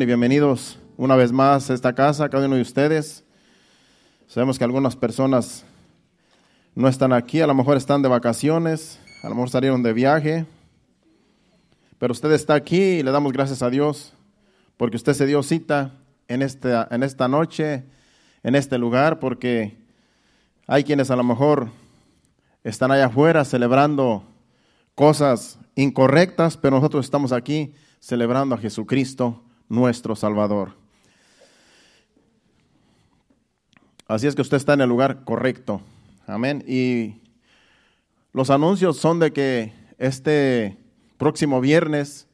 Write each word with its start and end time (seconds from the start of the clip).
Y 0.00 0.06
bienvenidos 0.06 0.78
una 0.96 1.16
vez 1.16 1.32
más 1.32 1.70
a 1.70 1.74
esta 1.74 1.92
casa, 1.92 2.28
cada 2.28 2.46
uno 2.46 2.54
de 2.54 2.62
ustedes. 2.62 3.24
Sabemos 4.28 4.56
que 4.56 4.62
algunas 4.62 4.94
personas 4.94 5.64
no 6.76 6.86
están 6.86 7.12
aquí, 7.12 7.40
a 7.40 7.48
lo 7.48 7.54
mejor 7.54 7.76
están 7.76 8.00
de 8.00 8.08
vacaciones, 8.08 9.00
a 9.24 9.28
lo 9.28 9.34
mejor 9.34 9.50
salieron 9.50 9.82
de 9.82 9.92
viaje, 9.92 10.46
pero 11.98 12.12
usted 12.12 12.30
está 12.30 12.54
aquí 12.54 12.80
y 12.80 13.02
le 13.02 13.10
damos 13.10 13.32
gracias 13.32 13.60
a 13.60 13.70
Dios 13.70 14.12
porque 14.76 14.94
usted 14.94 15.14
se 15.14 15.26
dio 15.26 15.42
cita 15.42 15.94
en 16.28 16.42
esta, 16.42 16.86
en 16.92 17.02
esta 17.02 17.26
noche, 17.26 17.82
en 18.44 18.54
este 18.54 18.78
lugar, 18.78 19.18
porque 19.18 19.78
hay 20.68 20.84
quienes 20.84 21.10
a 21.10 21.16
lo 21.16 21.24
mejor 21.24 21.70
están 22.62 22.92
allá 22.92 23.06
afuera 23.06 23.44
celebrando 23.44 24.22
cosas 24.94 25.58
incorrectas, 25.74 26.56
pero 26.56 26.76
nosotros 26.76 27.04
estamos 27.04 27.32
aquí 27.32 27.72
celebrando 27.98 28.54
a 28.54 28.58
Jesucristo 28.58 29.42
nuestro 29.68 30.16
Salvador. 30.16 30.72
Así 34.06 34.26
es 34.26 34.34
que 34.34 34.42
usted 34.42 34.56
está 34.56 34.72
en 34.72 34.80
el 34.80 34.88
lugar 34.88 35.24
correcto. 35.24 35.82
Amén. 36.26 36.64
Y 36.66 37.16
los 38.32 38.50
anuncios 38.50 38.96
son 38.96 39.18
de 39.18 39.32
que 39.32 39.72
este 39.98 40.78
próximo 41.18 41.60
viernes 41.60 42.26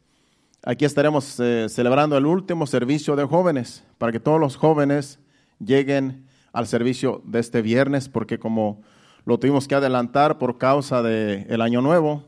aquí 0.62 0.84
estaremos 0.84 1.38
eh, 1.40 1.66
celebrando 1.68 2.16
el 2.16 2.26
último 2.26 2.66
servicio 2.66 3.16
de 3.16 3.24
jóvenes 3.24 3.84
para 3.98 4.12
que 4.12 4.20
todos 4.20 4.40
los 4.40 4.56
jóvenes 4.56 5.18
lleguen 5.58 6.26
al 6.52 6.66
servicio 6.66 7.22
de 7.24 7.40
este 7.40 7.62
viernes 7.62 8.08
porque 8.08 8.38
como 8.38 8.82
lo 9.24 9.38
tuvimos 9.38 9.66
que 9.66 9.74
adelantar 9.74 10.38
por 10.38 10.58
causa 10.58 11.02
del 11.02 11.60
año 11.60 11.80
nuevo, 11.80 12.24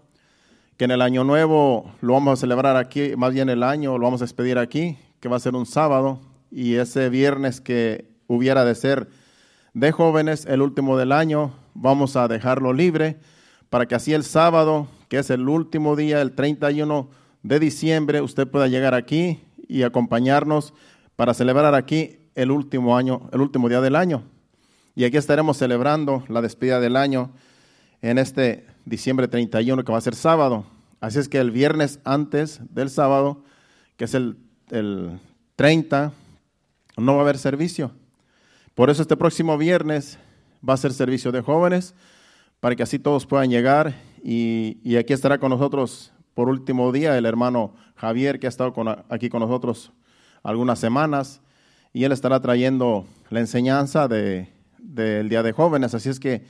que 0.76 0.84
en 0.84 0.90
el 0.90 1.02
año 1.02 1.24
nuevo 1.24 1.90
lo 2.00 2.12
vamos 2.12 2.38
a 2.38 2.40
celebrar 2.40 2.76
aquí, 2.76 3.16
más 3.16 3.32
bien 3.32 3.48
el 3.48 3.62
año 3.62 3.96
lo 3.98 4.04
vamos 4.04 4.20
a 4.20 4.24
despedir 4.24 4.58
aquí, 4.58 4.98
que 5.20 5.28
va 5.28 5.36
a 5.36 5.40
ser 5.40 5.54
un 5.54 5.66
sábado, 5.66 6.20
y 6.50 6.74
ese 6.74 7.08
viernes 7.08 7.60
que 7.60 8.10
hubiera 8.26 8.64
de 8.64 8.74
ser 8.74 9.08
de 9.72 9.92
jóvenes, 9.92 10.46
el 10.46 10.62
último 10.62 10.96
del 10.96 11.12
año, 11.12 11.52
vamos 11.74 12.16
a 12.16 12.28
dejarlo 12.28 12.72
libre 12.72 13.18
para 13.70 13.86
que 13.86 13.94
así 13.94 14.12
el 14.12 14.24
sábado, 14.24 14.86
que 15.08 15.18
es 15.18 15.30
el 15.30 15.48
último 15.48 15.96
día, 15.96 16.20
el 16.22 16.32
31 16.32 17.08
de 17.42 17.60
diciembre, 17.60 18.20
usted 18.20 18.46
pueda 18.46 18.68
llegar 18.68 18.94
aquí 18.94 19.40
y 19.68 19.82
acompañarnos 19.82 20.72
para 21.16 21.34
celebrar 21.34 21.74
aquí 21.74 22.18
el 22.34 22.50
último 22.50 22.96
año, 22.96 23.28
el 23.32 23.40
último 23.40 23.68
día 23.68 23.80
del 23.80 23.96
año. 23.96 24.22
Y 24.94 25.04
aquí 25.04 25.16
estaremos 25.16 25.58
celebrando 25.58 26.24
la 26.28 26.40
despedida 26.40 26.80
del 26.80 26.96
año 26.96 27.30
en 28.02 28.18
este 28.18 28.66
diciembre 28.86 29.28
31, 29.28 29.84
que 29.84 29.92
va 29.92 29.98
a 29.98 30.00
ser 30.00 30.14
sábado. 30.14 30.64
Así 31.00 31.18
es 31.18 31.28
que 31.28 31.38
el 31.38 31.50
viernes 31.50 32.00
antes 32.04 32.60
del 32.72 32.88
sábado, 32.88 33.42
que 33.96 34.04
es 34.04 34.14
el, 34.14 34.38
el 34.70 35.20
30, 35.56 36.12
no 36.96 37.12
va 37.12 37.18
a 37.18 37.22
haber 37.22 37.36
servicio. 37.36 37.90
Por 38.74 38.88
eso 38.88 39.02
este 39.02 39.16
próximo 39.16 39.58
viernes 39.58 40.18
va 40.66 40.74
a 40.74 40.78
ser 40.78 40.92
servicio 40.92 41.32
de 41.32 41.42
jóvenes, 41.42 41.94
para 42.60 42.74
que 42.74 42.82
así 42.82 42.98
todos 42.98 43.26
puedan 43.26 43.50
llegar. 43.50 43.94
Y, 44.22 44.78
y 44.82 44.96
aquí 44.96 45.12
estará 45.12 45.38
con 45.38 45.50
nosotros 45.50 46.12
por 46.34 46.48
último 46.48 46.92
día 46.92 47.18
el 47.18 47.26
hermano 47.26 47.74
Javier, 47.96 48.38
que 48.38 48.46
ha 48.46 48.48
estado 48.48 48.72
con, 48.72 48.88
aquí 49.08 49.28
con 49.28 49.40
nosotros 49.40 49.92
algunas 50.42 50.78
semanas, 50.78 51.40
y 51.92 52.04
él 52.04 52.12
estará 52.12 52.40
trayendo 52.40 53.06
la 53.30 53.40
enseñanza 53.40 54.06
del 54.06 54.48
de, 54.78 55.24
Día 55.24 55.42
de 55.42 55.52
Jóvenes. 55.52 55.94
Así 55.94 56.08
es 56.08 56.20
que 56.20 56.44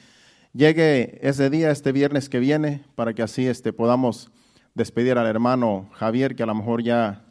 llegue 0.56 1.18
ese 1.20 1.50
día, 1.50 1.70
este 1.70 1.92
viernes 1.92 2.28
que 2.28 2.38
viene, 2.40 2.84
para 2.94 3.12
que 3.14 3.22
así 3.22 3.46
este, 3.46 3.72
podamos 3.72 4.30
despedir 4.74 5.18
al 5.18 5.26
hermano 5.26 5.88
Javier, 5.92 6.34
que 6.34 6.42
a 6.42 6.46
lo 6.46 6.54
mejor 6.54 6.82
ya 6.82 7.22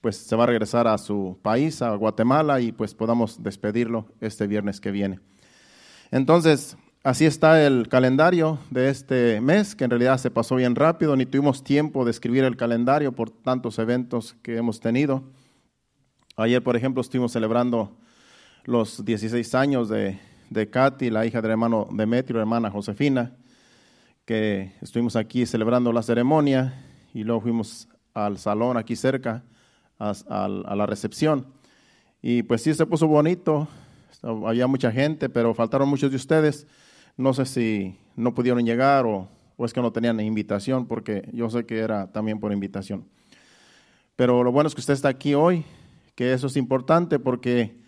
pues 0.00 0.16
se 0.16 0.34
va 0.34 0.44
a 0.44 0.46
regresar 0.46 0.88
a 0.88 0.96
su 0.96 1.38
país, 1.42 1.82
a 1.82 1.94
Guatemala, 1.94 2.60
y 2.60 2.72
pues 2.72 2.94
podamos 2.94 3.42
despedirlo 3.42 4.06
este 4.20 4.46
viernes 4.46 4.80
que 4.80 4.90
viene. 4.90 5.20
Entonces, 6.10 6.78
así 7.04 7.26
está 7.26 7.64
el 7.66 7.86
calendario 7.88 8.58
de 8.70 8.88
este 8.88 9.42
mes, 9.42 9.76
que 9.76 9.84
en 9.84 9.90
realidad 9.90 10.16
se 10.16 10.30
pasó 10.30 10.56
bien 10.56 10.74
rápido, 10.74 11.16
ni 11.16 11.26
tuvimos 11.26 11.62
tiempo 11.62 12.06
de 12.06 12.12
escribir 12.12 12.44
el 12.44 12.56
calendario 12.56 13.12
por 13.12 13.30
tantos 13.30 13.78
eventos 13.78 14.36
que 14.42 14.56
hemos 14.56 14.80
tenido. 14.80 15.22
Ayer, 16.36 16.62
por 16.62 16.76
ejemplo, 16.76 17.02
estuvimos 17.02 17.32
celebrando 17.32 17.94
los 18.64 19.04
16 19.04 19.54
años 19.54 19.90
de, 19.90 20.18
de 20.50 20.68
Katy, 20.68 21.10
la 21.10 21.24
hija 21.24 21.40
del 21.40 21.52
hermano 21.52 21.88
Demetrio, 21.92 22.40
hermana 22.40 22.70
Josefina, 22.70 23.32
que 24.24 24.72
estuvimos 24.82 25.16
aquí 25.16 25.46
celebrando 25.46 25.92
la 25.92 26.02
ceremonia 26.02 26.74
y 27.14 27.22
luego 27.22 27.40
fuimos 27.40 27.88
al 28.12 28.36
salón 28.36 28.76
aquí 28.76 28.96
cerca, 28.96 29.44
a, 29.98 30.12
a, 30.28 30.44
a 30.44 30.76
la 30.76 30.86
recepción. 30.86 31.46
Y 32.20 32.42
pues 32.42 32.62
sí, 32.62 32.74
se 32.74 32.84
puso 32.84 33.06
bonito, 33.06 33.68
había 34.22 34.66
mucha 34.66 34.90
gente, 34.90 35.28
pero 35.28 35.54
faltaron 35.54 35.88
muchos 35.88 36.10
de 36.10 36.16
ustedes. 36.16 36.66
No 37.16 37.32
sé 37.32 37.46
si 37.46 37.96
no 38.16 38.34
pudieron 38.34 38.64
llegar 38.64 39.06
o, 39.06 39.28
o 39.56 39.64
es 39.64 39.72
que 39.72 39.80
no 39.80 39.92
tenían 39.92 40.18
invitación, 40.20 40.86
porque 40.86 41.28
yo 41.32 41.48
sé 41.48 41.64
que 41.64 41.78
era 41.78 42.10
también 42.10 42.40
por 42.40 42.52
invitación. 42.52 43.06
Pero 44.16 44.42
lo 44.42 44.52
bueno 44.52 44.68
es 44.68 44.74
que 44.74 44.80
usted 44.80 44.94
está 44.94 45.08
aquí 45.08 45.34
hoy, 45.34 45.64
que 46.16 46.32
eso 46.32 46.48
es 46.48 46.56
importante 46.56 47.18
porque 47.18 47.78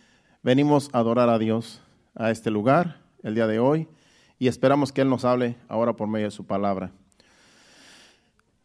venimos 0.43 0.91
a 0.93 0.99
adorar 0.99 1.28
a 1.28 1.39
Dios 1.39 1.83
a 2.15 2.31
este 2.31 2.50
lugar 2.50 3.00
el 3.23 3.34
día 3.34 3.47
de 3.47 3.59
hoy 3.59 3.89
y 4.39 4.49
esperamos 4.49 4.93
que 4.93 5.00
Él 5.00 5.09
nos 5.09 5.25
hable 5.25 5.56
ahora 5.69 5.95
por 5.95 6.09
medio 6.09 6.27
de 6.27 6.31
su 6.31 6.45
palabra. 6.45 6.91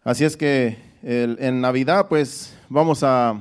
Así 0.04 0.24
es 0.24 0.36
que 0.38 0.78
en 1.04 1.62
Navidad 1.62 2.08
pues 2.08 2.58
vamos 2.70 3.04
a, 3.04 3.40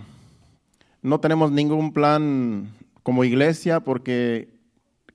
no 1.03 1.21
tenemos 1.21 1.51
ningún 1.51 1.93
plan 1.93 2.75
como 3.03 3.25
iglesia 3.25 3.81
porque 3.81 4.49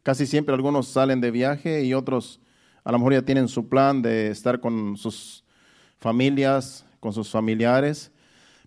casi 0.03 0.25
siempre 0.25 0.55
algunos 0.55 0.87
salen 0.87 1.21
de 1.21 1.31
viaje 1.31 1.83
y 1.83 1.93
otros 1.93 2.39
a 2.83 2.91
lo 2.91 2.97
mejor 2.97 3.13
ya 3.13 3.21
tienen 3.21 3.47
su 3.47 3.69
plan 3.69 4.01
de 4.01 4.29
estar 4.29 4.59
con 4.59 4.97
sus 4.97 5.43
familias, 5.99 6.85
con 6.99 7.13
sus 7.13 7.29
familiares. 7.29 8.11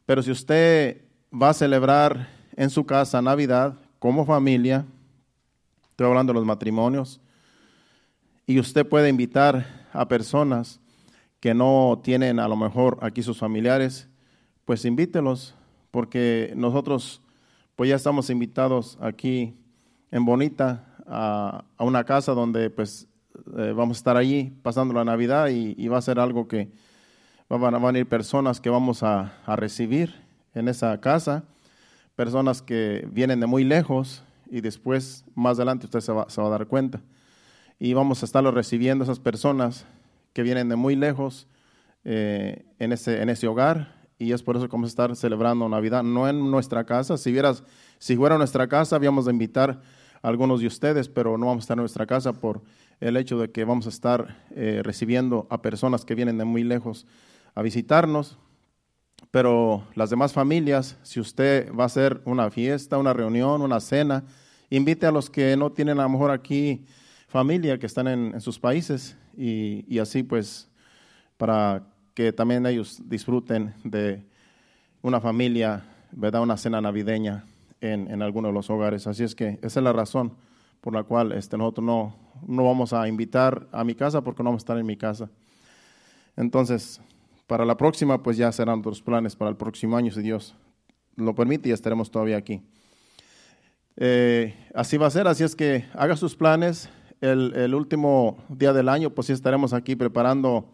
Pero 0.07 0.23
si 0.23 0.31
usted 0.31 1.03
va 1.33 1.51
a 1.51 1.55
celebrar 1.55 2.29
en 2.57 2.71
su 2.71 2.87
casa 2.87 3.21
Navidad 3.21 3.75
como 3.99 4.25
familia, 4.25 4.85
Estoy 5.95 6.09
hablando 6.09 6.33
de 6.33 6.41
los 6.41 6.45
matrimonios. 6.45 7.21
Y 8.49 8.59
usted 8.59 8.85
puede 8.85 9.09
invitar 9.09 9.87
a 9.93 10.09
personas 10.09 10.81
que 11.39 11.55
no 11.55 12.01
tienen 12.03 12.41
a 12.41 12.49
lo 12.49 12.57
mejor 12.57 12.99
aquí 13.01 13.23
sus 13.23 13.39
familiares, 13.39 14.09
pues 14.65 14.85
invítelos, 14.85 15.55
porque 15.93 16.53
nosotros 16.57 17.23
pues 17.77 17.91
ya 17.91 17.95
estamos 17.95 18.29
invitados 18.29 18.99
aquí 19.01 19.55
en 20.11 20.25
Bonita 20.25 20.85
a, 21.07 21.65
a 21.77 21.85
una 21.85 22.03
casa 22.03 22.33
donde 22.33 22.71
pues 22.71 23.07
eh, 23.57 23.73
vamos 23.73 23.99
a 23.99 24.01
estar 24.01 24.17
allí 24.17 24.53
pasando 24.65 24.95
la 24.95 25.05
Navidad 25.05 25.47
y, 25.47 25.87
va 25.87 25.99
a 25.99 26.03
ser 26.03 26.19
algo 26.19 26.49
que 26.49 26.73
van 27.49 27.73
a 27.73 27.79
venir 27.79 28.09
personas 28.09 28.61
que 28.61 28.69
vamos 28.69 29.05
a, 29.05 29.33
a 29.47 29.55
recibir 29.55 30.13
en 30.55 30.67
esa 30.67 31.01
casa, 31.01 31.45
personas 32.17 32.63
que 32.63 33.07
vienen 33.13 33.39
de 33.39 33.47
muy 33.47 33.63
lejos 33.63 34.25
y 34.51 34.61
después, 34.61 35.25
más 35.35 35.59
adelante, 35.59 35.87
usted 35.87 36.01
se 36.01 36.13
va, 36.13 36.29
se 36.29 36.41
va, 36.41 36.49
a 36.49 36.51
dar 36.51 36.67
cuenta. 36.67 37.01
Y 37.79 37.93
vamos 37.95 38.23
a 38.23 38.27
estarlo 38.27 38.51
recibiendo 38.51 39.05
esas 39.05 39.21
personas 39.21 39.87
que 40.33 40.43
vienen 40.43 40.69
de 40.69 40.77
muy 40.77 40.97
lejos 40.97 41.47
eh, 42.05 42.65
en, 42.79 42.93
ese, 42.93 43.23
en 43.23 43.31
ese 43.31 43.47
hogar. 43.47 43.95
Y 44.19 44.33
es 44.33 44.43
por 44.43 44.57
eso 44.57 44.67
que 44.67 44.73
vamos 44.73 44.89
a 44.89 44.93
estar 44.93 45.17
celebrando 45.17 45.69
Navidad, 45.69 46.03
no 46.03 46.29
en 46.29 46.51
nuestra 46.51 46.85
casa. 46.85 47.17
Si, 47.17 47.33
vieras, 47.33 47.65
si 47.99 48.17
fuera 48.17 48.39
nuestra 48.39 48.69
casa, 48.69 48.97
habíamos 48.97 49.25
de 49.25 49.33
invitar 49.33 49.81
a 50.23 50.29
algunos 50.29 50.61
de 50.61 50.67
ustedes, 50.67 51.09
pero 51.09 51.39
no 51.39 51.47
vamos 51.47 51.63
a 51.63 51.65
estar 51.65 51.77
en 51.77 51.83
nuestra 51.83 52.07
casa 52.07 52.33
por 52.33 52.63
el 53.01 53.17
hecho 53.17 53.39
de 53.39 53.51
que 53.51 53.65
vamos 53.65 53.87
a 53.87 53.89
estar 53.89 54.45
eh, 54.55 54.81
recibiendo 54.85 55.47
a 55.51 55.63
personas 55.63 56.05
que 56.05 56.15
vienen 56.15 56.39
de 56.39 56.45
muy 56.45 56.63
lejos 56.63 57.07
a 57.55 57.63
visitarnos. 57.63 58.39
Pero 59.35 59.83
las 59.97 60.11
demás 60.11 60.33
familias, 60.33 60.97
si 61.03 61.19
usted 61.19 61.75
va 61.75 61.83
a 61.83 61.87
hacer 61.87 62.23
una 62.25 62.53
fiesta, 62.53 62.99
una 62.99 63.13
reunión, 63.13 63.63
una 63.63 63.81
cena, 63.81 64.23
invite 64.71 65.07
a 65.07 65.11
los 65.11 65.29
que 65.29 65.57
no 65.57 65.73
tienen 65.73 65.99
a 65.99 66.05
lo 66.05 66.09
mejor 66.09 66.31
aquí 66.31 66.85
familia, 67.27 67.77
que 67.81 67.87
están 67.87 68.07
en, 68.07 68.41
sus 68.41 68.61
países, 68.61 69.17
y, 69.37 69.85
y, 69.93 69.99
así 69.99 70.23
pues 70.23 70.71
para 71.37 71.83
que 72.15 72.33
también 72.33 72.65
ellos 72.65 73.03
disfruten 73.07 73.75
de 73.83 74.23
una 75.03 75.21
familia, 75.21 75.83
¿verdad? 76.13 76.41
Una 76.41 76.57
cena 76.57 76.81
navideña 76.81 77.45
en, 77.81 78.09
en 78.09 78.23
alguno 78.23 78.47
de 78.47 78.55
los 78.55 78.71
hogares. 78.71 79.09
Así 79.09 79.25
es 79.25 79.35
que 79.35 79.59
esa 79.63 79.81
es 79.81 79.85
la 79.85 79.93
razón 79.93 80.37
por 80.81 80.95
la 80.95 81.03
cual 81.03 81.33
este, 81.33 81.59
nosotros 81.59 81.85
no, 81.85 82.15
no 82.47 82.65
vamos 82.65 82.93
a 82.93 83.09
invitar 83.09 83.67
a 83.73 83.83
mi 83.83 83.97
casa 83.97 84.23
porque 84.23 84.45
no 84.45 84.51
vamos 84.51 84.61
a 84.61 84.65
estar 84.65 84.79
en 84.79 84.87
mi 84.87 84.97
casa. 84.97 85.29
Entonces, 86.37 87.01
para 87.47 87.65
la 87.65 87.77
próxima, 87.77 88.23
pues 88.23 88.37
ya 88.37 88.51
serán 88.53 88.81
otros 88.81 89.03
planes 89.03 89.37
para 89.37 89.51
el 89.51 89.57
próximo 89.57 89.97
año, 89.97 90.11
si 90.11 90.23
Dios 90.23 90.55
lo 91.17 91.35
permite, 91.35 91.69
y 91.69 91.73
estaremos 91.73 92.11
todavía 92.11 92.37
aquí. 92.37 92.63
Eh, 93.97 94.55
así 94.75 94.97
va 94.97 95.07
a 95.07 95.11
ser, 95.11 95.29
así 95.29 95.45
es 95.45 95.55
que 95.55 95.85
haga 95.95 96.17
sus 96.17 96.35
planes. 96.35 96.89
El, 97.21 97.55
el, 97.55 97.75
último 97.75 98.39
día 98.49 98.73
del 98.73 98.89
año, 98.89 99.11
pues 99.11 99.29
sí 99.29 99.33
estaremos 99.33 99.73
aquí 99.73 99.97
preparando 99.97 100.69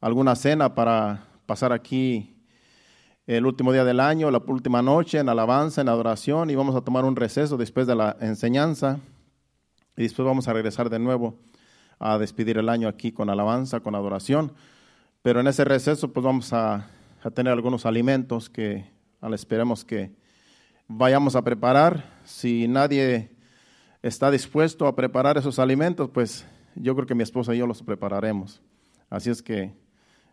alguna 0.00 0.34
cena 0.34 0.74
para 0.74 1.28
pasar 1.46 1.72
aquí 1.72 2.34
el 3.26 3.44
último 3.44 3.72
día 3.72 3.84
del 3.84 4.00
año, 4.00 4.30
la 4.30 4.42
última 4.46 4.82
noche, 4.82 5.18
en 5.18 5.28
alabanza, 5.28 5.80
en 5.80 5.88
adoración, 5.88 6.50
y 6.50 6.54
vamos 6.54 6.74
a 6.76 6.80
tomar 6.80 7.04
un 7.04 7.16
receso 7.16 7.56
después 7.56 7.86
de 7.86 7.94
la 7.94 8.16
enseñanza, 8.20 9.00
y 9.96 10.02
después 10.02 10.26
vamos 10.26 10.46
a 10.48 10.52
regresar 10.52 10.90
de 10.90 10.98
nuevo 10.98 11.38
a 11.98 12.18
despedir 12.18 12.58
el 12.58 12.68
año 12.68 12.88
aquí 12.88 13.12
con 13.12 13.30
alabanza, 13.30 13.80
con 13.80 13.94
adoración. 13.94 14.52
Pero 15.22 15.40
en 15.40 15.46
ese 15.46 15.64
receso, 15.64 16.12
pues 16.12 16.24
vamos 16.24 16.52
a, 16.52 16.88
a 17.22 17.30
tener 17.30 17.52
algunos 17.52 17.86
alimentos 17.86 18.48
que 18.48 18.84
esperemos 19.34 19.84
que 19.84 20.12
vayamos 20.86 21.34
a 21.34 21.42
preparar. 21.42 22.04
Si 22.24 22.68
nadie 22.68 23.30
está 24.02 24.30
dispuesto 24.30 24.86
a 24.86 24.94
preparar 24.94 25.36
esos 25.36 25.58
alimentos, 25.58 26.10
pues 26.10 26.46
yo 26.74 26.94
creo 26.94 27.06
que 27.06 27.14
mi 27.14 27.22
esposa 27.22 27.54
y 27.54 27.58
yo 27.58 27.66
los 27.66 27.82
prepararemos. 27.82 28.62
Así 29.10 29.30
es 29.30 29.42
que 29.42 29.74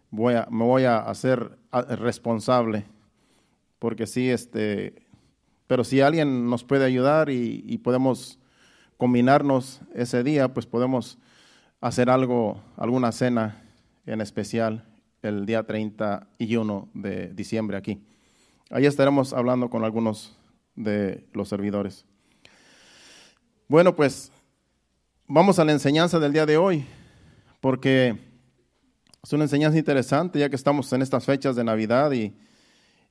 voy 0.09 0.35
me 0.50 0.63
voy 0.63 0.83
a 0.83 1.00
hacer 1.00 1.57
responsable, 1.71 2.86
porque 3.79 4.06
sí, 4.06 4.29
este, 4.29 5.07
pero 5.68 5.83
si 5.83 6.01
alguien 6.01 6.50
nos 6.50 6.63
puede 6.63 6.86
ayudar 6.86 7.29
y, 7.29 7.77
podemos 7.79 8.39
combinarnos 8.97 9.81
ese 9.94 10.24
día, 10.24 10.53
pues 10.53 10.65
podemos 10.65 11.18
hacer 11.81 12.09
algo, 12.09 12.62
alguna 12.77 13.12
cena 13.12 13.62
en 14.05 14.21
especial 14.21 14.85
el 15.21 15.45
día 15.45 15.63
31 15.63 16.89
de 16.94 17.27
diciembre 17.33 17.77
aquí. 17.77 18.01
Ahí 18.69 18.85
estaremos 18.85 19.33
hablando 19.33 19.69
con 19.69 19.83
algunos 19.83 20.35
de 20.75 21.25
los 21.33 21.50
servidores. 21.50 22.05
Bueno, 23.67 23.95
pues 23.95 24.31
vamos 25.27 25.59
a 25.59 25.65
la 25.65 25.71
enseñanza 25.71 26.19
del 26.19 26.33
día 26.33 26.45
de 26.45 26.57
hoy, 26.57 26.85
porque 27.61 28.17
es 29.23 29.31
una 29.31 29.45
enseñanza 29.45 29.77
interesante, 29.77 30.39
ya 30.39 30.50
que 30.50 30.55
estamos 30.55 30.91
en 30.91 31.01
estas 31.01 31.25
fechas 31.25 31.55
de 31.55 31.63
Navidad 31.63 32.11
y, 32.11 32.33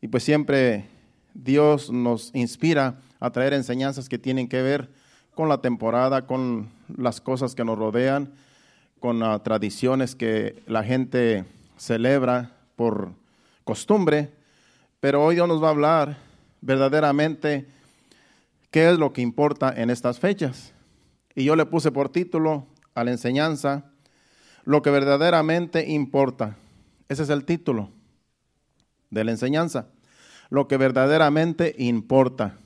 pues 0.09 0.23
siempre 0.23 0.85
Dios 1.33 1.91
nos 1.91 2.35
inspira 2.35 3.01
a 3.19 3.31
traer 3.31 3.55
enseñanzas 3.55 4.09
que 4.09 4.19
tienen 4.19 4.49
que 4.49 4.61
ver 4.61 4.91
con 5.35 5.49
la 5.49 5.63
temporada, 5.63 6.27
con 6.27 6.71
las 6.95 7.21
cosas 7.21 7.55
que 7.55 7.65
nos 7.65 7.79
rodean, 7.79 8.33
con 9.03 9.21
tradiciones 9.43 10.15
que 10.15 10.63
la 10.69 10.85
gente 10.85 11.45
celebra 11.77 12.53
por 12.77 13.11
costumbre, 13.65 14.31
pero 15.01 15.25
hoy 15.25 15.35
Dios 15.35 15.49
nos 15.49 15.61
va 15.61 15.67
a 15.67 15.71
hablar 15.71 16.19
verdaderamente 16.61 17.67
qué 18.71 18.91
es 18.91 18.99
lo 19.01 19.13
que 19.13 19.21
importa 19.21 19.75
en 19.77 19.91
estas 19.91 20.21
fechas. 20.21 20.73
Y 21.35 21.43
yo 21.43 21.57
le 21.57 21.67
puse 21.67 21.91
por 21.91 22.11
título 22.11 22.65
a 22.95 23.03
la 23.03 23.11
enseñanza, 23.11 23.91
lo 24.65 24.83
que 24.83 24.91
verdaderamente 24.91 25.91
importa. 25.91 26.57
Ese 27.09 27.25
es 27.25 27.29
el 27.29 27.45
título 27.45 27.91
de 29.11 29.25
la 29.25 29.33
enseñanza. 29.33 29.89
Lo 30.49 30.69
que 30.69 30.77
verdaderamente 30.77 31.75
importa. 31.77 32.57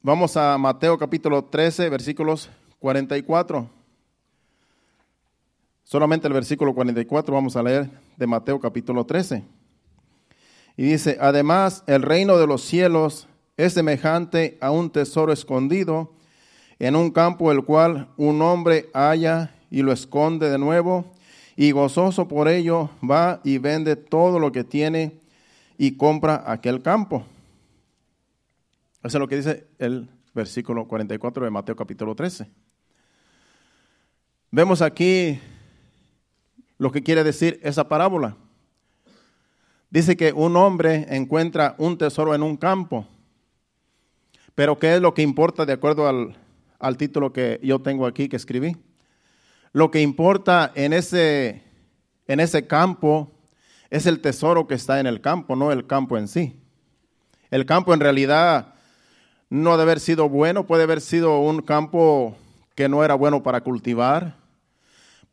Vamos 0.00 0.36
a 0.36 0.56
Mateo 0.58 0.96
capítulo 0.96 1.46
13, 1.46 1.88
versículos 1.88 2.50
44. 2.84 3.70
Solamente 5.84 6.26
el 6.26 6.34
versículo 6.34 6.74
44 6.74 7.32
vamos 7.32 7.56
a 7.56 7.62
leer 7.62 7.88
de 8.18 8.26
Mateo 8.26 8.60
capítulo 8.60 9.06
13. 9.06 9.42
Y 10.76 10.82
dice, 10.82 11.16
además 11.18 11.82
el 11.86 12.02
reino 12.02 12.36
de 12.36 12.46
los 12.46 12.60
cielos 12.60 13.26
es 13.56 13.72
semejante 13.72 14.58
a 14.60 14.70
un 14.70 14.90
tesoro 14.90 15.32
escondido 15.32 16.12
en 16.78 16.94
un 16.94 17.10
campo 17.10 17.50
el 17.50 17.64
cual 17.64 18.10
un 18.18 18.42
hombre 18.42 18.90
halla 18.92 19.54
y 19.70 19.80
lo 19.80 19.90
esconde 19.90 20.50
de 20.50 20.58
nuevo, 20.58 21.10
y 21.56 21.70
gozoso 21.70 22.28
por 22.28 22.48
ello 22.48 22.90
va 23.02 23.40
y 23.44 23.56
vende 23.56 23.96
todo 23.96 24.38
lo 24.38 24.52
que 24.52 24.62
tiene 24.62 25.20
y 25.78 25.96
compra 25.96 26.44
aquel 26.46 26.82
campo. 26.82 27.24
Eso 29.02 29.16
es 29.16 29.20
lo 29.20 29.26
que 29.26 29.36
dice 29.36 29.68
el 29.78 30.10
versículo 30.34 30.86
44 30.86 31.46
de 31.46 31.50
Mateo 31.50 31.76
capítulo 31.76 32.14
13. 32.14 32.63
Vemos 34.56 34.82
aquí 34.82 35.40
lo 36.78 36.92
que 36.92 37.02
quiere 37.02 37.24
decir 37.24 37.58
esa 37.64 37.88
parábola. 37.88 38.36
Dice 39.90 40.16
que 40.16 40.32
un 40.32 40.54
hombre 40.54 41.08
encuentra 41.10 41.74
un 41.76 41.98
tesoro 41.98 42.36
en 42.36 42.42
un 42.44 42.56
campo, 42.56 43.04
pero 44.54 44.78
¿qué 44.78 44.94
es 44.94 45.00
lo 45.00 45.12
que 45.12 45.22
importa 45.22 45.66
de 45.66 45.72
acuerdo 45.72 46.06
al, 46.06 46.36
al 46.78 46.96
título 46.96 47.32
que 47.32 47.58
yo 47.64 47.80
tengo 47.80 48.06
aquí 48.06 48.28
que 48.28 48.36
escribí. 48.36 48.76
Lo 49.72 49.90
que 49.90 50.00
importa 50.02 50.70
en 50.76 50.92
ese, 50.92 51.64
en 52.28 52.38
ese 52.38 52.68
campo 52.68 53.32
es 53.90 54.06
el 54.06 54.20
tesoro 54.20 54.68
que 54.68 54.74
está 54.74 55.00
en 55.00 55.08
el 55.08 55.20
campo, 55.20 55.56
no 55.56 55.72
el 55.72 55.88
campo 55.88 56.16
en 56.16 56.28
sí. 56.28 56.62
El 57.50 57.66
campo 57.66 57.92
en 57.92 57.98
realidad 57.98 58.74
no 59.50 59.72
debe 59.72 59.82
haber 59.82 60.00
sido 60.00 60.28
bueno, 60.28 60.64
puede 60.64 60.84
haber 60.84 61.00
sido 61.00 61.40
un 61.40 61.60
campo 61.60 62.36
que 62.76 62.88
no 62.88 63.02
era 63.02 63.16
bueno 63.16 63.42
para 63.42 63.60
cultivar, 63.62 64.43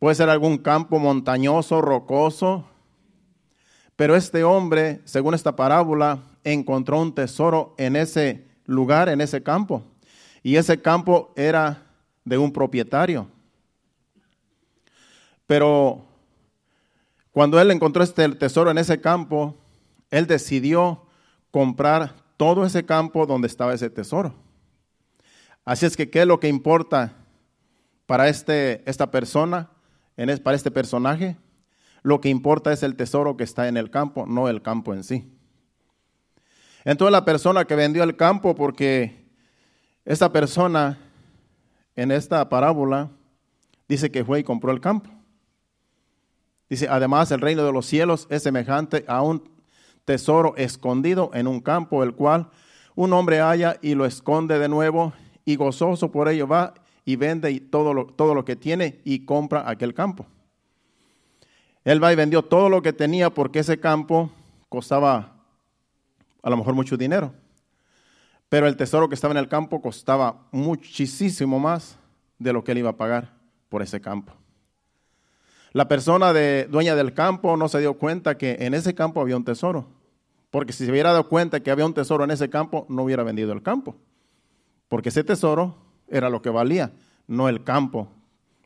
puede 0.02 0.16
ser 0.16 0.30
algún 0.30 0.58
campo 0.58 0.98
montañoso, 0.98 1.80
rocoso, 1.80 2.64
pero 3.94 4.16
este 4.16 4.42
hombre, 4.42 5.00
según 5.04 5.32
esta 5.32 5.54
parábola, 5.54 6.24
encontró 6.42 7.00
un 7.00 7.14
tesoro 7.14 7.76
en 7.78 7.94
ese 7.94 8.44
lugar, 8.66 9.08
en 9.08 9.20
ese 9.20 9.44
campo. 9.44 9.84
Y 10.42 10.56
ese 10.56 10.82
campo 10.82 11.32
era 11.36 11.86
de 12.24 12.36
un 12.36 12.52
propietario. 12.52 13.28
Pero 15.46 16.04
cuando 17.30 17.60
él 17.60 17.70
encontró 17.70 18.02
este 18.02 18.28
tesoro 18.30 18.72
en 18.72 18.78
ese 18.78 19.00
campo, 19.00 19.54
él 20.10 20.26
decidió 20.26 21.06
comprar 21.52 22.12
todo 22.36 22.66
ese 22.66 22.84
campo 22.84 23.24
donde 23.24 23.46
estaba 23.46 23.72
ese 23.72 23.88
tesoro. 23.88 24.34
Así 25.64 25.86
es 25.86 25.96
que, 25.96 26.10
¿qué 26.10 26.22
es 26.22 26.26
lo 26.26 26.40
que 26.40 26.48
importa 26.48 27.12
para 28.06 28.28
este, 28.28 28.82
esta 28.90 29.12
persona, 29.12 29.70
para 30.42 30.56
este 30.56 30.70
personaje? 30.70 31.36
Lo 32.02 32.20
que 32.20 32.28
importa 32.28 32.72
es 32.72 32.82
el 32.82 32.96
tesoro 32.96 33.36
que 33.36 33.44
está 33.44 33.68
en 33.68 33.76
el 33.76 33.90
campo, 33.90 34.26
no 34.26 34.48
el 34.48 34.62
campo 34.62 34.92
en 34.92 35.04
sí. 35.04 35.30
Entonces 36.84 37.12
la 37.12 37.24
persona 37.24 37.64
que 37.64 37.76
vendió 37.76 38.02
el 38.02 38.16
campo 38.16 38.54
porque 38.54 39.24
esta 40.04 40.32
persona 40.32 40.98
en 41.94 42.10
esta 42.10 42.48
parábola 42.48 43.10
dice 43.88 44.10
que 44.10 44.24
fue 44.24 44.40
y 44.40 44.44
compró 44.44 44.72
el 44.72 44.80
campo. 44.80 45.10
Dice, 46.68 46.88
además 46.88 47.30
el 47.30 47.40
reino 47.40 47.64
de 47.64 47.72
los 47.72 47.86
cielos 47.86 48.26
es 48.30 48.42
semejante 48.42 49.04
a 49.06 49.22
un 49.22 49.48
tesoro 50.04 50.54
escondido 50.56 51.30
en 51.34 51.46
un 51.46 51.60
campo, 51.60 52.02
el 52.02 52.14
cual 52.14 52.50
un 52.94 53.12
hombre 53.12 53.40
halla 53.40 53.76
y 53.80 53.94
lo 53.94 54.06
esconde 54.06 54.58
de 54.58 54.68
nuevo 54.68 55.12
y 55.44 55.56
gozoso 55.56 56.10
por 56.10 56.28
ello 56.28 56.48
va 56.48 56.74
y 57.04 57.16
vende 57.16 57.60
todo 57.60 57.94
lo, 57.94 58.06
todo 58.06 58.34
lo 58.34 58.44
que 58.44 58.56
tiene 58.56 59.00
y 59.04 59.24
compra 59.24 59.68
aquel 59.68 59.94
campo. 59.94 60.26
Él 61.84 62.02
va 62.02 62.12
y 62.12 62.16
vendió 62.16 62.42
todo 62.42 62.68
lo 62.68 62.82
que 62.82 62.92
tenía 62.92 63.30
porque 63.30 63.58
ese 63.58 63.80
campo 63.80 64.30
costaba 64.68 65.32
a 66.42 66.50
lo 66.50 66.56
mejor 66.56 66.74
mucho 66.74 66.96
dinero. 66.96 67.32
Pero 68.48 68.66
el 68.66 68.76
tesoro 68.76 69.08
que 69.08 69.14
estaba 69.14 69.32
en 69.32 69.38
el 69.38 69.48
campo 69.48 69.80
costaba 69.80 70.46
muchísimo 70.52 71.58
más 71.58 71.96
de 72.38 72.52
lo 72.52 72.62
que 72.62 72.72
él 72.72 72.78
iba 72.78 72.90
a 72.90 72.96
pagar 72.96 73.32
por 73.68 73.82
ese 73.82 74.00
campo. 74.00 74.32
La 75.72 75.88
persona 75.88 76.32
de, 76.34 76.68
dueña 76.70 76.94
del 76.94 77.14
campo 77.14 77.56
no 77.56 77.68
se 77.68 77.80
dio 77.80 77.94
cuenta 77.94 78.36
que 78.36 78.58
en 78.60 78.74
ese 78.74 78.94
campo 78.94 79.20
había 79.20 79.36
un 79.36 79.44
tesoro. 79.44 79.86
Porque 80.50 80.74
si 80.74 80.84
se 80.84 80.90
hubiera 80.90 81.12
dado 81.12 81.28
cuenta 81.28 81.60
que 81.60 81.70
había 81.70 81.86
un 81.86 81.94
tesoro 81.94 82.24
en 82.24 82.30
ese 82.30 82.50
campo, 82.50 82.84
no 82.90 83.04
hubiera 83.04 83.22
vendido 83.22 83.52
el 83.52 83.62
campo. 83.62 83.96
Porque 84.88 85.08
ese 85.08 85.24
tesoro 85.24 85.74
era 86.12 86.30
lo 86.30 86.42
que 86.42 86.50
valía, 86.50 86.92
no 87.26 87.48
el 87.48 87.64
campo 87.64 88.08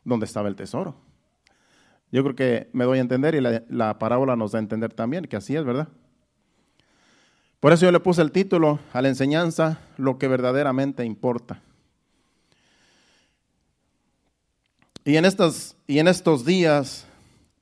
donde 0.03 0.25
estaba 0.25 0.47
el 0.47 0.55
tesoro. 0.55 0.95
Yo 2.11 2.23
creo 2.23 2.35
que 2.35 2.69
me 2.73 2.85
doy 2.85 2.99
a 2.99 3.01
entender 3.01 3.33
y 3.35 3.41
la, 3.41 3.63
la 3.69 3.97
parábola 3.97 4.35
nos 4.35 4.51
da 4.51 4.59
a 4.59 4.61
entender 4.61 4.93
también 4.93 5.25
que 5.25 5.35
así 5.35 5.55
es, 5.55 5.65
¿verdad? 5.65 5.87
Por 7.59 7.73
eso 7.73 7.85
yo 7.85 7.91
le 7.91 7.99
puse 7.99 8.21
el 8.21 8.31
título 8.31 8.79
a 8.93 9.01
la 9.01 9.07
enseñanza, 9.07 9.79
lo 9.97 10.19
que 10.19 10.27
verdaderamente 10.27 11.03
importa. 11.03 11.61
Y 15.07 15.15
en, 15.15 15.25
estos, 15.25 15.75
y 15.87 15.99
en 15.99 16.07
estos 16.07 16.45
días, 16.45 17.07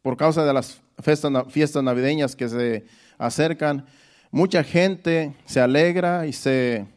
por 0.02 0.18
causa 0.18 0.44
de 0.44 0.52
las 0.52 0.82
fiestas, 1.00 1.84
navideñas 1.84 2.36
que 2.36 2.50
se 2.50 2.86
acercan, 3.20 3.86
mucha 4.32 4.64
gente 4.64 5.36
se 5.46 5.62
alegra 5.62 6.26
y 6.26 6.34
se, 6.34 6.88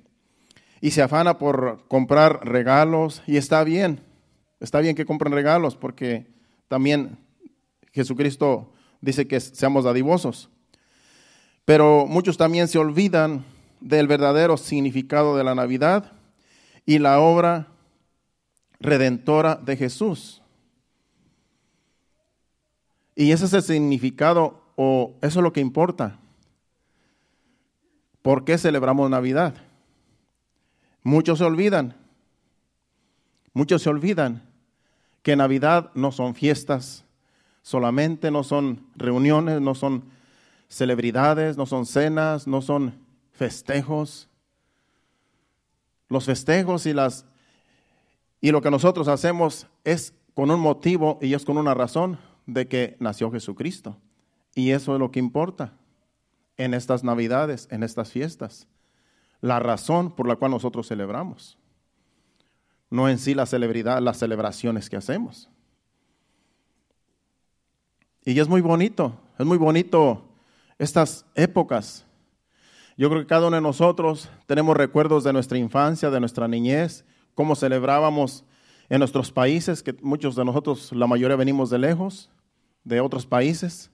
y 0.80 0.90
se 0.90 1.02
afana 1.02 1.38
por 1.38 1.85
comprar 1.88 2.47
regalos. 2.47 3.23
Y 3.26 3.37
está 3.37 3.64
bien, 3.64 4.00
está 4.61 4.80
bien 4.80 4.94
que 4.97 5.06
compren 5.06 5.32
regalos 5.32 5.76
porque 5.76 6.26
también 6.68 7.18
Jesucristo 7.92 8.73
dice 9.00 9.26
que 9.26 9.40
seamos 9.40 9.85
dadivosos. 9.85 10.50
Pero 11.64 12.06
muchos 12.06 12.37
también 12.37 12.68
se 12.68 12.78
olvidan 12.78 13.44
del 13.80 14.06
verdadero 14.06 14.56
significado 14.56 15.37
de 15.37 15.44
la 15.44 15.54
Navidad 15.54 16.12
y 16.87 16.99
la 16.99 17.20
obra 17.20 17.68
redentora 18.80 19.56
de 19.56 19.76
Jesús. 19.76 20.42
Y 23.14 23.32
ese 23.32 23.47
es 23.47 23.52
el 23.52 23.62
significado 23.62 24.62
o 24.76 25.16
eso 25.23 25.40
es 25.40 25.42
lo 25.42 25.52
que 25.52 25.61
importa. 25.61 26.18
¿Por 28.23 28.44
qué 28.44 28.56
celebramos 28.58 29.11
Navidad? 29.11 29.54
Muchos 31.08 31.38
se 31.38 31.44
olvidan, 31.46 31.94
muchos 33.54 33.80
se 33.80 33.88
olvidan 33.88 34.42
que 35.22 35.36
Navidad 35.36 35.90
no 35.94 36.12
son 36.12 36.34
fiestas 36.34 37.06
solamente, 37.62 38.30
no 38.30 38.44
son 38.44 38.84
reuniones, 38.94 39.62
no 39.62 39.74
son 39.74 40.04
celebridades, 40.68 41.56
no 41.56 41.64
son 41.64 41.86
cenas, 41.86 42.46
no 42.46 42.60
son 42.60 42.92
festejos. 43.32 44.28
Los 46.10 46.26
festejos 46.26 46.84
y 46.84 46.92
las 46.92 47.24
y 48.42 48.50
lo 48.50 48.60
que 48.60 48.70
nosotros 48.70 49.08
hacemos 49.08 49.66
es 49.84 50.12
con 50.34 50.50
un 50.50 50.60
motivo 50.60 51.18
y 51.22 51.32
es 51.32 51.46
con 51.46 51.56
una 51.56 51.72
razón 51.72 52.18
de 52.44 52.68
que 52.68 52.98
nació 53.00 53.30
Jesucristo. 53.30 53.96
Y 54.54 54.72
eso 54.72 54.92
es 54.92 55.00
lo 55.00 55.10
que 55.10 55.20
importa 55.20 55.72
en 56.58 56.74
estas 56.74 57.02
Navidades, 57.02 57.66
en 57.70 57.82
estas 57.82 58.12
fiestas. 58.12 58.68
La 59.40 59.61
razón 59.61 60.11
por 60.11 60.26
la 60.26 60.37
cual 60.37 60.50
nosotros 60.50 60.88
celebramos. 60.88 61.59
No 62.90 63.09
en 63.09 63.18
sí 63.18 63.35
la 63.35 63.47
celebridad, 63.47 64.00
las 64.00 64.18
celebraciones 64.18 64.88
que 64.88 64.97
hacemos. 64.97 65.49
Y 68.25 68.38
es 68.38 68.49
muy 68.49 68.61
bonito, 68.61 69.14
es 69.38 69.47
muy 69.47 69.59
bonito 69.59 70.23
estas 70.78 71.25
épocas. 71.35 72.04
Yo 72.97 73.09
creo 73.09 73.23
que 73.23 73.28
cada 73.28 73.47
uno 73.47 73.57
de 73.57 73.62
nosotros 73.62 74.28
tenemos 74.47 74.76
recuerdos 74.76 75.25
de 75.25 75.33
nuestra 75.33 75.57
infancia, 75.57 76.11
de 76.11 76.21
nuestra 76.21 76.49
niñez, 76.49 77.04
cómo 77.35 77.54
celebrábamos 77.54 78.45
en 78.88 78.99
nuestros 78.99 79.30
países, 79.30 79.83
que 79.83 79.92
muchos 80.02 80.35
de 80.35 80.45
nosotros, 80.45 80.92
la 80.92 81.07
mayoría 81.07 81.37
venimos 81.37 81.71
de 81.71 81.78
lejos, 81.78 82.30
de 82.85 83.00
otros 83.00 83.26
países. 83.26 83.90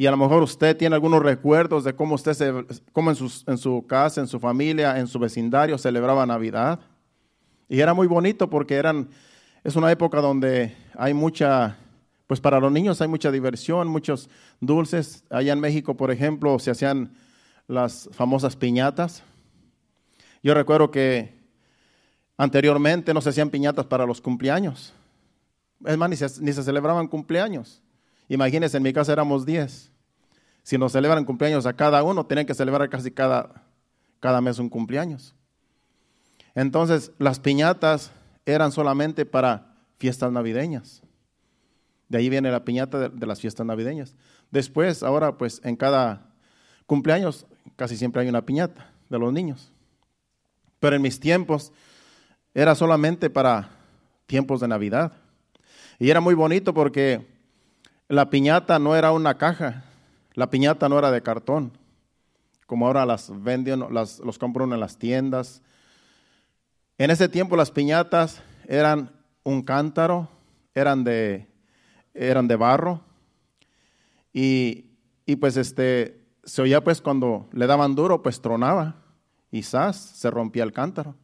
Y 0.00 0.06
a 0.06 0.12
lo 0.12 0.16
mejor 0.16 0.44
usted 0.44 0.76
tiene 0.76 0.94
algunos 0.94 1.20
recuerdos 1.20 1.82
de 1.82 1.92
cómo 1.92 2.14
usted, 2.14 2.32
se, 2.32 2.52
cómo 2.92 3.10
en, 3.10 3.16
en 3.48 3.58
su 3.58 3.84
casa, 3.84 4.20
en 4.20 4.28
su 4.28 4.38
familia, 4.38 4.96
en 5.00 5.08
su 5.08 5.18
vecindario 5.18 5.76
celebraba 5.76 6.24
Navidad. 6.24 6.78
Y 7.68 7.80
era 7.80 7.94
muy 7.94 8.06
bonito 8.06 8.48
porque 8.48 8.76
eran, 8.76 9.08
es 9.64 9.74
una 9.74 9.90
época 9.90 10.20
donde 10.20 10.76
hay 10.94 11.14
mucha, 11.14 11.78
pues 12.28 12.40
para 12.40 12.60
los 12.60 12.70
niños 12.70 13.00
hay 13.00 13.08
mucha 13.08 13.32
diversión, 13.32 13.88
muchos 13.88 14.30
dulces. 14.60 15.24
Allá 15.30 15.52
en 15.52 15.58
México, 15.58 15.96
por 15.96 16.12
ejemplo, 16.12 16.60
se 16.60 16.70
hacían 16.70 17.16
las 17.66 18.08
famosas 18.12 18.54
piñatas. 18.54 19.24
Yo 20.44 20.54
recuerdo 20.54 20.92
que 20.92 21.34
anteriormente 22.36 23.12
no 23.12 23.20
se 23.20 23.30
hacían 23.30 23.50
piñatas 23.50 23.86
para 23.86 24.06
los 24.06 24.20
cumpleaños. 24.20 24.92
Es 25.84 25.98
más, 25.98 26.08
ni 26.08 26.14
se, 26.14 26.40
ni 26.40 26.52
se 26.52 26.62
celebraban 26.62 27.08
cumpleaños. 27.08 27.82
Imagínense, 28.28 28.76
en 28.76 28.82
mi 28.82 28.92
casa 28.92 29.12
éramos 29.12 29.46
10. 29.46 29.90
Si 30.62 30.76
nos 30.76 30.92
celebran 30.92 31.24
cumpleaños 31.24 31.64
a 31.66 31.72
cada 31.72 32.02
uno, 32.02 32.26
tienen 32.26 32.46
que 32.46 32.54
celebrar 32.54 32.88
casi 32.90 33.10
cada, 33.10 33.62
cada 34.20 34.40
mes 34.40 34.58
un 34.58 34.68
cumpleaños. 34.68 35.34
Entonces, 36.54 37.12
las 37.18 37.40
piñatas 37.40 38.12
eran 38.44 38.70
solamente 38.70 39.24
para 39.24 39.74
fiestas 39.98 40.30
navideñas. 40.30 41.02
De 42.08 42.18
ahí 42.18 42.28
viene 42.28 42.50
la 42.50 42.64
piñata 42.64 42.98
de, 42.98 43.08
de, 43.08 43.26
las 43.26 43.40
fiestas 43.40 43.66
navideñas. 43.66 44.14
Después, 44.50 45.02
ahora, 45.02 45.38
pues 45.38 45.60
en 45.64 45.76
cada 45.76 46.26
cumpleaños 46.86 47.46
casi 47.76 47.96
siempre 47.96 48.22
hay 48.22 48.28
una 48.28 48.44
piñata 48.44 48.90
de 49.08 49.18
los 49.18 49.32
niños. 49.32 49.72
Pero 50.80 50.96
en 50.96 51.02
mis 51.02 51.20
tiempos 51.20 51.72
era 52.54 52.74
solamente 52.74 53.30
para 53.30 53.70
tiempos 54.26 54.60
de 54.60 54.68
Navidad. 54.68 55.12
Y 55.98 56.10
era 56.10 56.20
muy 56.20 56.34
bonito 56.34 56.74
porque 56.74 57.37
la 58.08 58.30
piñata 58.30 58.78
no 58.78 58.96
era 58.96 59.12
una 59.12 59.36
caja, 59.36 59.84
la 60.34 60.50
piñata 60.50 60.88
no 60.88 60.98
era 60.98 61.10
de 61.10 61.22
cartón, 61.22 61.72
como 62.66 62.86
ahora 62.86 63.04
las 63.06 63.30
venden, 63.42 63.84
las, 63.92 64.18
los 64.20 64.38
compran 64.38 64.72
en 64.72 64.80
las 64.80 64.98
tiendas. 64.98 65.62
En 66.96 67.10
ese 67.10 67.28
tiempo 67.28 67.56
las 67.56 67.70
piñatas 67.70 68.42
eran 68.66 69.12
un 69.44 69.62
cántaro, 69.62 70.28
eran 70.74 71.04
de, 71.04 71.48
eran 72.14 72.48
de 72.48 72.56
barro, 72.56 73.02
y, 74.32 74.86
y 75.26 75.36
pues 75.36 75.56
este, 75.56 76.20
se 76.44 76.62
oía 76.62 76.82
pues 76.82 77.00
cuando 77.00 77.48
le 77.52 77.66
daban 77.66 77.94
duro, 77.94 78.22
pues 78.22 78.40
tronaba, 78.40 78.96
y 79.50 79.62
zas, 79.62 79.96
se 79.96 80.30
rompía 80.30 80.64
el 80.64 80.72
cántaro. 80.72 81.14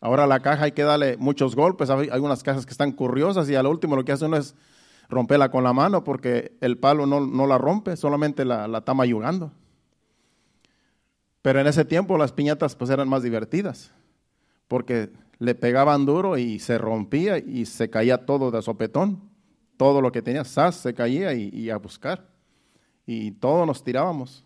Ahora 0.00 0.26
la 0.26 0.40
caja 0.40 0.64
hay 0.64 0.72
que 0.72 0.82
darle 0.82 1.16
muchos 1.16 1.56
golpes, 1.56 1.88
hay 1.88 2.10
algunas 2.10 2.42
cajas 2.42 2.66
que 2.66 2.72
están 2.72 2.92
curiosas 2.92 3.48
y 3.48 3.54
al 3.54 3.66
último 3.66 3.96
lo 3.96 4.04
que 4.04 4.12
hace 4.12 4.26
uno 4.26 4.36
es 4.36 4.54
romperla 5.08 5.50
con 5.50 5.64
la 5.64 5.72
mano 5.72 6.04
porque 6.04 6.56
el 6.60 6.78
palo 6.78 7.06
no, 7.06 7.46
la 7.46 7.58
rompe, 7.58 7.96
solamente 7.96 8.44
la, 8.44 8.68
la 8.68 8.78
está 8.78 8.94
mayugando. 8.94 9.52
Pero 11.42 11.60
en 11.60 11.66
ese 11.66 11.84
tiempo 11.84 12.16
las 12.16 12.32
piñatas 12.32 12.74
pues 12.74 12.90
eran 12.90 13.08
más 13.08 13.22
divertidas, 13.22 13.92
porque 14.68 15.12
le 15.38 15.54
pegaban 15.54 16.06
duro 16.06 16.38
y 16.38 16.58
se 16.58 16.78
rompía 16.78 17.38
y 17.38 17.66
se 17.66 17.90
caía 17.90 18.24
todo 18.24 18.50
de 18.50 18.62
sopetón. 18.62 19.20
Todo 19.76 20.00
lo 20.00 20.12
que 20.12 20.22
tenía, 20.22 20.44
sas, 20.44 20.76
se 20.76 20.94
caía 20.94 21.34
y, 21.34 21.68
a 21.68 21.76
buscar. 21.76 22.28
Y 23.06 23.32
todos 23.32 23.66
nos 23.66 23.82
tirábamos 23.82 24.44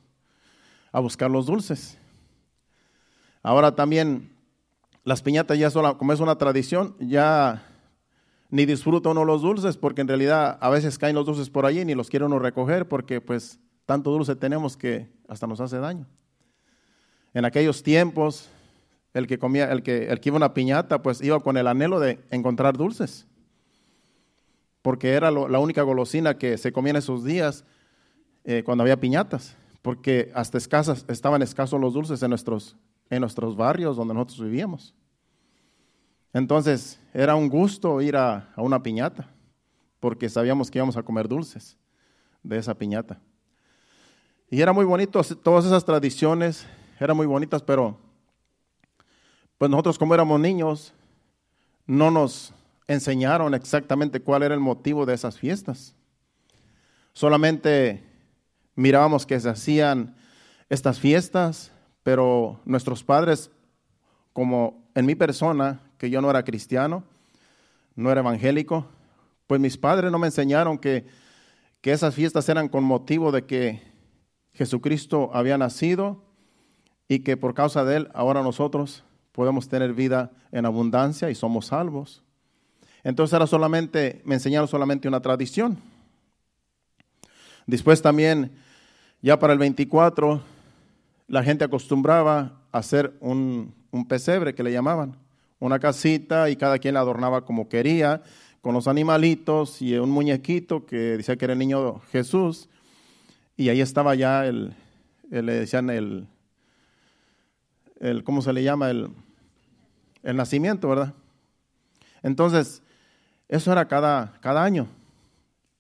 a 0.91 1.01
buscar 1.01 1.31
los 1.31 1.47
dulces. 1.47 1.99
Ahora 3.43 3.75
también 3.75 4.33
las 5.05 5.23
piñatas 5.23 5.59
ya 5.59 5.71
son, 5.71 5.97
como 5.97 6.13
es 6.13 6.21
una 6.21 6.39
tradición, 6.39 6.97
ya 6.99 7.63
ni 8.51 8.67
disfruta 8.67 9.11
uno 9.11 9.25
los 9.25 9.43
dulces 9.43 9.77
porque 9.77 10.01
en 10.01 10.09
realidad 10.09 10.59
a 10.61 10.71
veces 10.71 10.99
caen 10.99 11.15
los 11.15 11.27
dulces 11.27 11.51
por 11.51 11.67
allí 11.67 11.85
ni 11.85 11.95
los 11.95 12.09
quiere 12.09 12.25
uno 12.25 12.39
recoger 12.39 12.89
porque 12.89 13.21
pues 13.21 13.61
tanto 13.85 14.11
dulce 14.11 14.37
tenemos 14.37 14.77
que 14.77 15.09
hasta 15.29 15.47
nos 15.47 15.61
hace 15.61 15.79
daño. 15.79 16.07
En 17.35 17.45
aquellos 17.45 17.83
tiempos, 17.83 18.49
el 19.15 19.27
que 19.27 19.39
comía, 19.39 19.71
el 19.71 19.83
que, 19.83 20.09
el 20.09 20.21
que 20.21 20.29
iba 20.29 20.37
a 20.37 20.39
una 20.39 20.55
piñata, 20.55 21.03
pues 21.03 21.23
iba 21.23 21.41
con 21.41 21.57
el 21.57 21.67
anhelo 21.67 22.01
de 22.01 22.19
encontrar 22.31 22.77
dulces. 22.77 23.27
Porque 24.83 25.11
era 25.11 25.31
la 25.31 25.59
única 25.59 25.83
golosina 25.83 26.39
que 26.39 26.57
se 26.57 26.73
comía 26.73 26.91
en 26.91 26.97
esos 26.97 27.25
días 27.25 27.65
eh, 28.45 28.63
cuando 28.65 28.83
había 28.83 29.01
piñatas. 29.01 29.57
Porque 29.83 30.31
hasta 30.35 30.59
escasas, 30.59 31.05
estaban 31.09 31.43
escasos 31.43 31.81
los 31.81 31.95
dulces 31.95 32.23
en 32.23 32.31
nuestros, 32.31 32.77
en 33.11 33.21
nuestros 33.21 33.57
barrios 33.57 33.97
donde 33.97 34.15
nosotros 34.15 34.41
vivíamos. 34.43 34.95
Entonces 36.33 37.01
era 37.15 37.35
un 37.35 37.49
gusto 37.49 38.01
ir 38.01 38.17
a, 38.17 38.53
una 38.57 38.83
piñata, 38.83 39.29
porque 40.01 40.29
sabíamos 40.29 40.71
que 40.71 40.79
íbamos 40.79 40.97
a 40.97 41.03
comer 41.03 41.29
dulces 41.29 41.77
de 42.43 42.59
esa 42.59 42.75
piñata. 42.75 43.21
Y 44.51 44.61
era 44.61 44.73
muy 44.73 44.85
bonito, 44.85 45.23
todas 45.43 45.65
esas 45.65 45.85
tradiciones 45.85 46.67
eran 47.01 47.17
muy 47.17 47.27
bonitas, 47.27 47.63
pero 47.63 47.99
pues 49.59 49.71
nosotros 49.71 49.99
como 49.99 50.15
éramos 50.15 50.39
niños, 50.41 50.95
no 51.87 52.11
nos 52.11 52.55
enseñaron 52.87 53.55
exactamente 53.55 54.21
cuál 54.21 54.43
era 54.43 54.55
el 54.55 54.61
motivo 54.61 55.05
de 55.05 55.15
esas 55.15 55.39
fiestas. 55.39 55.95
Solamente 57.13 58.05
mirábamos 58.75 59.27
que 59.27 59.41
se 59.41 59.49
hacían 59.49 60.17
estas 60.69 61.01
fiestas, 61.01 61.73
pero 62.03 62.61
nuestros 62.65 63.03
padres, 63.03 63.51
como 64.33 64.89
en 64.95 65.05
mi 65.07 65.15
persona, 65.15 65.81
que 65.99 66.09
yo 66.11 66.23
no 66.23 66.31
era 66.31 66.45
cristiano, 66.45 67.05
no 67.97 68.11
era 68.11 68.21
evangélico, 68.21 68.87
pues 69.47 69.61
mis 69.61 69.77
padres 69.77 70.11
no 70.13 70.19
me 70.19 70.29
enseñaron 70.29 70.79
que, 70.79 71.07
que 71.81 71.93
esas 71.93 72.15
fiestas 72.15 72.49
eran 72.49 72.69
con 72.69 72.85
motivo 72.85 73.33
de 73.33 73.45
que 73.45 73.83
Jesucristo 74.55 75.31
había 75.35 75.59
nacido 75.59 76.23
y 77.09 77.21
que 77.21 77.37
por 77.37 77.55
causa 77.55 77.85
de 77.85 77.97
él 77.97 78.11
ahora 78.15 78.43
nosotros 78.43 79.05
podemos 79.33 79.69
tener 79.69 79.93
vida 79.95 80.31
en 80.53 80.67
abundancia 80.67 81.31
y 81.31 81.35
somos 81.35 81.67
salvos. 81.67 82.23
Entonces 83.03 83.35
era 83.35 83.47
solamente, 83.47 84.23
me 84.25 84.35
enseñaron 84.35 84.69
solamente 84.69 85.09
una 85.09 85.21
tradición. 85.21 85.79
Después 87.67 88.03
también, 88.03 88.53
ya 89.23 89.39
para 89.39 89.53
el 89.53 89.59
24, 89.59 90.41
la 91.27 91.43
gente 91.43 91.65
acostumbraba 91.65 92.61
a 92.71 92.79
hacer 92.79 93.17
un, 93.21 93.75
un 93.91 94.07
pesebre 94.07 94.55
que 94.55 94.63
le 94.63 94.73
llamaban 94.73 95.17
una 95.61 95.79
casita 95.79 96.51
y 96.51 96.57
cada 96.57 96.79
quien 96.79 96.95
la 96.95 97.01
adornaba 97.01 97.45
como 97.45 97.69
quería, 97.69 98.23
con 98.61 98.75
los 98.75 98.89
animalitos 98.89 99.81
y 99.83 99.97
un 99.97 100.11
muñequito 100.11 100.87
que 100.87 100.97
decía 100.97 101.37
que 101.37 101.45
era 101.45 101.53
el 101.53 101.59
niño 101.59 102.01
Jesús. 102.11 102.69
Y 103.57 103.69
ahí 103.69 103.81
estaba 103.81 104.15
ya 104.15 104.47
el, 104.47 104.75
le 105.31 105.53
decían 105.53 105.91
el, 105.91 106.27
el, 108.01 108.25
¿cómo 108.25 108.43
se 108.43 108.53
le 108.53 108.63
llama? 108.63 108.91
El, 108.91 109.11
el 110.23 110.37
nacimiento, 110.37 110.89
¿verdad? 110.89 111.15
Entonces, 112.23 112.83
eso 113.49 113.73
era 113.73 113.87
cada, 113.89 114.39
cada 114.41 114.63
año. 114.63 114.87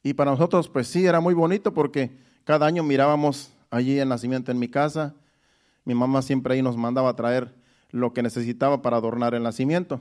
Y 0.02 0.14
para 0.14 0.30
nosotros, 0.30 0.68
pues 0.68 0.86
sí, 0.86 1.04
era 1.04 1.20
muy 1.20 1.34
bonito 1.34 1.74
porque 1.74 2.10
cada 2.44 2.66
año 2.66 2.82
mirábamos 2.82 3.52
allí 3.70 3.98
el 3.98 4.08
nacimiento 4.08 4.50
en 4.50 4.58
mi 4.58 4.68
casa. 4.68 5.14
Mi 5.84 5.94
mamá 5.94 6.22
siempre 6.22 6.54
ahí 6.54 6.62
nos 6.62 6.76
mandaba 6.76 7.10
a 7.10 7.16
traer 7.16 7.52
lo 7.90 8.12
que 8.12 8.22
necesitaba 8.22 8.82
para 8.82 8.96
adornar 8.96 9.34
el 9.34 9.42
nacimiento, 9.42 10.00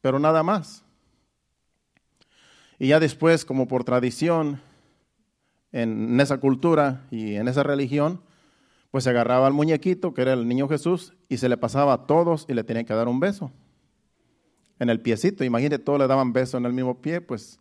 pero 0.00 0.18
nada 0.18 0.42
más. 0.42 0.84
Y 2.78 2.88
ya 2.88 3.00
después, 3.00 3.44
como 3.44 3.68
por 3.68 3.84
tradición, 3.84 4.60
en 5.72 6.18
esa 6.20 6.38
cultura 6.38 7.06
y 7.10 7.34
en 7.34 7.48
esa 7.48 7.62
religión, 7.62 8.20
pues 8.90 9.04
se 9.04 9.10
agarraba 9.10 9.46
al 9.46 9.52
muñequito, 9.52 10.14
que 10.14 10.22
era 10.22 10.32
el 10.32 10.48
niño 10.48 10.68
Jesús, 10.68 11.14
y 11.28 11.36
se 11.36 11.48
le 11.48 11.56
pasaba 11.56 11.92
a 11.92 12.06
todos 12.06 12.46
y 12.48 12.54
le 12.54 12.64
tenían 12.64 12.86
que 12.86 12.94
dar 12.94 13.08
un 13.08 13.20
beso 13.20 13.52
en 14.78 14.90
el 14.90 15.00
piecito. 15.00 15.44
Imagínate, 15.44 15.78
todos 15.78 15.98
le 15.98 16.06
daban 16.06 16.32
beso 16.32 16.56
en 16.56 16.66
el 16.66 16.72
mismo 16.72 17.00
pie, 17.00 17.20
pues 17.20 17.60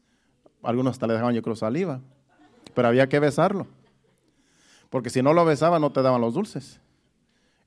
algunos 0.64 0.92
hasta 0.92 1.08
le 1.08 1.14
dejaban 1.14 1.36
yo 1.36 1.42
creo 1.42 1.56
saliva. 1.56 2.02
Pero 2.74 2.88
había 2.88 3.08
que 3.10 3.20
besarlo. 3.20 3.68
Porque 4.90 5.10
si 5.10 5.22
no 5.22 5.34
lo 5.34 5.46
besaba 5.46 5.80
no 5.80 5.92
te 5.92 6.02
daban 6.02 6.22
los 6.22 6.34
dulces. 6.34 6.80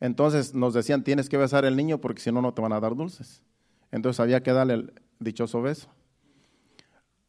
Entonces 0.01 0.55
nos 0.55 0.75
decían, 0.75 1.03
tienes 1.03 1.29
que 1.29 1.37
besar 1.37 1.65
al 1.65 1.77
niño 1.77 1.99
porque 2.01 2.21
si 2.21 2.31
no, 2.31 2.41
no 2.41 2.55
te 2.55 2.63
van 2.63 2.73
a 2.73 2.81
dar 2.81 2.95
dulces. 2.95 3.43
Entonces 3.91 4.21
había 4.21 4.43
que 4.43 4.53
darle 4.53 4.75
el 4.75 4.93
dichoso 5.19 5.61
beso. 5.63 5.89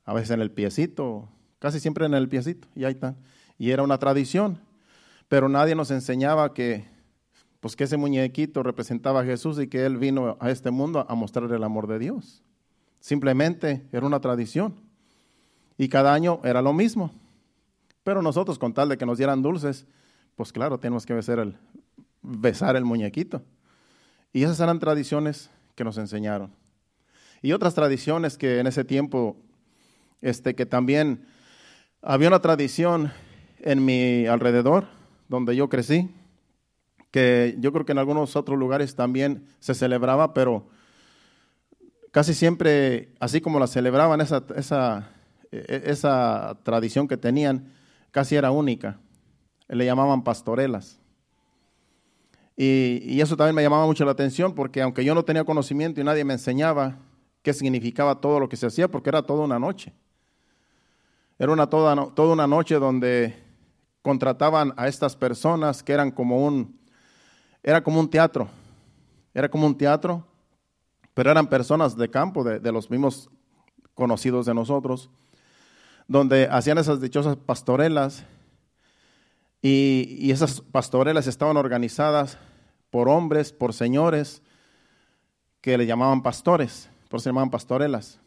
A 0.06 0.14
veces 0.14 0.32
en 0.32 0.42
el 0.42 0.52
piecito, 0.52 1.30
casi 1.60 1.80
siempre 1.80 2.06
en 2.06 2.14
el 2.14 2.30
piecito, 2.30 2.68
y 2.76 2.84
ahí 2.84 2.94
está. 2.94 3.16
Y 3.58 3.72
era 3.72 3.84
una 3.84 3.98
tradición. 3.98 4.60
Pero 5.28 5.50
nadie 5.50 5.76
nos 5.76 5.92
enseñaba 5.92 6.54
que 6.54 6.88
pues 7.60 7.76
que 7.76 7.84
ese 7.84 7.98
muñequito 7.98 8.64
representaba 8.64 9.22
a 9.22 9.26
Jesús 9.26 9.60
y 9.60 9.68
que 9.68 9.86
él 9.86 9.98
vino 9.98 10.38
a 10.40 10.50
este 10.50 10.72
mundo 10.72 11.06
a 11.10 11.16
mostrar 11.16 11.52
el 11.52 11.64
amor 11.64 11.88
de 11.88 12.00
Dios. 12.00 12.42
Simplemente 13.02 13.86
era 13.92 14.06
una 14.06 14.22
tradición. 14.22 14.76
Y 15.78 15.90
cada 15.90 16.14
año 16.14 16.40
era 16.44 16.62
lo 16.62 16.74
mismo. 16.74 17.12
Pero 18.04 18.22
nosotros, 18.22 18.58
con 18.58 18.74
tal 18.74 18.90
de 18.90 18.98
que 18.98 19.06
nos 19.06 19.18
dieran 19.18 19.42
dulces, 19.42 19.86
pues 20.36 20.54
claro, 20.54 20.80
tenemos 20.80 21.06
que 21.06 21.14
besar 21.14 21.40
el, 21.40 21.58
besar 22.22 22.76
el 22.76 22.86
muñequito. 22.86 23.44
Y 24.34 24.44
esas 24.44 24.60
eran 24.60 24.80
tradiciones 24.80 25.50
que 25.76 25.84
nos 25.84 25.98
enseñaron. 25.98 26.54
Y 27.42 27.54
otras 27.54 27.74
tradiciones 27.74 28.38
que 28.38 28.60
en 28.60 28.68
ese 28.68 28.84
tiempo, 28.84 29.38
este, 30.22 30.56
que 30.56 30.66
también 30.66 31.26
había 32.02 32.28
una 32.28 32.42
tradición 32.42 33.12
en 33.60 33.84
mi 33.84 34.26
alrededor, 34.26 34.88
donde 35.28 35.56
yo 35.56 35.70
crecí, 35.70 36.10
que 37.12 37.56
yo 37.60 37.72
creo 37.72 37.86
que 37.86 37.92
en 37.92 37.98
algunos 37.98 38.36
otros 38.36 38.58
lugares 38.58 38.96
también 38.96 39.48
se 39.60 39.74
celebraba, 39.74 40.34
pero 40.34 40.68
casi 42.12 42.34
siempre, 42.34 43.14
así 43.20 43.42
como 43.42 43.60
la 43.60 43.68
celebraban, 43.68 44.22
esa, 44.22 44.44
esa, 44.56 45.10
e, 45.52 45.84
esa 45.86 46.58
tradición 46.64 47.08
que 47.08 47.18
tenían, 47.18 47.72
casi 48.12 48.36
era 48.36 48.52
única. 48.52 49.00
Le 49.68 49.86
llamaban 49.86 50.24
pastorelas. 50.24 51.00
Y, 52.62 53.22
eso 53.22 53.38
también 53.38 53.56
me 53.56 53.63
llamaba 53.63 53.86
mucho 53.86 54.04
la 54.04 54.12
atención 54.12 54.54
porque 54.54 54.82
aunque 54.82 55.06
yo 55.06 55.16
no 55.16 55.24
tenía 55.24 55.46
conocimiento 55.46 56.01
y 56.01 56.04
nadie 56.04 56.25
me 56.25 56.34
enseñaba 56.34 56.98
qué 57.42 57.54
significaba 57.54 58.20
todo 58.20 58.38
lo 58.38 58.50
que 58.50 58.58
se 58.58 58.68
hacía, 58.68 58.89
porque 58.89 59.08
era 59.08 59.22
toda 59.22 59.46
una 59.46 59.58
noche. 59.58 59.94
Era 61.38 61.54
una 61.54 61.70
toda, 61.70 62.13
toda 62.13 62.34
una 62.34 62.48
noche 62.48 62.75
donde 62.75 63.34
contrataban 64.01 64.74
a 64.75 64.89
estas 64.89 65.16
personas 65.16 65.82
que 65.82 65.94
eran 65.94 66.12
como 66.12 66.46
un, 66.46 66.78
era 67.63 67.82
como 67.82 67.98
un 67.98 68.10
teatro, 68.10 68.50
era 69.34 69.48
como 69.50 69.66
un 69.66 69.78
teatro, 69.78 70.28
pero 71.13 71.32
eran 71.32 71.48
personas 71.48 71.96
de 71.96 72.10
campo, 72.10 72.44
de, 72.44 72.72
los 72.74 72.89
mismos 72.89 73.30
conocidos 73.94 74.46
de 74.46 74.54
nosotros, 74.54 75.10
donde 76.10 76.50
hacían 76.51 76.78
esas 76.78 77.00
dichosas 77.00 77.38
pastorelas 77.38 78.25
y, 79.62 80.18
y, 80.20 80.32
esas 80.32 80.60
pastorelas 80.60 81.25
estaban 81.25 81.56
organizadas 81.56 82.38
por 82.89 83.10
hombres, 83.10 83.53
por 83.53 83.74
señores, 83.74 84.41
que 85.62 85.77
le 85.77 85.86
llamaban 85.86 86.24
pastores, 86.24 86.89
por 87.10 87.22
se 87.22 87.29
llamaban 87.29 87.50
pastorelas. 87.50 88.19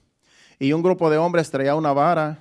Y 0.59 0.73
un 0.73 0.83
grupo 0.83 1.11
de 1.11 1.19
hombres 1.19 1.51
traía 1.51 1.75
una 1.75 1.93
vara 1.93 2.39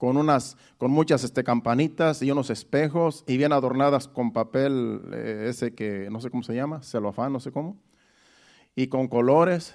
con, 0.00 0.16
unas, 0.16 0.56
con 0.78 0.90
muchas 0.90 1.24
este, 1.24 1.44
campanitas 1.44 2.22
y 2.22 2.30
unos 2.30 2.48
espejos 2.48 3.22
y 3.26 3.36
bien 3.36 3.52
adornadas 3.52 4.08
con 4.08 4.32
papel 4.32 5.02
eh, 5.12 5.46
ese 5.50 5.74
que 5.74 6.08
no 6.10 6.20
sé 6.20 6.30
cómo 6.30 6.42
se 6.42 6.54
llama, 6.54 6.82
celofán, 6.82 7.32
no 7.32 7.40
sé 7.40 7.52
cómo, 7.52 7.76
y 8.74 8.86
con 8.86 9.08
colores. 9.08 9.74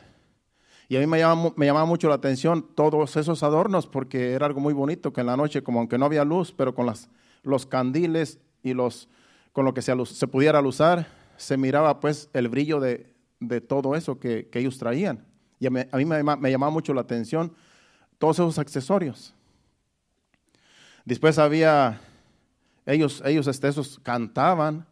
Y 0.87 0.95
a 0.95 0.99
mí 0.99 1.05
me 1.05 1.19
llamaba, 1.19 1.53
me 1.55 1.65
llamaba 1.67 1.85
mucho 1.85 2.09
la 2.09 2.15
atención 2.15 2.67
todos 2.75 3.17
esos 3.17 3.43
adornos 3.43 3.85
porque 3.85 4.33
era 4.33 4.48
algo 4.48 4.61
muy 4.61 4.74
bonito 4.74 5.13
que 5.13 5.21
en 5.21 5.27
la 5.27 5.37
noche, 5.37 5.61
como 5.61 5.79
aunque 5.79 5.98
no 5.98 6.05
había 6.05 6.25
luz, 6.25 6.51
pero 6.51 6.74
con 6.74 6.87
las, 6.87 7.09
los 7.43 7.67
candiles 7.67 8.39
y 8.63 8.74
los, 8.74 9.09
con 9.51 9.65
lo 9.65 9.75
que 9.75 9.83
se, 9.83 9.93
se 10.05 10.27
pudiera 10.27 10.59
usar, 10.61 11.07
se 11.37 11.57
miraba 11.57 12.00
pues 12.00 12.29
el 12.33 12.50
brillo 12.50 12.79
de, 12.79 13.13
de 13.39 13.61
todo 13.61 13.95
eso 13.95 14.19
que, 14.19 14.48
que, 14.48 14.59
ellos 14.59 14.77
traían. 14.77 15.25
Y 15.59 15.67
a 15.67 15.69
mí, 15.69 16.05
me, 16.05 16.24
me 16.24 16.51
llamaba 16.51 16.71
mucho 16.71 16.93
la 16.93 17.01
atención 17.01 17.53
todos 18.17 18.37
esos 18.37 18.59
accesorios. 18.59 19.33
Después 21.05 21.37
había, 21.37 22.01
ellos, 22.85 23.21
ellos 23.25 23.48
este, 23.48 23.69
cantaban, 24.01 24.85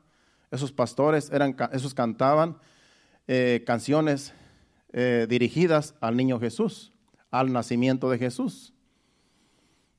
esos 0.51 0.71
pastores, 0.71 1.32
eran, 1.32 1.56
esos 1.71 1.93
cantaban 1.93 2.58
eh, 3.27 3.63
canciones 3.65 4.34
eh, 4.91 5.25
dirigidas 5.27 5.95
al 5.99 6.15
niño 6.15 6.39
Jesús, 6.39 6.93
al 7.32 7.51
nacimiento 7.51 8.10
de 8.12 8.19
Jesús. 8.19 8.73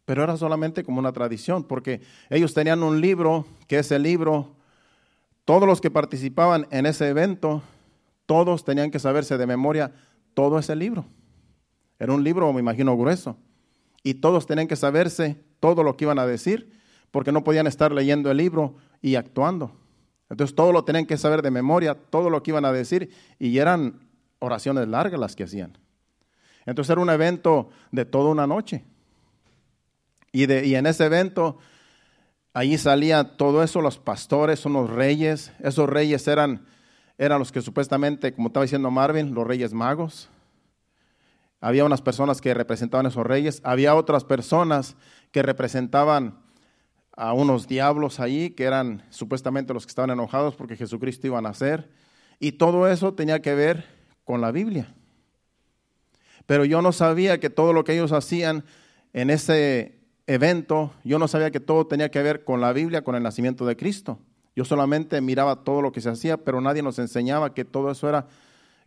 Pero 0.05 0.23
era 0.23 0.37
solamente 0.37 0.85
como 0.85 1.01
una 1.01 1.13
tradición, 1.13 1.65
porque 1.65 2.01
ellos 2.31 2.55
tenían 2.55 2.83
un 2.83 3.01
libro, 3.01 3.47
que 3.67 3.79
ese 3.79 3.99
libro, 3.99 4.55
todos 5.45 5.69
los 5.69 5.81
que 5.81 5.91
participaban 5.91 6.67
en 6.71 6.87
ese 6.87 7.09
evento, 7.09 7.63
todos 8.27 8.65
tenían 8.65 8.91
que 8.91 8.99
saberse 8.99 9.37
de 9.37 9.47
memoria 9.47 9.93
todo 10.33 10.59
ese 10.59 10.75
libro. 10.75 11.05
Era 11.99 12.13
un 12.13 12.25
libro, 12.25 12.53
me 12.53 12.61
imagino, 12.61 12.97
grueso. 12.97 13.37
Y 14.03 14.15
todos 14.15 14.47
tenían 14.47 14.69
que 14.69 14.77
saberse 14.77 15.43
todo 15.61 15.83
lo 15.83 15.97
que 15.97 16.05
iban 16.05 16.19
a 16.19 16.27
decir, 16.27 16.73
porque 17.11 17.33
no 17.33 17.45
podían 17.45 17.67
estar 17.67 17.93
leyendo 17.93 18.31
el 18.31 18.37
libro 18.37 18.77
y 19.01 19.15
actuando. 19.15 19.73
Entonces 20.31 20.57
todo 20.57 20.73
lo 20.73 20.85
tenían 20.85 21.07
que 21.07 21.17
saber 21.17 21.43
de 21.43 21.51
memoria, 21.51 21.95
todo 21.95 22.31
lo 22.31 22.43
que 22.43 22.51
iban 22.51 22.65
a 22.65 22.73
decir, 22.73 23.11
y 23.39 23.59
eran 23.59 24.01
oraciones 24.39 24.89
largas 24.89 25.21
las 25.21 25.37
que 25.37 25.45
hacían. 25.45 25.79
Entonces 26.67 26.91
era 26.91 27.01
un 27.01 27.11
evento 27.11 27.71
de 27.93 28.05
toda 28.05 28.31
una 28.31 28.47
noche. 28.47 28.85
Y, 30.33 30.47
de, 30.47 30.67
y 30.67 30.75
en 30.75 30.87
ese 30.87 31.05
evento, 31.05 31.59
allí 32.55 32.79
salía 32.79 33.37
todo 33.37 33.63
eso, 33.63 33.83
los 33.83 33.99
pastores, 33.99 34.65
unos 34.65 34.89
reyes, 34.89 35.53
esos 35.59 35.89
reyes 35.89 36.27
eran, 36.29 36.65
eran 37.19 37.41
los 37.41 37.53
que 37.53 37.61
supuestamente, 37.61 38.33
como 38.33 38.49
estaba 38.49 38.65
diciendo 38.65 38.91
Marvin, 38.91 39.35
los 39.35 39.47
reyes 39.47 39.75
magos. 39.75 40.31
Había 41.61 41.85
unas 41.85 42.01
personas 42.01 42.41
que 42.41 42.55
representaban 42.55 43.07
a 43.07 43.09
esos 43.09 43.27
reyes, 43.27 43.61
había 43.65 43.95
otras 43.95 44.25
personas 44.25 44.97
que 45.33 45.43
representaban 45.43 46.39
a 47.17 47.33
unos 47.33 47.67
diablos 47.67 48.21
ahí, 48.21 48.51
que 48.51 48.65
eran 48.65 49.03
supuestamente 49.11 49.75
los 49.75 49.85
que 49.85 49.91
estaban 49.91 50.11
enojados 50.11 50.55
porque 50.57 50.77
Jesucristo 50.77 51.27
iba 51.27 51.39
a 51.39 51.43
nacer. 51.43 51.91
Y 52.39 52.53
todo 52.53 52.89
eso 52.89 53.15
tenía 53.15 53.41
que 53.41 53.55
ver 53.55 53.85
con 54.25 54.41
la 54.41 54.51
Biblia. 54.53 54.95
Pero 56.47 56.65
yo 56.65 56.83
no 56.83 56.93
sabía 56.93 57.41
que 57.41 57.51
todo 57.51 57.73
lo 57.73 57.85
que 57.85 57.95
ellos 57.95 58.13
hacían 58.13 58.65
en 59.13 59.31
ese 59.31 60.04
evento, 60.27 60.93
yo 61.05 61.19
no 61.19 61.29
sabía 61.29 61.51
que 61.51 61.61
todo 61.61 61.87
tenía 61.87 62.11
que 62.11 62.23
ver 62.23 62.45
con 62.45 62.61
la 62.61 62.73
Biblia, 62.73 63.03
con 63.03 63.15
el 63.15 63.23
nacimiento 63.23 63.67
de 63.67 63.77
Cristo. 63.77 64.19
Yo 64.57 64.65
solamente 64.65 65.21
miraba 65.21 65.65
todo 65.65 65.83
lo 65.83 65.93
que 65.93 66.01
se 66.01 66.09
hacía, 66.09 66.37
pero 66.37 66.61
nadie 66.61 66.83
nos 66.83 66.99
enseñaba 66.99 67.55
que 67.55 67.65
todo 67.65 67.91
eso 67.91 68.09
era 68.09 68.27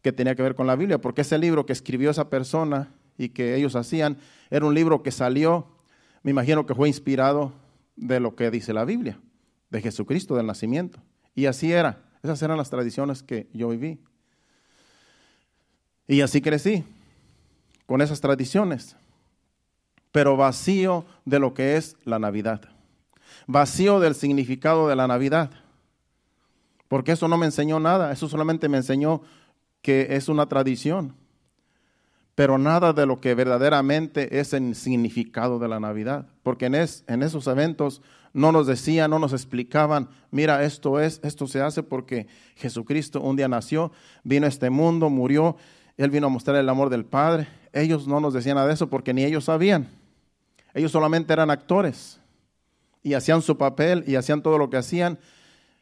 que 0.01 0.11
tenía 0.11 0.35
que 0.35 0.43
ver 0.43 0.55
con 0.55 0.67
la 0.67 0.75
Biblia, 0.75 0.99
porque 0.99 1.21
ese 1.21 1.37
libro 1.37 1.65
que 1.65 1.73
escribió 1.73 2.09
esa 2.11 2.29
persona 2.29 2.89
y 3.17 3.29
que 3.29 3.55
ellos 3.55 3.75
hacían 3.75 4.17
era 4.49 4.65
un 4.65 4.73
libro 4.73 5.03
que 5.03 5.11
salió 5.11 5.77
me 6.27 6.31
imagino 6.31 6.65
que 6.65 6.75
fue 6.75 6.89
inspirado 6.89 7.53
de 7.95 8.19
lo 8.19 8.35
que 8.35 8.51
dice 8.51 8.73
la 8.73 8.83
Biblia, 8.83 9.17
de 9.69 9.81
Jesucristo, 9.81 10.35
del 10.35 10.45
nacimiento. 10.45 10.99
Y 11.35 11.45
así 11.45 11.71
era. 11.71 12.03
Esas 12.21 12.41
eran 12.41 12.57
las 12.57 12.69
tradiciones 12.69 13.23
que 13.23 13.47
yo 13.53 13.69
viví. 13.69 13.97
Y 16.05 16.19
así 16.19 16.41
crecí, 16.41 16.83
con 17.85 18.01
esas 18.01 18.19
tradiciones, 18.19 18.97
pero 20.11 20.37
vacío 20.37 21.05
de 21.25 21.39
lo 21.39 21.53
que 21.53 21.77
es 21.77 21.97
la 22.05 22.19
Navidad, 22.19 22.61
vacío 23.45 23.99
del 23.99 24.15
significado 24.15 24.87
de 24.87 24.95
la 24.95 25.07
Navidad, 25.07 25.51
porque 26.87 27.11
eso 27.11 27.27
no 27.27 27.37
me 27.37 27.45
enseñó 27.45 27.79
nada, 27.79 28.11
eso 28.11 28.27
solamente 28.29 28.69
me 28.69 28.77
enseñó 28.77 29.21
que 29.81 30.07
es 30.11 30.29
una 30.29 30.47
tradición 30.47 31.15
pero 32.37 32.59
nada 32.59 32.93
de 32.93 33.07
lo 33.07 33.19
que 33.19 33.33
verdaderamente 33.33 34.39
es 34.39 34.53
el 34.53 34.75
significado 34.75 35.57
de 35.57 35.67
la 35.67 35.79
Navidad. 35.79 36.27
Porque 36.43 36.67
en, 36.67 36.75
en, 36.75 37.23
esos 37.23 37.47
eventos 37.47 38.03
no 38.31 38.51
nos 38.51 38.67
decían, 38.67 39.09
no 39.09 39.17
nos 39.17 39.33
explicaban, 39.33 40.09
mira, 40.29 40.63
esto 40.63 40.99
es, 40.99 41.19
esto 41.23 41.47
se 41.47 41.61
hace 41.61 41.81
porque 41.81 42.27
Jesucristo 42.55 43.21
un 43.21 43.37
día 43.37 43.47
nació, 43.47 43.91
vino 44.23 44.45
a 44.45 44.49
este 44.49 44.69
mundo, 44.69 45.09
murió, 45.09 45.57
Él 45.97 46.11
vino 46.11 46.27
a 46.27 46.29
mostrar 46.29 46.57
el 46.57 46.69
amor 46.69 46.91
del 46.91 47.05
Padre. 47.05 47.47
Ellos 47.73 48.07
no 48.07 48.19
nos 48.19 48.35
decían 48.35 48.53
nada 48.53 48.67
de 48.67 48.75
eso 48.75 48.87
porque 48.87 49.15
ni 49.15 49.23
ellos 49.23 49.45
sabían. 49.45 49.89
Ellos 50.77 50.91
solamente 50.91 51.33
eran 51.33 51.49
actores 51.49 52.19
y 53.01 53.15
hacían 53.15 53.41
su 53.41 53.57
papel 53.57 54.03
y 54.05 54.13
hacían 54.13 54.43
todo 54.43 54.59
lo 54.59 54.69
que 54.69 54.77
hacían, 54.77 55.17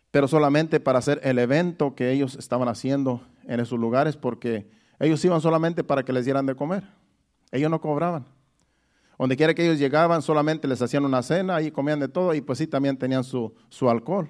pero 0.09 0.29
solamente 0.29 0.79
para 0.79 0.99
hacer 0.99 1.19
el 1.21 1.37
evento 1.37 1.95
que 1.95 2.13
ellos 2.13 2.35
estaban 2.35 2.69
haciendo 2.69 3.21
en 3.43 3.59
esos 3.59 3.77
lugares 3.77 4.15
porque 4.15 4.69
ellos 4.97 5.25
iban 5.25 5.41
solamente 5.41 5.83
para 5.83 6.03
que 6.03 6.13
les 6.13 6.23
dieran 6.23 6.45
de 6.45 6.55
comer. 6.55 6.85
Ellos 7.51 7.69
no 7.69 7.81
cobraban. 7.81 8.25
Donde 9.19 9.35
quiera 9.35 9.53
que 9.53 9.65
ellos 9.65 9.79
llegaban, 9.79 10.21
solamente 10.21 10.65
les 10.65 10.81
hacían 10.81 11.03
una 11.03 11.21
cena, 11.23 11.57
ahí 11.57 11.71
comían 11.71 11.99
de 11.99 12.07
todo 12.07 12.33
y 12.33 12.39
pues 12.39 12.59
sí, 12.59 12.65
también 12.65 12.95
tenían 12.95 13.25
su, 13.25 13.53
su 13.67 13.89
alcohol. 13.89 14.29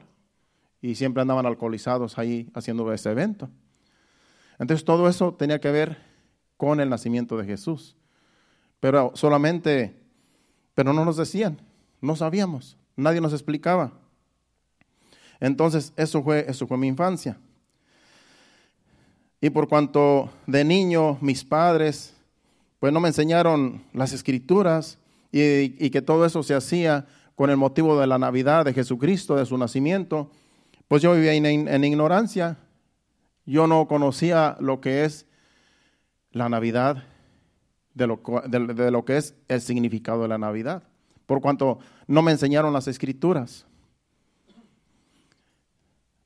Y 0.82 0.96
siempre 0.96 1.22
andaban 1.22 1.46
alcoholizados 1.46 2.18
ahí 2.18 2.50
haciendo 2.56 2.92
ese 2.92 3.12
evento. 3.12 3.52
Entonces 4.58 4.84
todo 4.84 5.08
eso 5.10 5.36
tenía 5.36 5.60
que 5.60 5.70
ver 5.70 6.00
con 6.58 6.80
el 6.80 6.90
nacimiento 6.90 7.38
de 7.38 7.46
Jesús. 7.46 7.96
Pero 8.80 9.12
solamente, 9.14 10.05
pero 10.76 10.94
no 10.94 11.04
nos 11.04 11.18
decían, 11.18 11.60
no 12.02 12.16
sabíamos, 12.16 12.78
nadie 12.96 13.22
nos 13.22 13.34
explicaba. 13.34 13.94
Entonces 15.40 15.94
eso 15.96 16.22
fue, 16.22 16.46
eso 16.48 16.68
fue 16.68 16.78
mi 16.78 16.88
infancia. 16.88 17.38
Y 19.42 19.50
por 19.50 19.68
cuanto 19.68 20.30
de 20.46 20.64
niño 20.64 21.18
mis 21.22 21.44
padres 21.44 22.16
pues 22.86 22.94
no 22.94 23.00
me 23.00 23.08
enseñaron 23.08 23.82
las 23.94 24.14
escrituras 24.14 25.00
y, 25.32 25.90
que 25.90 26.04
todo 26.04 26.24
eso 26.24 26.44
se 26.44 26.54
hacía 26.54 27.08
con 27.34 27.50
el 27.50 27.58
motivo 27.58 28.00
de 28.00 28.06
la 28.06 28.20
Navidad 28.20 28.64
de 28.64 28.74
Jesucristo, 28.74 29.36
de 29.36 29.48
su 29.48 29.58
nacimiento, 29.58 30.30
pues 30.88 31.02
yo 31.02 31.14
vivía 31.14 31.34
en, 31.34 31.84
ignorancia. 31.84 32.58
Yo 33.46 33.66
no 33.66 33.88
conocía 33.88 34.56
lo 34.60 34.82
que 34.82 35.04
es 35.04 35.26
la 36.32 36.48
Navidad, 36.48 37.06
de 37.96 38.08
lo, 38.08 38.22
de 38.48 38.92
lo 38.92 39.06
que 39.06 39.18
es 39.18 39.34
el 39.48 39.62
significado 39.62 40.22
de 40.22 40.28
la 40.28 40.38
Navidad, 40.38 40.84
por 41.26 41.42
cuanto 41.42 41.80
no 42.06 42.22
me 42.22 42.32
enseñaron 42.32 42.72
las 42.74 42.88
escrituras. 42.88 43.66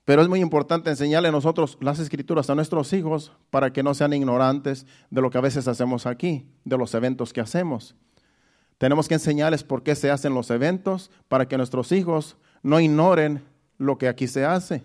Pero 0.03 0.23
es 0.23 0.27
muy 0.27 0.41
importante 0.41 0.89
enseñarle 0.89 1.31
nosotros 1.31 1.77
las 1.79 1.99
escrituras 1.99 2.49
a 2.49 2.55
nuestros 2.55 2.91
hijos 2.93 3.31
para 3.51 3.71
que 3.71 3.83
no 3.83 3.93
sean 3.93 4.11
ignorantes 4.11 4.87
de 5.11 5.21
lo 5.21 5.29
que 5.29 5.37
a 5.37 5.41
veces 5.41 5.67
hacemos 5.67 6.07
aquí, 6.07 6.47
de 6.65 6.77
los 6.79 6.95
eventos 6.95 7.31
que 7.31 7.41
hacemos. 7.41 7.95
Tenemos 8.79 9.07
que 9.07 9.13
enseñarles 9.13 9.63
por 9.63 9.83
qué 9.83 9.93
se 9.93 10.09
hacen 10.09 10.33
los 10.33 10.49
eventos 10.49 11.11
para 11.27 11.47
que 11.47 11.57
nuestros 11.57 11.91
hijos 11.91 12.37
no 12.63 12.79
ignoren 12.79 13.43
lo 13.77 13.99
que 13.99 14.07
aquí 14.07 14.27
se 14.27 14.45
hace. 14.45 14.83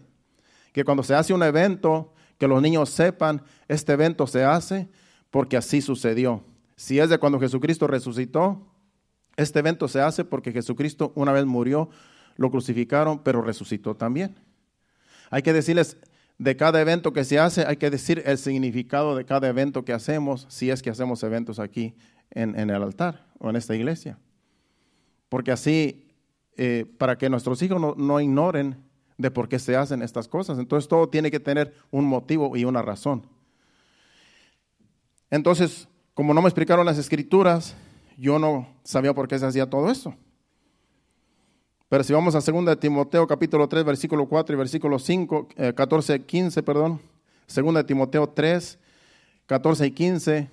Que 0.74 0.84
cuando 0.84 1.02
se 1.02 1.14
hace 1.14 1.32
un 1.32 1.42
evento, 1.42 2.12
que 2.36 2.46
los 2.46 2.60
niños 2.60 2.90
sepan, 2.90 3.42
este 3.66 3.94
evento 3.94 4.26
se 4.26 4.44
hace 4.44 4.90
porque 5.30 5.56
así 5.56 5.80
sucedió. 5.80 6.44
Si 6.76 6.98
es 6.98 7.08
de 7.08 7.18
cuando 7.18 7.40
Jesucristo 7.40 7.86
resucitó, 7.86 8.66
este 9.36 9.58
evento 9.60 9.88
se 9.88 10.00
hace 10.00 10.24
porque 10.24 10.52
Jesucristo 10.52 11.12
una 11.14 11.32
vez 11.32 11.44
murió, 11.44 11.90
lo 12.36 12.50
crucificaron, 12.50 13.20
pero 13.20 13.42
resucitó 13.42 13.94
también. 13.94 14.36
Hay 15.30 15.42
que 15.42 15.52
decirles 15.52 15.96
de 16.38 16.56
cada 16.56 16.80
evento 16.80 17.12
que 17.12 17.24
se 17.24 17.38
hace, 17.38 17.64
hay 17.64 17.76
que 17.76 17.90
decir 17.90 18.22
el 18.26 18.38
significado 18.38 19.16
de 19.16 19.24
cada 19.24 19.48
evento 19.48 19.84
que 19.84 19.92
hacemos, 19.92 20.46
si 20.48 20.70
es 20.70 20.82
que 20.82 20.90
hacemos 20.90 21.22
eventos 21.22 21.58
aquí 21.58 21.94
en, 22.30 22.58
el 22.58 22.82
altar 22.82 23.26
o 23.38 23.50
en 23.50 23.56
esta 23.56 23.74
iglesia. 23.74 24.18
Porque 25.28 25.52
así, 25.52 26.08
eh, 26.56 26.86
para 26.98 27.16
que 27.16 27.28
nuestros 27.28 27.62
hijos 27.62 27.80
no, 27.80 27.94
no 27.96 28.20
ignoren 28.20 28.76
de 29.16 29.30
por 29.30 29.48
qué 29.48 29.58
se 29.58 29.76
hacen 29.76 30.02
estas 30.02 30.28
cosas. 30.28 30.58
Entonces 30.58 30.88
todo 30.88 31.08
tiene 31.08 31.30
que 31.30 31.40
tener 31.40 31.74
un 31.90 32.04
motivo 32.04 32.56
y 32.56 32.64
una 32.64 32.82
razón. 32.82 33.26
Entonces, 35.30 35.88
como 36.14 36.32
no 36.32 36.40
me 36.40 36.48
explicaron 36.48 36.86
las 36.86 36.96
escrituras, 36.96 37.74
yo 38.16 38.38
no 38.38 38.68
sabía 38.84 39.12
por 39.12 39.26
qué 39.26 39.38
se 39.38 39.46
hacía 39.46 39.68
todo 39.68 39.90
eso. 39.90 40.14
Pero 41.88 42.04
si 42.04 42.12
vamos 42.12 42.34
a 42.34 42.40
2 42.40 42.64
de 42.66 42.76
Timoteo 42.76 43.26
capítulo 43.26 43.68
3, 43.68 43.84
versículo 43.84 44.26
4 44.26 44.54
y 44.54 44.58
versículo 44.58 44.98
5, 44.98 45.48
14, 45.74 46.22
15, 46.22 46.62
perdón. 46.62 47.00
2 47.54 47.74
de 47.74 47.84
Timoteo 47.84 48.28
3, 48.28 48.78
14 49.46 49.86
y 49.86 49.90
15. 49.90 50.50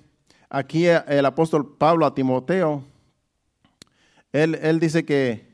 Aquí 0.50 0.86
el 0.86 1.24
apóstol 1.24 1.76
Pablo 1.78 2.06
a 2.06 2.14
Timoteo, 2.14 2.84
él, 4.32 4.56
él 4.56 4.80
dice 4.80 5.04
que, 5.04 5.46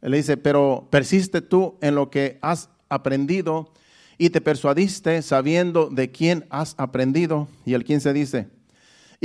él 0.00 0.12
dice, 0.12 0.36
pero 0.36 0.88
persiste 0.90 1.42
tú 1.42 1.76
en 1.82 1.94
lo 1.94 2.10
que 2.10 2.38
has 2.42 2.70
aprendido 2.88 3.72
y 4.18 4.30
te 4.30 4.40
persuadiste 4.40 5.20
sabiendo 5.22 5.88
de 5.90 6.10
quién 6.10 6.46
has 6.48 6.74
aprendido. 6.78 7.48
Y 7.64 7.74
el 7.74 7.84
15 7.84 8.12
dice, 8.12 8.48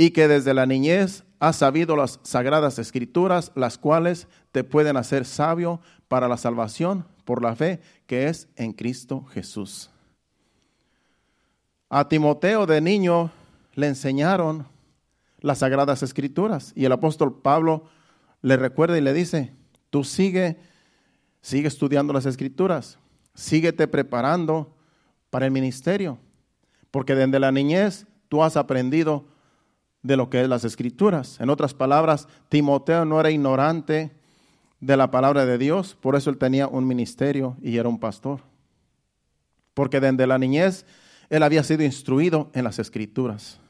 y 0.00 0.12
que 0.12 0.28
desde 0.28 0.54
la 0.54 0.64
niñez 0.64 1.24
has 1.40 1.56
sabido 1.56 1.96
las 1.96 2.20
sagradas 2.22 2.78
escrituras, 2.78 3.50
las 3.56 3.78
cuales 3.78 4.28
te 4.52 4.62
pueden 4.62 4.96
hacer 4.96 5.24
sabio 5.24 5.80
para 6.06 6.28
la 6.28 6.36
salvación 6.36 7.04
por 7.24 7.42
la 7.42 7.56
fe 7.56 7.80
que 8.06 8.28
es 8.28 8.46
en 8.54 8.72
Cristo 8.72 9.24
Jesús. 9.32 9.90
A 11.90 12.08
Timoteo 12.08 12.64
de 12.64 12.80
niño 12.80 13.32
le 13.74 13.88
enseñaron 13.88 14.68
las 15.40 15.58
sagradas 15.58 16.04
escrituras 16.04 16.72
y 16.76 16.84
el 16.84 16.92
apóstol 16.92 17.40
Pablo 17.42 17.88
le 18.40 18.56
recuerda 18.56 18.96
y 18.96 19.00
le 19.00 19.12
dice, 19.12 19.52
tú 19.90 20.04
sigue, 20.04 20.58
sigue 21.40 21.66
estudiando 21.66 22.12
las 22.12 22.24
escrituras, 22.24 22.98
síguete 23.34 23.88
preparando 23.88 24.76
para 25.28 25.46
el 25.46 25.50
ministerio, 25.50 26.18
porque 26.92 27.16
desde 27.16 27.40
la 27.40 27.50
niñez 27.50 28.06
tú 28.28 28.44
has 28.44 28.56
aprendido 28.56 29.26
de 30.08 30.16
lo 30.16 30.30
que 30.30 30.40
es 30.40 30.48
las 30.48 30.64
escrituras. 30.64 31.38
En 31.38 31.50
otras 31.50 31.74
palabras, 31.74 32.28
Timoteo 32.48 33.04
no 33.04 33.20
era 33.20 33.30
ignorante 33.30 34.10
de 34.80 34.96
la 34.96 35.10
palabra 35.10 35.44
de 35.44 35.58
Dios, 35.58 35.98
por 36.00 36.16
eso 36.16 36.30
él 36.30 36.38
tenía 36.38 36.66
un 36.66 36.86
ministerio 36.86 37.58
y 37.60 37.76
era 37.76 37.90
un 37.90 38.00
pastor. 38.00 38.40
Porque 39.74 40.00
desde 40.00 40.26
la 40.26 40.38
niñez 40.38 40.86
él 41.28 41.42
había 41.42 41.62
sido 41.62 41.84
instruido 41.84 42.48
en 42.54 42.64
las 42.64 42.78
escrituras. 42.78 43.60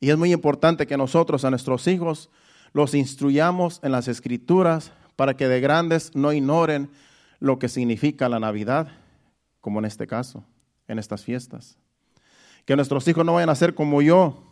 Y 0.00 0.10
es 0.10 0.18
muy 0.18 0.34
importante 0.34 0.86
que 0.86 0.98
nosotros 0.98 1.46
a 1.46 1.50
nuestros 1.50 1.86
hijos 1.86 2.28
los 2.74 2.92
instruyamos 2.92 3.80
en 3.82 3.92
las 3.92 4.06
escrituras 4.06 4.92
para 5.16 5.34
que 5.34 5.48
de 5.48 5.60
grandes 5.60 6.14
no 6.14 6.30
ignoren 6.30 6.90
lo 7.38 7.58
que 7.58 7.70
significa 7.70 8.28
la 8.28 8.38
Navidad, 8.38 8.88
como 9.62 9.78
en 9.78 9.86
este 9.86 10.06
caso, 10.06 10.44
en 10.88 10.98
estas 10.98 11.24
fiestas. 11.24 11.78
Que 12.66 12.76
nuestros 12.76 13.08
hijos 13.08 13.24
no 13.24 13.32
vayan 13.32 13.48
a 13.48 13.54
ser 13.54 13.74
como 13.74 14.02
yo, 14.02 14.49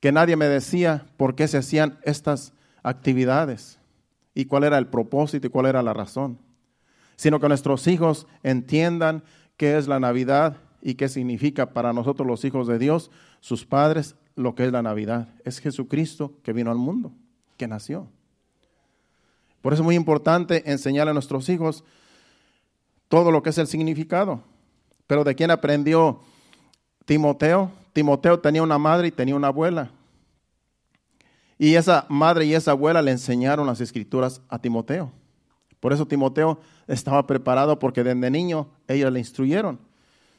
que 0.00 0.12
nadie 0.12 0.36
me 0.36 0.46
decía 0.46 1.06
por 1.16 1.34
qué 1.34 1.48
se 1.48 1.58
hacían 1.58 1.98
estas 2.02 2.52
actividades 2.82 3.78
y 4.34 4.44
cuál 4.44 4.64
era 4.64 4.78
el 4.78 4.86
propósito 4.86 5.46
y 5.46 5.50
cuál 5.50 5.66
era 5.66 5.82
la 5.82 5.94
razón, 5.94 6.38
sino 7.16 7.40
que 7.40 7.48
nuestros 7.48 7.86
hijos 7.86 8.26
entiendan 8.42 9.24
qué 9.56 9.78
es 9.78 9.88
la 9.88 9.98
Navidad 9.98 10.58
y 10.82 10.94
qué 10.94 11.08
significa 11.08 11.72
para 11.72 11.92
nosotros 11.92 12.26
los 12.26 12.44
hijos 12.44 12.66
de 12.66 12.78
Dios, 12.78 13.10
sus 13.40 13.64
padres, 13.64 14.14
lo 14.34 14.54
que 14.54 14.66
es 14.66 14.72
la 14.72 14.82
Navidad. 14.82 15.28
Es 15.44 15.58
Jesucristo 15.58 16.34
que 16.42 16.52
vino 16.52 16.70
al 16.70 16.76
mundo, 16.76 17.12
que 17.56 17.66
nació. 17.66 18.08
Por 19.62 19.72
eso 19.72 19.82
es 19.82 19.84
muy 19.84 19.96
importante 19.96 20.70
enseñar 20.70 21.08
a 21.08 21.12
nuestros 21.12 21.48
hijos 21.48 21.82
todo 23.08 23.32
lo 23.32 23.42
que 23.42 23.50
es 23.50 23.58
el 23.58 23.66
significado. 23.66 24.42
Pero 25.06 25.24
¿de 25.24 25.34
quién 25.34 25.50
aprendió 25.50 26.20
Timoteo? 27.04 27.72
Timoteo 27.96 28.38
tenía 28.38 28.62
una 28.62 28.76
madre 28.76 29.08
y 29.08 29.10
tenía 29.10 29.34
una 29.34 29.46
abuela. 29.46 29.90
Y 31.56 31.76
esa 31.76 32.04
madre 32.10 32.44
y 32.44 32.52
esa 32.52 32.72
abuela 32.72 33.00
le 33.00 33.10
enseñaron 33.10 33.66
las 33.66 33.80
escrituras 33.80 34.42
a 34.50 34.58
Timoteo. 34.58 35.10
Por 35.80 35.94
eso 35.94 36.06
Timoteo 36.06 36.60
estaba 36.86 37.26
preparado 37.26 37.78
porque 37.78 38.04
desde 38.04 38.30
niño 38.30 38.68
ellas 38.86 39.10
le 39.10 39.18
instruyeron. 39.18 39.78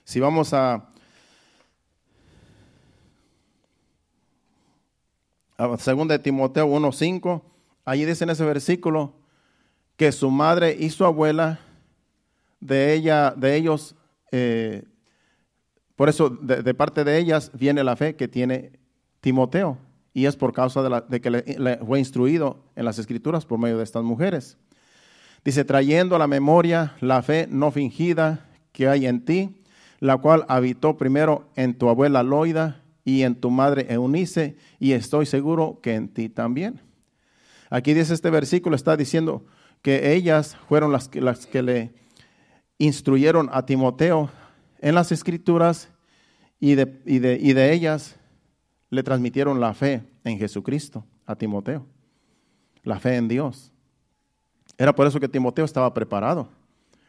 Si 0.03 0.19
vamos 0.19 0.53
a, 0.53 0.87
a 5.57 5.65
2 5.65 6.07
de 6.09 6.19
Timoteo 6.19 6.67
1.5, 6.67 7.41
allí 7.85 8.05
dice 8.05 8.23
en 8.23 8.29
ese 8.29 8.45
versículo 8.45 9.13
que 9.95 10.11
su 10.11 10.29
madre 10.29 10.77
y 10.79 10.91
su 10.91 11.03
abuela 11.05 11.59
de 12.59 12.93
ella, 12.93 13.33
de 13.35 13.55
ellos, 13.55 13.95
eh, 14.31 14.83
por 15.97 16.09
eso, 16.09 16.29
de, 16.29 16.73
parte 16.75 17.03
de 17.03 17.17
ellas 17.17 17.49
viene 17.55 17.83
la 17.83 17.95
fe 17.95 18.15
que 18.15 18.27
tiene 18.27 18.71
Timoteo, 19.19 19.79
y 20.13 20.27
es 20.27 20.35
por 20.35 20.53
causa 20.53 20.87
de, 21.09 21.21
que 21.21 21.31
le, 21.31 21.77
fue 21.77 21.97
instruido 21.97 22.63
en 22.75 22.85
las 22.85 22.99
escrituras 22.99 23.47
por 23.47 23.57
medio 23.57 23.79
de 23.79 23.83
estas 23.83 24.03
mujeres. 24.03 24.59
Dice, 25.43 25.65
trayendo 25.65 26.15
a 26.15 26.19
la 26.19 26.27
memoria 26.27 26.95
la 27.01 27.23
fe 27.23 27.47
no 27.49 27.71
fingida 27.71 28.47
que 28.73 28.87
hay 28.87 29.07
en 29.07 29.25
ti, 29.25 29.63
la 29.99 30.17
cual 30.17 30.45
habitó 30.49 30.97
primero 30.97 31.49
en 31.55 31.75
tu 31.75 31.89
abuela 31.89 32.21
Loida 32.21 32.83
y 33.03 33.23
en 33.23 33.33
tu 33.33 33.49
madre 33.49 33.87
Eunice, 33.89 34.55
y 34.77 34.91
estoy 34.91 35.25
seguro 35.25 35.79
que 35.81 35.95
en 35.95 36.09
ti 36.09 36.29
también. 36.29 36.79
Aquí 37.71 37.95
dice 37.95 38.13
este 38.13 38.29
versículo, 38.29 38.75
está 38.75 38.95
diciendo 38.97 39.47
que 39.81 40.13
ellas 40.13 40.57
fueron 40.69 40.91
las 40.91 41.09
las 41.15 41.47
que 41.47 41.63
le 41.63 41.93
instruyeron 42.77 43.49
a 43.51 43.65
Timoteo 43.65 44.29
en 44.79 44.95
las 44.95 45.11
escrituras 45.11 45.89
y 46.59 46.75
de, 46.75 47.01
y 47.05 47.19
de, 47.19 47.73
ellas 47.73 48.15
le 48.89 49.03
transmitieron 49.03 49.59
la 49.59 49.73
fe 49.73 50.03
en 50.23 50.37
Jesucristo 50.37 51.05
a 51.25 51.35
Timoteo, 51.35 51.85
la 52.83 52.99
fe 52.99 53.15
en 53.15 53.27
Dios. 53.27 53.71
Era 54.77 54.93
por 54.93 55.07
eso 55.07 55.19
que 55.19 55.27
Timoteo 55.27 55.65
estaba 55.65 55.93
preparado, 55.93 56.49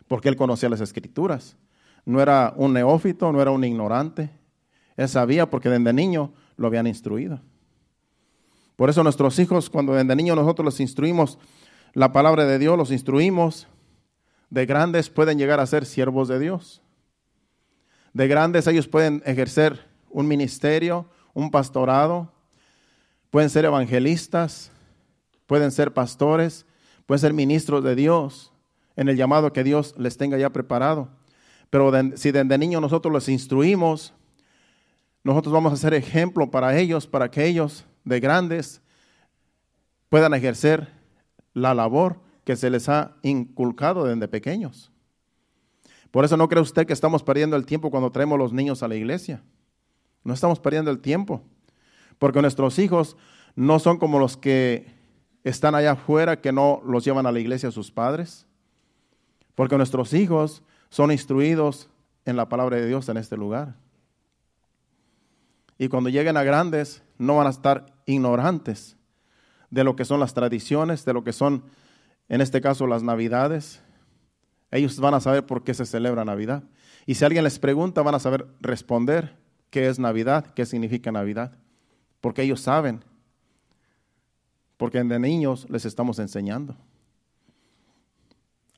porque 0.07 0.29
él 0.29 0.37
conocía 0.37 0.69
las 0.69 0.81
escrituras. 0.81 1.57
No 2.05 2.21
era 2.21 2.55
un 2.57 2.73
neófito, 2.73 3.31
no 3.33 3.41
era 3.41 3.51
un 3.51 3.65
ignorante. 3.65 4.31
Él 4.97 5.09
sabía 5.09 5.49
porque 5.49 5.69
desde 5.69 5.93
niño 5.93 6.33
lo 6.57 6.67
habían 6.67 6.87
instruido. 6.87 7.41
Por 8.77 8.91
eso 8.91 9.03
nuestros 9.03 9.39
hijos, 9.39 9.69
cuando 9.69 9.93
desde 9.95 10.17
niños 10.17 10.37
nosotros 10.37 10.65
los 10.65 10.81
instruimos 10.81 11.39
la 11.95 12.13
palabra 12.13 12.45
de 12.45 12.59
Dios, 12.59 12.77
los 12.77 12.91
instruimos, 12.91 13.67
de 14.51 14.67
grandes 14.67 15.11
pueden 15.11 15.39
llegar 15.39 15.61
a 15.61 15.67
ser 15.67 15.85
siervos 15.85 16.29
de 16.29 16.39
Dios. 16.39 16.83
De 18.19 18.27
grandes 18.27 18.67
ellos 18.67 18.89
pueden 18.89 19.23
ejercer 19.25 19.79
un 20.11 20.27
ministerio, 20.27 21.07
un 21.35 21.53
pastorado, 21.53 22.33
pueden 23.31 23.49
ser 23.49 23.65
evangelistas, 23.65 24.73
pueden 25.47 25.71
ser 25.71 25.95
pastores, 25.95 26.67
pueden 27.07 27.21
ser 27.21 27.33
ministros 27.33 27.85
de 27.85 27.95
Dios 27.95 28.53
en 28.97 29.09
el 29.09 29.17
llamado 29.17 29.53
que 29.53 29.63
Dios 29.63 29.95
les 29.99 30.17
tenga 30.17 30.37
ya 30.37 30.51
preparado. 30.51 31.11
Pero 31.71 31.93
si 32.17 32.33
desde 32.33 32.59
niños 32.59 32.83
nosotros 32.83 33.13
los 33.13 33.29
instruimos, 33.29 34.13
nosotros 35.23 35.53
vamos 35.53 35.73
a 35.73 35.77
ser 35.77 35.95
ejemplo 35.95 36.51
para 36.51 36.77
ellos, 36.77 37.07
para 37.07 37.31
que 37.31 37.47
ellos 37.47 37.85
de 38.03 38.19
grandes 38.19 38.83
puedan 40.09 40.35
ejercer 40.35 40.89
la 41.55 41.73
labor 41.73 42.19
que 42.43 42.57
se 42.57 42.69
les 42.69 42.89
ha 42.89 43.15
inculcado 43.23 44.07
desde 44.07 44.27
pequeños. 44.27 44.91
Por 46.11 46.25
eso 46.25 46.37
no 46.37 46.49
cree 46.49 46.63
usted 46.63 46.87
que 46.87 46.93
estamos 46.93 47.23
perdiendo 47.23 47.57
el 47.57 47.67
tiempo 47.67 47.91
cuando 47.91 48.11
traemos 48.11 48.39
los 48.39 48.53
niños 48.53 48.83
a 48.83 48.89
la 48.89 48.97
iglesia. 48.97 49.43
No 50.25 50.35
estamos 50.35 50.59
perdiendo 50.61 50.91
el 50.91 51.01
tiempo, 51.01 51.43
porque 52.19 52.41
nuestros 52.41 52.79
hijos 52.79 53.17
no 53.55 53.79
son 53.79 53.99
como 53.99 54.19
los 54.19 54.37
que 54.37 54.87
están 55.45 55.75
allá 55.75 55.93
afuera 55.93 56.41
que 56.41 56.53
no 56.53 56.81
los 56.85 57.05
llevan 57.05 57.27
a 57.27 57.33
la 57.33 57.41
iglesia 57.41 57.71
sus 57.71 57.91
padres, 57.91 58.47
porque 59.55 59.77
nuestros 59.77 60.13
hijos 60.13 60.63
son 60.91 61.11
instruidos 61.11 61.89
en 62.25 62.37
la 62.37 62.49
palabra 62.49 62.77
de 62.77 62.87
Dios 62.87 63.09
en 63.09 63.17
este 63.17 63.37
lugar. 63.37 63.75
Y 65.79 65.89
cuando 65.89 66.11
lleguen 66.11 66.37
a 66.37 66.43
grandes, 66.43 67.03
no 67.19 67.37
van 67.37 67.47
a 67.47 67.51
estar 67.51 67.87
ignorantes 68.07 68.97
de 69.71 69.85
lo 69.85 69.97
que 69.97 70.05
son 70.05 70.21
las 70.21 70.35
tradiciones, 70.35 71.05
de 71.05 71.13
lo 71.13 71.25
que 71.25 71.33
son, 71.33 71.65
en 72.29 72.41
este 72.41 72.61
caso, 72.61 72.87
las 72.87 73.03
navidades. 73.03 73.81
Ellos 74.71 74.99
van 74.99 75.15
a 75.15 75.21
saber 75.21 75.47
por 75.47 75.65
qué 75.65 75.75
se 75.75 75.87
celebra 75.87 76.25
Navidad. 76.25 76.63
Y 77.07 77.15
si 77.15 77.25
alguien 77.25 77.45
les 77.45 77.59
pregunta, 77.59 78.03
van 78.03 78.15
a 78.15 78.19
saber 78.19 78.47
responder 78.61 79.37
qué 79.71 79.89
es 79.89 79.99
Navidad, 79.99 80.47
qué 80.55 80.67
significa 80.67 81.11
Navidad. 81.11 81.53
Porque 82.21 82.43
ellos 82.43 82.61
saben. 82.61 83.05
Porque 84.77 85.03
de 85.03 85.19
niños 85.19 85.67
les 85.71 85.85
estamos 85.85 86.19
enseñando. 86.19 86.77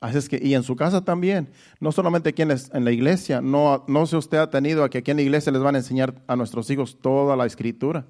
Así 0.01 0.29
que, 0.29 0.41
y 0.43 0.55
en 0.55 0.63
su 0.63 0.77
casa 0.77 1.05
también, 1.05 1.49
no 1.79 1.93
solamente 1.93 2.31
aquí 2.31 2.41
en, 2.41 2.49
la 2.49 2.91
iglesia, 2.91 3.43
no, 3.43 3.85
no 3.87 4.07
sé 4.07 4.17
usted 4.17 4.39
ha 4.39 4.49
tenido 4.49 4.83
a 4.83 4.89
que 4.89 4.99
aquí 4.99 5.11
en 5.11 5.19
la 5.19 5.23
iglesia 5.23 5.53
les 5.53 5.61
van 5.61 5.75
a 5.75 5.79
enseñar 5.79 6.15
a 6.27 6.37
nuestros 6.37 6.71
hijos 6.71 6.97
toda 7.03 7.37
la 7.37 7.45
escritura. 7.45 8.07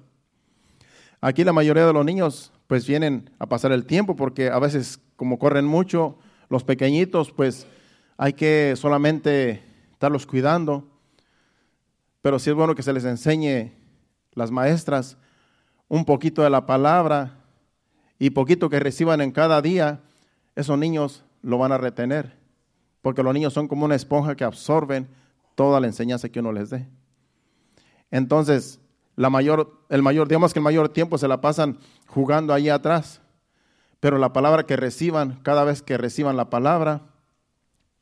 Aquí 1.19 1.43
la 1.43 1.51
mayoría 1.51 1.85
de 1.85 1.93
los 1.93 2.05
niños 2.05 2.53
pues 2.67 2.87
vienen 2.87 3.29
a 3.39 3.47
pasar 3.47 3.73
el 3.73 3.85
tiempo 3.85 4.15
porque 4.15 4.49
a 4.49 4.57
veces 4.59 5.01
como 5.17 5.37
corren 5.37 5.65
mucho, 5.65 6.17
los 6.51 6.65
pequeñitos 6.65 7.31
pues 7.31 7.65
hay 8.17 8.33
que 8.33 8.75
solamente 8.75 9.63
estarlos 9.93 10.27
cuidando. 10.27 10.85
Pero 12.21 12.37
sí 12.37 12.49
es 12.49 12.55
bueno 12.55 12.75
que 12.75 12.83
se 12.83 12.93
les 12.93 13.05
enseñe 13.05 13.71
las 14.33 14.51
maestras 14.51 15.17
un 15.87 16.03
poquito 16.05 16.43
de 16.43 16.49
la 16.49 16.65
palabra 16.65 17.37
y 18.19 18.31
poquito 18.31 18.69
que 18.69 18.81
reciban 18.81 19.21
en 19.21 19.31
cada 19.31 19.61
día, 19.61 20.01
esos 20.55 20.77
niños 20.77 21.23
lo 21.41 21.57
van 21.57 21.71
a 21.71 21.77
retener, 21.77 22.37
porque 23.01 23.23
los 23.23 23.33
niños 23.33 23.53
son 23.53 23.67
como 23.67 23.85
una 23.85 23.95
esponja 23.95 24.35
que 24.35 24.43
absorben 24.43 25.07
toda 25.55 25.79
la 25.79 25.87
enseñanza 25.87 26.29
que 26.29 26.41
uno 26.41 26.51
les 26.51 26.69
dé. 26.69 26.87
Entonces, 28.11 28.79
la 29.15 29.29
mayor, 29.29 29.85
el 29.89 30.01
mayor, 30.01 30.27
digamos 30.27 30.53
que 30.53 30.59
el 30.59 30.63
mayor 30.63 30.89
tiempo 30.89 31.17
se 31.17 31.27
la 31.27 31.41
pasan 31.41 31.79
jugando 32.07 32.53
ahí 32.53 32.69
atrás, 32.69 33.21
pero 34.01 34.17
la 34.17 34.33
palabra 34.33 34.65
que 34.65 34.75
reciban, 34.75 35.39
cada 35.43 35.63
vez 35.63 35.83
que 35.83 35.95
reciban 35.95 36.35
la 36.35 36.49
palabra, 36.49 37.03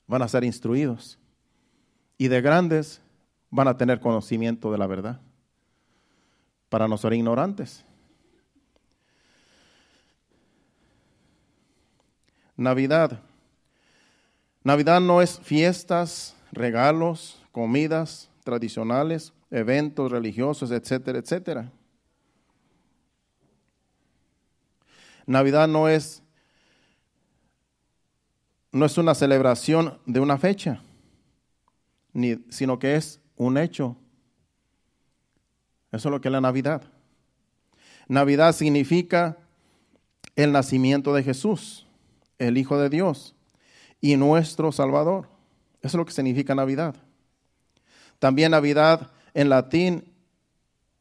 van 0.08 0.22
a 0.22 0.30
ser 0.30 0.46
instruidos. 0.46 1.20
Y 2.18 2.30
de 2.30 2.42
grandes 2.42 3.02
van 3.52 3.68
a 3.68 3.78
tener 3.78 4.00
conocimiento 4.00 4.72
de 4.72 4.78
la 4.78 4.88
verdad, 4.88 5.20
para 6.70 6.88
no 6.88 6.98
ser 6.98 7.14
ignorantes. 7.14 7.86
Navidad. 12.56 13.20
Navidad 14.64 15.02
no 15.02 15.22
es 15.22 15.38
fiestas, 15.40 16.34
regalos, 16.54 17.44
comidas 17.52 18.30
tradicionales, 18.46 19.34
eventos 19.52 20.12
religiosos, 20.12 20.72
etcétera, 20.72 21.20
etcétera. 21.20 21.72
Navidad 25.30 25.68
no 25.68 25.88
es 25.88 26.24
no 28.72 28.86
es 28.86 28.98
una 28.98 29.14
celebración 29.14 30.00
de 30.08 30.20
una 30.20 30.40
fecha, 30.40 30.82
ni, 32.14 32.44
sino 32.50 32.80
que 32.80 32.96
es 32.96 33.20
un 33.36 33.60
hecho. 33.60 33.96
Eso 35.92 36.10
es 36.10 36.12
lo 36.12 36.20
que 36.20 36.30
es 36.30 36.32
la 36.32 36.42
Navidad. 36.42 36.82
Navidad 38.08 38.54
significa 38.56 39.38
el 40.36 40.52
nacimiento 40.52 41.14
de 41.14 41.22
Jesús, 41.22 41.86
el 42.40 42.58
Hijo 42.58 42.80
de 42.80 42.90
Dios 42.90 43.36
y 44.02 44.18
nuestro 44.18 44.72
Salvador. 44.72 45.30
Eso 45.82 45.90
es 45.90 45.96
lo 45.96 46.06
que 46.06 46.12
significa 46.12 46.56
Navidad. 46.56 46.96
También 48.18 48.50
Navidad 48.50 49.12
en 49.36 49.50
latín 49.50 50.12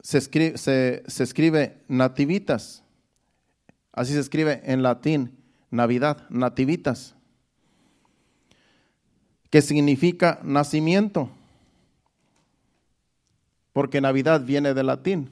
se 0.02 0.18
escribe, 0.18 0.58
se, 0.58 1.02
escribe 1.06 1.82
nativitas. 1.88 2.82
Así 3.92 4.12
se 4.12 4.20
escribe 4.20 4.62
en 4.64 4.82
latín, 4.82 5.38
Navidad, 5.70 6.28
nativitas, 6.30 7.14
que 9.50 9.62
significa 9.62 10.40
nacimiento, 10.42 11.30
porque 13.72 14.00
Navidad 14.00 14.42
viene 14.44 14.74
del 14.74 14.86
latín. 14.86 15.30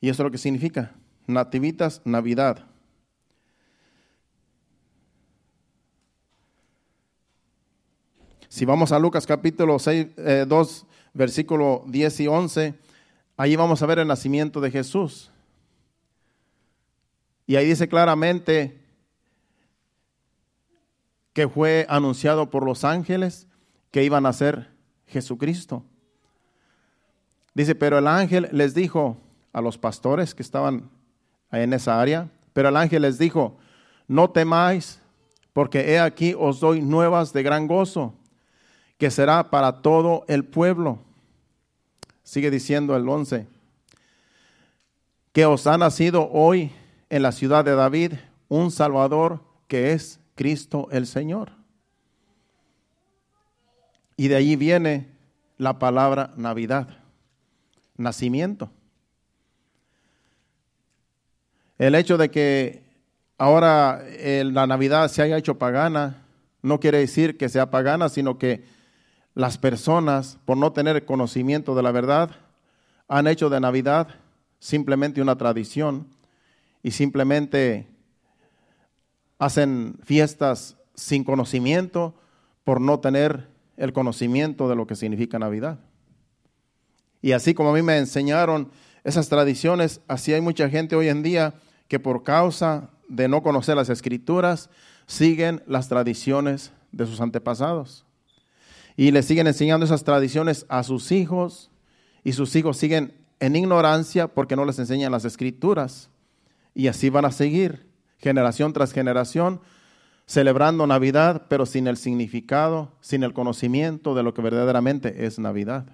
Y 0.00 0.08
eso 0.08 0.22
es 0.22 0.24
lo 0.24 0.30
que 0.30 0.38
significa, 0.38 0.92
nativitas, 1.26 2.02
Navidad. 2.04 2.66
Si 8.54 8.64
vamos 8.64 8.92
a 8.92 9.00
Lucas 9.00 9.26
capítulo 9.26 9.80
6, 9.80 10.06
2, 10.46 10.86
eh, 10.86 10.86
versículo 11.12 11.82
10 11.88 12.20
y 12.20 12.28
11, 12.28 12.74
ahí 13.36 13.56
vamos 13.56 13.82
a 13.82 13.86
ver 13.86 13.98
el 13.98 14.06
nacimiento 14.06 14.60
de 14.60 14.70
Jesús. 14.70 15.32
Y 17.46 17.56
ahí 17.56 17.66
dice 17.66 17.88
claramente 17.88 18.80
que 21.32 21.48
fue 21.48 21.84
anunciado 21.88 22.48
por 22.48 22.64
los 22.64 22.84
ángeles 22.84 23.48
que 23.90 24.04
iban 24.04 24.24
a 24.24 24.32
ser 24.32 24.70
Jesucristo. 25.06 25.84
Dice, 27.54 27.74
pero 27.74 27.98
el 27.98 28.06
ángel 28.06 28.48
les 28.52 28.74
dijo 28.74 29.18
a 29.52 29.60
los 29.60 29.78
pastores 29.78 30.34
que 30.34 30.42
estaban 30.42 30.90
en 31.52 31.72
esa 31.72 32.00
área, 32.00 32.28
pero 32.52 32.68
el 32.68 32.76
ángel 32.76 33.02
les 33.02 33.18
dijo, 33.18 33.58
no 34.08 34.30
temáis, 34.30 35.00
porque 35.52 35.92
he 35.92 36.00
aquí 36.00 36.34
os 36.36 36.60
doy 36.60 36.80
nuevas 36.80 37.32
de 37.32 37.42
gran 37.42 37.66
gozo 37.66 38.14
que 38.98 39.10
será 39.10 39.50
para 39.50 39.82
todo 39.82 40.24
el 40.28 40.44
pueblo. 40.44 40.98
Sigue 42.22 42.50
diciendo 42.50 42.96
el 42.96 43.08
11, 43.08 43.46
que 45.32 45.46
os 45.46 45.66
ha 45.66 45.76
nacido 45.76 46.28
hoy 46.32 46.72
en 47.14 47.22
la 47.22 47.30
ciudad 47.30 47.64
de 47.64 47.76
David 47.76 48.14
un 48.48 48.72
Salvador 48.72 49.40
que 49.68 49.92
es 49.92 50.18
Cristo 50.34 50.88
el 50.90 51.06
Señor. 51.06 51.52
Y 54.16 54.26
de 54.26 54.34
allí 54.34 54.56
viene 54.56 55.12
la 55.56 55.78
palabra 55.78 56.34
Navidad, 56.36 56.88
nacimiento. 57.96 58.68
El 61.78 61.94
hecho 61.94 62.18
de 62.18 62.32
que 62.32 62.82
ahora 63.38 64.02
la 64.18 64.66
Navidad 64.66 65.06
se 65.06 65.22
haya 65.22 65.38
hecho 65.38 65.56
pagana 65.56 66.26
no 66.62 66.80
quiere 66.80 66.98
decir 66.98 67.36
que 67.36 67.48
sea 67.48 67.70
pagana, 67.70 68.08
sino 68.08 68.38
que 68.38 68.64
las 69.34 69.56
personas, 69.56 70.40
por 70.44 70.56
no 70.56 70.72
tener 70.72 71.04
conocimiento 71.04 71.76
de 71.76 71.82
la 71.84 71.92
verdad, 71.92 72.32
han 73.06 73.28
hecho 73.28 73.50
de 73.50 73.60
Navidad 73.60 74.08
simplemente 74.58 75.22
una 75.22 75.36
tradición 75.36 76.08
y 76.84 76.92
simplemente 76.92 77.88
hacen 79.38 79.98
fiestas 80.04 80.76
sin 80.94 81.24
conocimiento 81.24 82.14
por 82.62 82.80
no 82.80 83.00
tener 83.00 83.48
el 83.76 83.92
conocimiento 83.92 84.68
de 84.68 84.76
lo 84.76 84.86
que 84.86 84.94
significa 84.94 85.40
Navidad. 85.40 85.80
Y 87.22 87.32
así 87.32 87.54
como 87.54 87.70
a 87.70 87.72
mí 87.72 87.82
me 87.82 87.98
enseñaron 87.98 88.70
esas 89.02 89.28
tradiciones, 89.28 90.02
así 90.06 90.32
hay 90.32 90.42
mucha 90.42 90.68
gente 90.68 90.94
hoy 90.94 91.08
en 91.08 91.22
día 91.22 91.54
que 91.88 91.98
por 91.98 92.22
causa 92.22 92.90
de 93.08 93.28
no 93.28 93.42
conocer 93.42 93.76
las 93.76 93.88
escrituras 93.88 94.70
siguen 95.06 95.62
las 95.66 95.88
tradiciones 95.88 96.70
de 96.92 97.06
sus 97.06 97.20
antepasados 97.20 98.04
y 98.96 99.10
le 99.10 99.22
siguen 99.22 99.46
enseñando 99.46 99.86
esas 99.86 100.04
tradiciones 100.04 100.66
a 100.68 100.82
sus 100.82 101.12
hijos 101.12 101.70
y 102.22 102.32
sus 102.32 102.54
hijos 102.56 102.76
siguen 102.76 103.14
en 103.40 103.56
ignorancia 103.56 104.28
porque 104.28 104.54
no 104.54 104.64
les 104.64 104.78
enseñan 104.78 105.12
las 105.12 105.24
escrituras. 105.24 106.10
Y 106.74 106.88
así 106.88 107.08
van 107.10 107.24
a 107.24 107.32
seguir, 107.32 107.88
generación 108.18 108.72
tras 108.72 108.92
generación, 108.92 109.60
celebrando 110.26 110.86
Navidad, 110.86 111.46
pero 111.48 111.66
sin 111.66 111.86
el 111.86 111.96
significado, 111.96 112.92
sin 113.00 113.22
el 113.22 113.32
conocimiento 113.32 114.14
de 114.14 114.22
lo 114.22 114.34
que 114.34 114.42
verdaderamente 114.42 115.26
es 115.26 115.38
Navidad. 115.38 115.86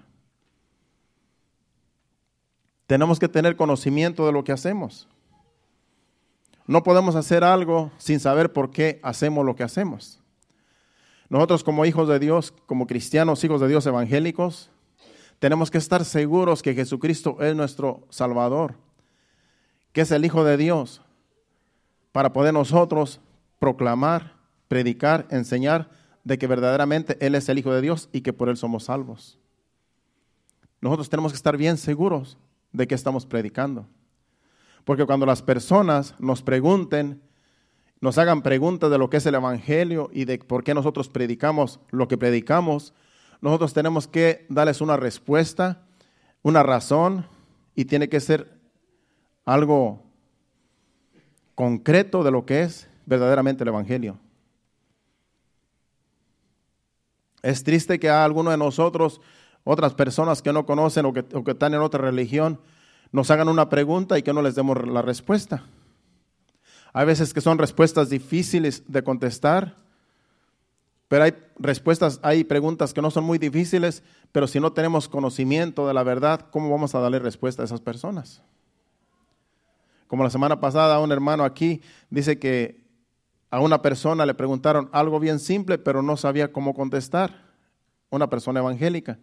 Tenemos 2.87 3.19
que 3.19 3.29
tener 3.29 3.55
conocimiento 3.55 4.25
de 4.25 4.31
lo 4.33 4.43
que 4.43 4.51
hacemos. 4.51 5.07
No 6.67 6.83
podemos 6.83 7.15
hacer 7.15 7.43
algo 7.43 7.91
sin 7.97 8.19
saber 8.19 8.53
por 8.53 8.71
qué 8.71 8.99
hacemos 9.03 9.45
lo 9.45 9.55
que 9.55 9.63
hacemos. 9.63 10.19
Nosotros 11.29 11.63
como 11.63 11.85
hijos 11.85 12.09
de 12.09 12.19
Dios, 12.19 12.53
como 12.65 12.87
cristianos, 12.87 13.43
hijos 13.43 13.61
de 13.61 13.69
Dios 13.69 13.85
evangélicos, 13.85 14.69
tenemos 15.39 15.71
que 15.71 15.77
estar 15.77 16.03
seguros 16.05 16.61
que 16.61 16.73
Jesucristo 16.73 17.37
es 17.41 17.55
nuestro 17.55 18.05
Salvador, 18.09 18.75
que 19.93 20.01
es 20.01 20.11
el 20.11 20.25
Hijo 20.25 20.43
de 20.43 20.57
Dios, 20.57 21.01
para 22.11 22.33
poder 22.33 22.53
nosotros 22.53 23.21
proclamar, 23.59 24.35
predicar, 24.67 25.27
enseñar 25.29 25.89
de 26.23 26.37
que 26.37 26.47
verdaderamente 26.47 27.17
Él 27.25 27.35
es 27.35 27.49
el 27.49 27.59
Hijo 27.59 27.73
de 27.73 27.81
Dios 27.81 28.09
y 28.11 28.21
que 28.21 28.33
por 28.33 28.49
Él 28.49 28.57
somos 28.57 28.85
salvos. 28.85 29.37
Nosotros 30.79 31.09
tenemos 31.09 31.31
que 31.31 31.37
estar 31.37 31.57
bien 31.57 31.77
seguros 31.77 32.37
de 32.71 32.87
que 32.87 32.95
estamos 32.95 33.25
predicando. 33.25 33.87
Porque 34.83 35.05
cuando 35.05 35.25
las 35.25 35.41
personas 35.41 36.15
nos 36.19 36.41
pregunten, 36.41 37.21
nos 37.99 38.17
hagan 38.17 38.41
preguntas 38.41 38.89
de 38.89 38.97
lo 38.97 39.09
que 39.09 39.17
es 39.17 39.25
el 39.25 39.35
Evangelio 39.35 40.09
y 40.11 40.25
de 40.25 40.39
por 40.39 40.63
qué 40.63 40.73
nosotros 40.73 41.07
predicamos 41.07 41.79
lo 41.91 42.07
que 42.07 42.17
predicamos, 42.17 42.93
nosotros 43.41 43.73
tenemos 43.73 44.07
que 44.07 44.45
darles 44.49 44.81
una 44.81 44.97
respuesta, 44.97 45.83
una 46.41 46.63
razón, 46.63 47.25
y 47.75 47.85
tiene 47.85 48.09
que 48.09 48.19
ser 48.19 48.60
algo 49.45 50.03
concreto 51.55 52.23
de 52.23 52.31
lo 52.31 52.45
que 52.45 52.61
es 52.61 52.87
verdaderamente 53.05 53.63
el 53.63 53.69
Evangelio. 53.69 54.17
Es 57.41 57.63
triste 57.63 57.99
que 57.99 58.09
a 58.09 58.23
alguno 58.23 58.51
de 58.51 58.57
nosotros, 58.57 59.19
otras 59.63 59.93
personas 59.93 60.41
que 60.41 60.53
no 60.53 60.65
conocen 60.65 61.05
o 61.05 61.13
que, 61.13 61.25
o 61.33 61.43
que 61.43 61.51
están 61.51 61.73
en 61.73 61.81
otra 61.81 62.01
religión, 62.01 62.59
nos 63.11 63.29
hagan 63.31 63.49
una 63.49 63.69
pregunta 63.69 64.17
y 64.17 64.23
que 64.23 64.33
no 64.33 64.41
les 64.41 64.55
demos 64.55 64.87
la 64.87 65.01
respuesta. 65.01 65.63
Hay 66.93 67.05
veces 67.05 67.33
que 67.33 67.41
son 67.41 67.57
respuestas 67.57 68.09
difíciles 68.09 68.83
de 68.87 69.03
contestar, 69.03 69.75
pero 71.07 71.23
hay 71.25 71.33
respuestas, 71.57 72.19
hay 72.21 72.43
preguntas 72.43 72.93
que 72.93 73.01
no 73.01 73.11
son 73.11 73.23
muy 73.23 73.37
difíciles, 73.37 74.03
pero 74.31 74.47
si 74.47 74.59
no 74.59 74.71
tenemos 74.71 75.09
conocimiento 75.09 75.87
de 75.87 75.93
la 75.93 76.03
verdad, 76.03 76.49
¿cómo 76.51 76.69
vamos 76.69 76.95
a 76.95 76.99
darle 76.99 77.19
respuesta 77.19 77.61
a 77.61 77.65
esas 77.65 77.81
personas? 77.81 78.41
Como 80.11 80.25
la 80.25 80.29
semana 80.29 80.59
pasada, 80.59 80.99
un 80.99 81.13
hermano 81.13 81.45
aquí 81.45 81.81
dice 82.09 82.37
que 82.37 82.83
a 83.49 83.61
una 83.61 83.81
persona 83.81 84.25
le 84.25 84.33
preguntaron 84.33 84.89
algo 84.91 85.21
bien 85.21 85.39
simple, 85.39 85.77
pero 85.77 86.01
no 86.01 86.17
sabía 86.17 86.51
cómo 86.51 86.73
contestar. 86.73 87.45
Una 88.09 88.29
persona 88.29 88.59
evangélica. 88.59 89.19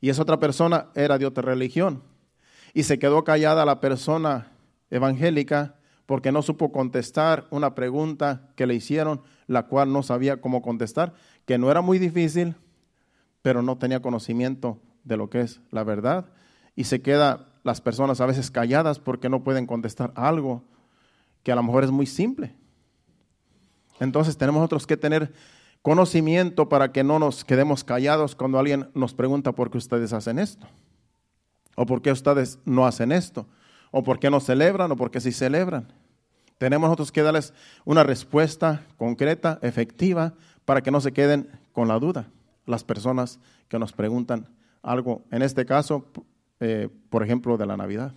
Y 0.00 0.08
esa 0.08 0.22
otra 0.22 0.40
persona 0.40 0.86
era 0.94 1.18
de 1.18 1.26
otra 1.26 1.42
religión. 1.42 2.02
Y 2.72 2.84
se 2.84 2.98
quedó 2.98 3.24
callada 3.24 3.66
la 3.66 3.78
persona 3.78 4.52
evangélica 4.88 5.74
porque 6.06 6.32
no 6.32 6.40
supo 6.40 6.72
contestar 6.72 7.46
una 7.50 7.74
pregunta 7.74 8.48
que 8.56 8.66
le 8.66 8.74
hicieron, 8.74 9.20
la 9.46 9.64
cual 9.66 9.92
no 9.92 10.02
sabía 10.02 10.40
cómo 10.40 10.62
contestar, 10.62 11.12
que 11.44 11.58
no 11.58 11.70
era 11.70 11.82
muy 11.82 11.98
difícil, 11.98 12.54
pero 13.42 13.60
no 13.60 13.76
tenía 13.76 14.00
conocimiento 14.00 14.80
de 15.04 15.18
lo 15.18 15.28
que 15.28 15.42
es 15.42 15.60
la 15.70 15.84
verdad. 15.84 16.24
Y 16.74 16.84
se 16.84 17.02
quedan 17.02 17.44
las 17.66 17.80
personas 17.80 18.20
a 18.20 18.26
veces 18.26 18.50
calladas 18.50 19.00
porque 19.00 19.28
no 19.28 19.42
pueden 19.42 19.66
contestar 19.66 20.12
algo 20.14 20.62
que 21.42 21.50
a 21.50 21.56
lo 21.56 21.64
mejor 21.64 21.82
es 21.82 21.90
muy 21.90 22.06
simple. 22.06 22.54
Entonces 23.98 24.36
tenemos 24.36 24.60
nosotros 24.60 24.86
que 24.86 24.96
tener 24.96 25.32
conocimiento 25.82 26.68
para 26.68 26.92
que 26.92 27.02
no 27.02 27.18
nos 27.18 27.44
quedemos 27.44 27.82
callados 27.82 28.36
cuando 28.36 28.60
alguien 28.60 28.88
nos 28.94 29.14
pregunta 29.14 29.50
por 29.50 29.68
qué 29.70 29.78
ustedes 29.78 30.12
hacen 30.12 30.38
esto, 30.38 30.68
o 31.74 31.86
por 31.86 32.02
qué 32.02 32.12
ustedes 32.12 32.60
no 32.64 32.86
hacen 32.86 33.10
esto, 33.10 33.48
o 33.90 34.04
por 34.04 34.20
qué 34.20 34.30
no 34.30 34.38
celebran 34.38 34.92
o 34.92 34.96
por 34.96 35.10
qué 35.10 35.20
sí 35.20 35.32
celebran. 35.32 35.92
Tenemos 36.58 36.86
nosotros 36.86 37.10
que 37.10 37.22
darles 37.22 37.52
una 37.84 38.04
respuesta 38.04 38.86
concreta, 38.96 39.58
efectiva, 39.60 40.34
para 40.64 40.82
que 40.82 40.92
no 40.92 41.00
se 41.00 41.12
queden 41.12 41.50
con 41.72 41.88
la 41.88 41.98
duda 41.98 42.28
las 42.64 42.84
personas 42.84 43.40
que 43.68 43.78
nos 43.78 43.92
preguntan 43.92 44.48
algo, 44.82 45.24
en 45.32 45.42
este 45.42 45.66
caso, 45.66 46.06
eh, 46.60 46.88
por 47.10 47.22
ejemplo, 47.22 47.56
de 47.56 47.66
la 47.66 47.76
Navidad. 47.76 48.14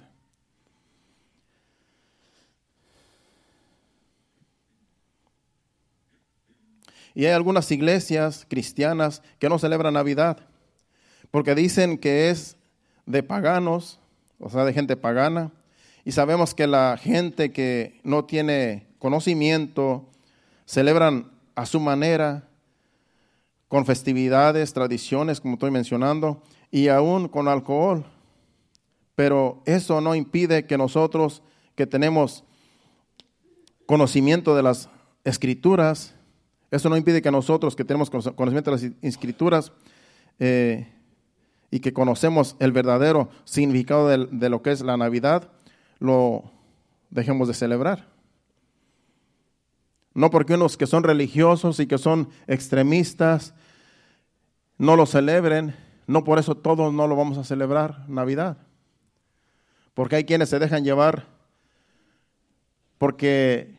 Y 7.15 7.25
hay 7.25 7.31
algunas 7.31 7.69
iglesias 7.71 8.45
cristianas 8.47 9.21
que 9.39 9.49
no 9.49 9.59
celebran 9.59 9.95
Navidad, 9.95 10.37
porque 11.31 11.55
dicen 11.55 11.97
que 11.97 12.29
es 12.29 12.55
de 13.05 13.23
paganos, 13.23 13.99
o 14.39 14.49
sea, 14.49 14.63
de 14.63 14.73
gente 14.73 14.95
pagana, 14.95 15.51
y 16.05 16.11
sabemos 16.11 16.53
que 16.53 16.67
la 16.67 16.97
gente 16.97 17.51
que 17.51 17.99
no 18.03 18.25
tiene 18.25 18.87
conocimiento 18.99 20.09
celebran 20.65 21.31
a 21.55 21.65
su 21.65 21.79
manera, 21.79 22.47
con 23.67 23.85
festividades, 23.85 24.73
tradiciones, 24.73 25.41
como 25.41 25.55
estoy 25.55 25.71
mencionando, 25.71 26.41
y 26.71 26.87
aún 26.87 27.27
con 27.27 27.47
alcohol. 27.47 28.05
Pero 29.19 29.61
eso 29.65 29.99
no 29.99 30.15
impide 30.15 30.65
que 30.65 30.77
nosotros 30.77 31.41
que 31.75 31.85
tenemos 31.85 32.45
conocimiento 33.85 34.55
de 34.55 34.63
las 34.63 34.87
escrituras, 35.25 36.15
eso 36.71 36.87
no 36.87 36.95
impide 36.95 37.21
que 37.21 37.29
nosotros 37.29 37.75
que 37.75 37.83
tenemos 37.83 38.09
conocimiento 38.09 38.71
de 38.71 38.77
las 38.77 38.91
escrituras 39.01 39.73
eh, 40.39 40.87
y 41.69 41.81
que 41.81 41.91
conocemos 41.91 42.55
el 42.59 42.71
verdadero 42.71 43.27
significado 43.43 44.07
de 44.07 44.49
lo 44.49 44.61
que 44.61 44.71
es 44.71 44.79
la 44.79 44.95
Navidad, 44.95 45.49
lo 45.99 46.45
dejemos 47.09 47.49
de 47.49 47.55
celebrar. 47.55 48.07
No 50.13 50.29
porque 50.29 50.53
unos 50.53 50.77
que 50.77 50.87
son 50.87 51.03
religiosos 51.03 51.81
y 51.81 51.87
que 51.87 51.97
son 51.97 52.29
extremistas 52.47 53.53
no 54.77 54.95
lo 54.95 55.05
celebren, 55.05 55.75
no 56.07 56.23
por 56.23 56.39
eso 56.39 56.55
todos 56.55 56.93
no 56.93 57.05
lo 57.05 57.17
vamos 57.17 57.37
a 57.37 57.43
celebrar 57.43 58.07
Navidad. 58.07 58.68
Porque 59.99 60.15
hay 60.15 60.23
quienes 60.23 60.47
se 60.47 60.59
dejan 60.59 60.85
llevar 60.85 61.25
porque 62.97 63.75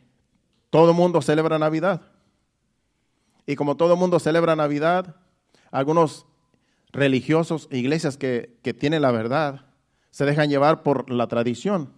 todo 0.68 0.90
el 0.90 0.94
mundo 0.94 1.22
celebra 1.22 1.58
Navidad. 1.58 2.02
Y 3.46 3.56
como 3.56 3.78
todo 3.78 3.94
el 3.94 3.98
mundo 3.98 4.18
celebra 4.18 4.54
Navidad, 4.54 5.16
algunos 5.70 6.26
religiosos, 6.92 7.68
iglesias 7.70 8.18
que, 8.18 8.54
que 8.62 8.74
tienen 8.74 9.00
la 9.00 9.12
verdad, 9.12 9.64
se 10.10 10.26
dejan 10.26 10.50
llevar 10.50 10.82
por 10.82 11.08
la 11.08 11.26
tradición. 11.26 11.90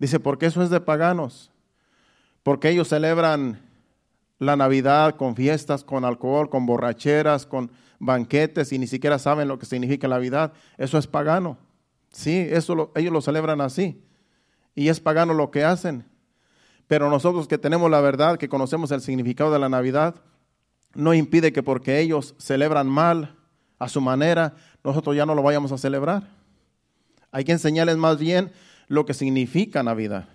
Dice, 0.00 0.18
porque 0.18 0.46
eso 0.46 0.60
es 0.64 0.70
de 0.70 0.80
paganos. 0.80 1.52
Porque 2.42 2.70
ellos 2.70 2.88
celebran 2.88 3.60
la 4.40 4.56
Navidad 4.56 5.14
con 5.14 5.36
fiestas, 5.36 5.84
con 5.84 6.04
alcohol, 6.04 6.50
con 6.50 6.66
borracheras, 6.66 7.46
con 7.46 7.70
banquetes 8.00 8.72
y 8.72 8.78
ni 8.80 8.88
siquiera 8.88 9.20
saben 9.20 9.46
lo 9.46 9.60
que 9.60 9.66
significa 9.66 10.08
la 10.08 10.16
Navidad. 10.16 10.52
Eso 10.78 10.98
es 10.98 11.06
pagano. 11.06 11.58
Sí, 12.14 12.46
eso 12.48 12.92
ellos 12.94 13.12
lo 13.12 13.20
celebran 13.20 13.60
así. 13.60 14.00
Y 14.76 14.88
es 14.88 15.00
pagano 15.00 15.34
lo 15.34 15.50
que 15.50 15.64
hacen. 15.64 16.04
Pero 16.86 17.10
nosotros 17.10 17.48
que 17.48 17.58
tenemos 17.58 17.90
la 17.90 18.00
verdad, 18.00 18.38
que 18.38 18.48
conocemos 18.48 18.92
el 18.92 19.00
significado 19.00 19.52
de 19.52 19.58
la 19.58 19.68
Navidad, 19.68 20.14
no 20.94 21.12
impide 21.12 21.52
que 21.52 21.64
porque 21.64 21.98
ellos 21.98 22.36
celebran 22.38 22.86
mal 22.86 23.34
a 23.80 23.88
su 23.88 24.00
manera, 24.00 24.54
nosotros 24.84 25.16
ya 25.16 25.26
no 25.26 25.34
lo 25.34 25.42
vayamos 25.42 25.72
a 25.72 25.78
celebrar. 25.78 26.28
Hay 27.32 27.42
que 27.42 27.50
enseñarles 27.50 27.96
más 27.96 28.16
bien 28.18 28.52
lo 28.86 29.04
que 29.06 29.14
significa 29.14 29.82
Navidad. 29.82 30.28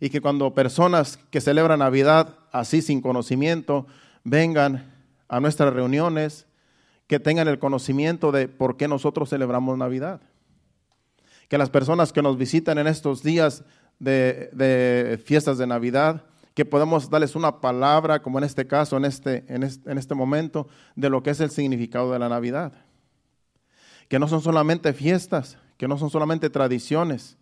Y 0.00 0.10
que 0.10 0.20
cuando 0.20 0.52
personas 0.52 1.18
que 1.30 1.40
celebran 1.40 1.78
Navidad 1.78 2.36
así 2.52 2.82
sin 2.82 3.00
conocimiento 3.00 3.86
vengan 4.22 4.92
a 5.28 5.40
nuestras 5.40 5.72
reuniones, 5.72 6.46
que 7.06 7.18
tengan 7.18 7.48
el 7.48 7.58
conocimiento 7.58 8.32
de 8.32 8.48
por 8.48 8.76
qué 8.76 8.86
nosotros 8.86 9.30
celebramos 9.30 9.78
Navidad. 9.78 10.20
Que 11.48 11.58
las 11.58 11.70
personas 11.70 12.12
que 12.12 12.22
nos 12.22 12.36
visitan 12.36 12.78
en 12.78 12.86
estos 12.86 13.22
días 13.22 13.64
de, 13.98 15.20
fiestas 15.24 15.58
de 15.58 15.66
Navidad, 15.66 16.24
que 16.54 16.64
podemos 16.64 17.08
darles 17.08 17.34
una 17.34 17.60
palabra, 17.60 18.20
como 18.20 18.38
en 18.38 18.44
este 18.44 18.66
caso, 18.66 18.96
en 18.96 19.04
este, 19.04 19.44
en 19.48 19.62
este, 19.62 19.90
en 19.90 19.98
este 19.98 20.14
momento, 20.14 20.68
de 20.94 21.10
lo 21.10 21.22
que 21.22 21.30
es 21.30 21.40
el 21.40 21.50
significado 21.50 22.12
de 22.12 22.18
la 22.18 22.28
Navidad. 22.28 22.72
Que 24.08 24.18
no 24.18 24.28
son 24.28 24.42
solamente 24.42 24.92
fiestas, 24.92 25.58
que 25.76 25.88
no 25.88 25.98
son 25.98 26.10
solamente 26.10 26.50
tradiciones 26.50 27.38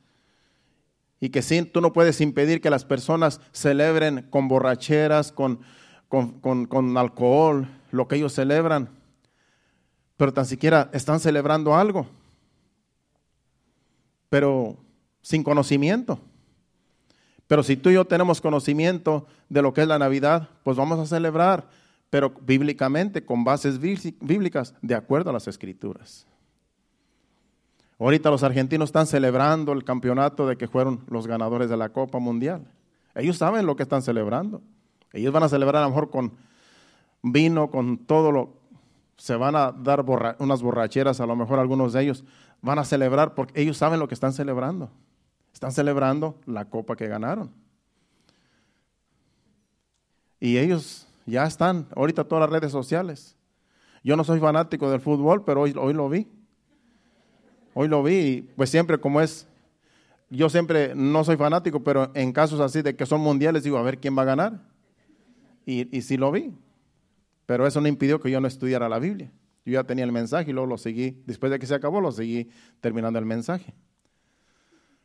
y 1.21 1.31
que 1.31 1.43
sí, 1.43 1.63
tú 1.63 1.81
no 1.81 1.93
puedes 1.93 2.21
impedir 2.21 2.61
que 2.61 2.71
las 2.71 2.85
personas 2.85 3.41
celebren 3.53 4.27
con 4.31 4.49
borracheras, 4.49 5.33
con, 5.33 5.61
con, 6.09 6.99
alcohol, 6.99 7.69
lo 7.91 8.07
que 8.07 8.17
ellos 8.17 8.35
celebran, 8.35 8.91
pero 10.17 10.33
tan 10.33 10.47
siquiera 10.47 10.91
están 10.93 11.21
celebrando 11.21 11.75
algo. 11.75 12.07
Pero 14.37 14.77
sin 15.23 15.43
conocimiento. 15.43 16.19
Pero 17.47 17.63
si 17.63 17.75
tú 17.75 17.89
y 17.89 17.95
yo 17.95 18.05
tenemos 18.05 18.43
conocimiento 18.43 19.27
de 19.49 19.63
lo 19.63 19.73
que 19.73 19.81
es 19.81 19.89
la 19.89 19.99
Navidad, 19.99 20.51
pues 20.63 20.77
vamos 20.77 20.99
a 20.99 21.07
celebrar, 21.07 21.71
pero 22.11 22.35
bíblicamente, 22.43 23.25
con 23.25 23.45
bases 23.45 23.81
bíblicas, 23.81 24.75
de 24.83 24.95
acuerdo 24.95 25.31
a 25.31 25.33
las 25.33 25.49
escrituras. 25.49 26.27
Ahorita 27.99 28.31
los 28.31 28.43
argentinos 28.43 28.91
están 28.91 29.07
celebrando 29.07 29.73
el 29.73 29.85
campeonato 29.85 30.47
de 30.47 30.59
que 30.59 30.69
fueron 30.69 31.01
los 31.09 31.27
ganadores 31.27 31.71
de 31.71 31.79
la 31.79 31.89
Copa 31.89 32.19
Mundial. 32.19 32.71
Ellos 33.15 33.39
saben 33.39 33.65
lo 33.65 33.75
que 33.75 33.85
están 33.85 34.03
celebrando. 34.03 34.61
Ellos 35.15 35.33
van 35.33 35.45
a 35.45 35.49
celebrar 35.49 35.83
a 35.83 35.87
lo 35.87 35.93
mejor 35.93 36.11
con 36.11 36.33
vino, 37.23 37.71
con 37.71 37.97
todo 37.97 38.33
lo... 38.33 38.51
Se 39.17 39.35
van 39.35 39.57
a 39.57 39.73
dar 39.73 40.05
unas 40.41 40.61
borracheras, 40.61 41.23
a 41.23 41.27
lo 41.27 41.37
mejor 41.37 41.59
algunos 41.59 41.95
de 41.95 42.03
ellos 42.03 42.23
van 42.61 42.79
a 42.79 42.85
celebrar 42.85 43.35
porque 43.35 43.61
ellos 43.61 43.77
saben 43.77 44.01
lo 44.01 44.09
que 44.09 44.15
están 44.15 44.33
celebrando. 44.33 44.91
Están 45.53 45.73
celebrando 45.73 46.39
la 46.47 46.67
copa 46.67 46.97
que 46.97 47.09
ganaron. 47.09 47.51
Y 50.39 50.59
ellos 50.59 51.07
ya 51.25 51.45
están, 51.47 51.87
ahorita 51.97 52.25
todas 52.25 52.43
las 52.43 52.61
redes 52.61 52.73
sociales. 52.73 53.37
Yo 54.05 54.17
no 54.17 54.25
soy 54.25 54.39
fanático 54.39 54.91
del 54.91 55.01
fútbol, 55.01 55.45
pero 55.45 55.63
hoy, 55.63 55.75
hoy 55.77 55.93
lo 55.93 56.09
vi. 56.09 56.29
Hoy 57.75 57.89
lo 57.89 58.03
vi 58.03 58.15
y 58.15 58.43
pues 58.43 58.71
siempre 58.71 58.99
como 58.99 59.21
es, 59.21 59.47
yo 60.31 60.49
siempre 60.49 60.95
no 60.95 61.25
soy 61.25 61.37
fanático, 61.37 61.83
pero 61.83 62.11
en 62.15 62.33
casos 62.33 62.61
así 62.61 62.83
de 62.83 62.97
que 62.97 63.07
son 63.07 63.21
mundiales 63.21 63.65
digo, 63.65 63.79
a 63.79 63.83
ver 63.83 63.99
quién 63.99 64.17
va 64.17 64.23
a 64.23 64.27
ganar. 64.27 64.61
Y, 65.65 65.95
y 65.97 66.03
sí 66.03 66.17
lo 66.17 66.31
vi. 66.31 66.55
Pero 67.45 67.67
eso 67.67 67.81
no 67.81 67.89
impidió 67.89 68.21
que 68.21 68.31
yo 68.31 68.41
no 68.41 68.49
estudiara 68.49 68.89
la 68.89 68.99
Biblia. 68.99 69.31
Yo 69.67 69.73
ya 69.73 69.85
tenía 69.85 70.05
el 70.05 70.13
mensaje 70.13 70.51
y 70.51 70.53
luego 70.53 70.69
lo 70.69 70.79
seguí. 70.79 71.21
Después 71.27 71.51
de 71.51 71.59
que 71.59 71.67
se 71.67 71.75
acabó, 71.75 72.01
lo 72.01 72.13
seguí 72.13 72.49
terminando 72.81 73.19
el 73.19 73.25
mensaje. 73.25 73.75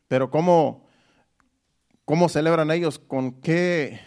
Pero 0.07 0.29
¿cómo, 0.29 0.85
cómo 2.05 2.29
celebran 2.29 2.69
ellos? 2.69 2.99
¿Con 2.99 3.31
qué, 3.41 3.99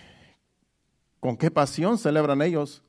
¿Con 1.19 1.37
qué 1.37 1.51
pasión 1.51 1.99
celebran 1.99 2.41
ellos 2.41 2.85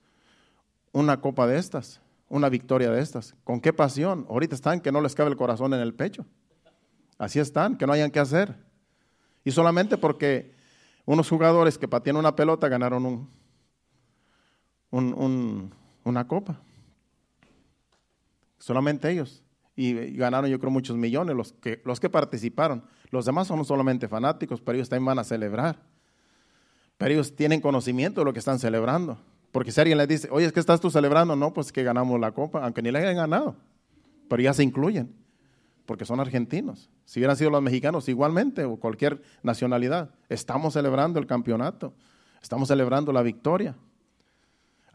una 0.92 1.20
copa 1.22 1.48
de 1.48 1.58
estas? 1.58 2.02
Una 2.30 2.50
victoria 2.50 2.92
de 2.92 3.02
estas. 3.02 3.34
¿Con 3.44 3.60
qué 3.60 3.74
pasión? 3.74 4.28
Ahorita 4.30 4.54
están 4.54 4.80
que 4.80 4.92
no 4.92 5.02
les 5.02 5.16
cabe 5.16 5.32
el 5.32 5.36
corazón 5.36 5.74
en 5.74 5.80
el 5.80 5.96
pecho. 5.96 6.24
Así 7.18 7.40
están, 7.40 7.78
que 7.78 7.88
no 7.88 7.94
hayan 7.94 8.12
qué 8.12 8.20
hacer. 8.20 8.56
Y 9.44 9.50
solamente 9.50 9.98
porque 9.98 10.54
unos 11.06 11.28
jugadores 11.28 11.80
que 11.80 11.88
patean 11.88 12.18
una 12.18 12.36
pelota 12.36 12.68
ganaron 12.70 13.06
un, 13.08 13.30
un, 14.92 15.74
una 16.04 16.28
copa. 16.28 16.62
Solamente 18.66 19.12
ellos. 19.12 19.44
Y 19.76 19.94
ganaron 20.18 20.50
yo 20.50 20.60
creo 20.60 20.72
muchos 20.72 20.98
millones 20.98 21.36
los 21.36 21.54
que, 21.54 21.84
los 21.86 22.00
que 22.00 22.10
participaron. 22.10 22.84
Los 23.12 23.26
demás 23.26 23.46
son 23.48 23.64
solamente 23.64 24.08
fanáticos, 24.08 24.60
pero 24.60 24.76
ellos 24.76 24.90
también 24.90 25.06
van 25.06 25.20
a 25.20 25.24
celebrar. 25.24 25.84
Pero 26.98 27.14
ellos 27.14 27.36
tienen 27.36 27.62
conocimiento 27.62 28.22
de 28.22 28.26
lo 28.26 28.34
que 28.34 28.40
están 28.40 28.58
celebrando. 28.58 29.20
Porque 29.52 29.72
si 29.72 29.80
alguien 29.82 30.00
les 30.00 30.08
dice, 30.08 30.30
oye, 30.32 30.48
es 30.48 30.52
que 30.52 30.60
estás 30.60 30.82
tú 30.82 30.90
celebrando, 30.90 31.36
no, 31.36 31.54
pues 31.54 31.72
que 31.72 31.84
ganamos 31.84 32.20
la 32.20 32.32
copa, 32.32 32.64
aunque 32.64 32.82
ni 32.82 32.90
la 32.90 32.98
hayan 32.98 33.18
ganado. 33.18 33.56
Pero 34.28 34.42
ya 34.42 34.52
se 34.52 34.64
incluyen, 34.64 35.14
porque 35.86 36.04
son 36.04 36.20
argentinos. 36.20 36.90
Si 37.06 37.20
hubieran 37.20 37.38
sido 37.38 37.52
los 37.52 37.62
mexicanos, 37.62 38.10
igualmente, 38.10 38.64
o 38.64 38.78
cualquier 38.78 39.22
nacionalidad. 39.44 40.10
Estamos 40.28 40.74
celebrando 40.74 41.20
el 41.20 41.28
campeonato, 41.28 41.94
estamos 42.42 42.68
celebrando 42.70 43.14
la 43.14 43.22
victoria. 43.22 43.76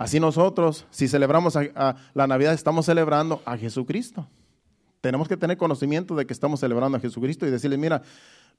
Así 0.01 0.18
nosotros, 0.18 0.86
si 0.88 1.09
celebramos 1.09 1.57
a, 1.57 1.94
la 2.14 2.26
Navidad, 2.26 2.55
estamos 2.55 2.86
celebrando 2.86 3.42
a 3.44 3.59
Jesucristo. 3.59 4.26
Tenemos 5.03 5.28
que 5.28 5.36
tener 5.36 5.59
conocimiento 5.59 6.16
de 6.16 6.24
que 6.24 6.32
estamos 6.32 6.61
celebrando 6.61 6.96
a 6.96 7.01
Jesucristo 7.03 7.46
y 7.46 7.51
decirle, 7.51 7.76
mira, 7.76 8.01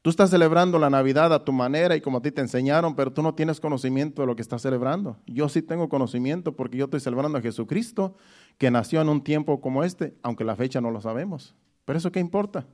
tú 0.03 0.11
estás 0.11 0.29
celebrando 0.29 0.77
la 0.77 0.91
Navidad 0.91 1.33
a 1.33 1.43
tu 1.43 1.51
manera 1.51 1.95
y 1.95 2.01
como 2.01 2.19
a 2.19 2.21
ti 2.21 2.31
te 2.31 2.41
enseñaron, 2.41 2.95
pero 2.95 3.11
tú 3.11 3.23
no 3.23 3.33
tienes 3.33 3.59
conocimiento 3.59 4.21
de 4.21 4.27
lo 4.27 4.35
que 4.35 4.43
estás 4.43 4.61
celebrando. 4.61 5.17
Yo 5.25 5.49
sí 5.49 5.63
tengo 5.63 5.89
conocimiento 5.89 6.55
porque 6.55 6.77
yo 6.77 6.85
estoy 6.85 6.99
celebrando 6.99 7.39
a 7.39 7.41
Jesucristo, 7.41 8.15
que 8.59 8.69
nació 8.69 9.01
en 9.01 9.09
un 9.09 9.23
tiempo 9.23 9.61
como 9.61 9.83
este, 9.83 10.13
aunque 10.21 10.43
la 10.43 10.55
fecha 10.55 10.79
no 10.79 10.91
lo 10.91 11.01
sabemos. 11.01 11.55
Pero 11.85 11.97
eso 11.97 12.11
qué 12.11 12.19
importa? 12.19 12.67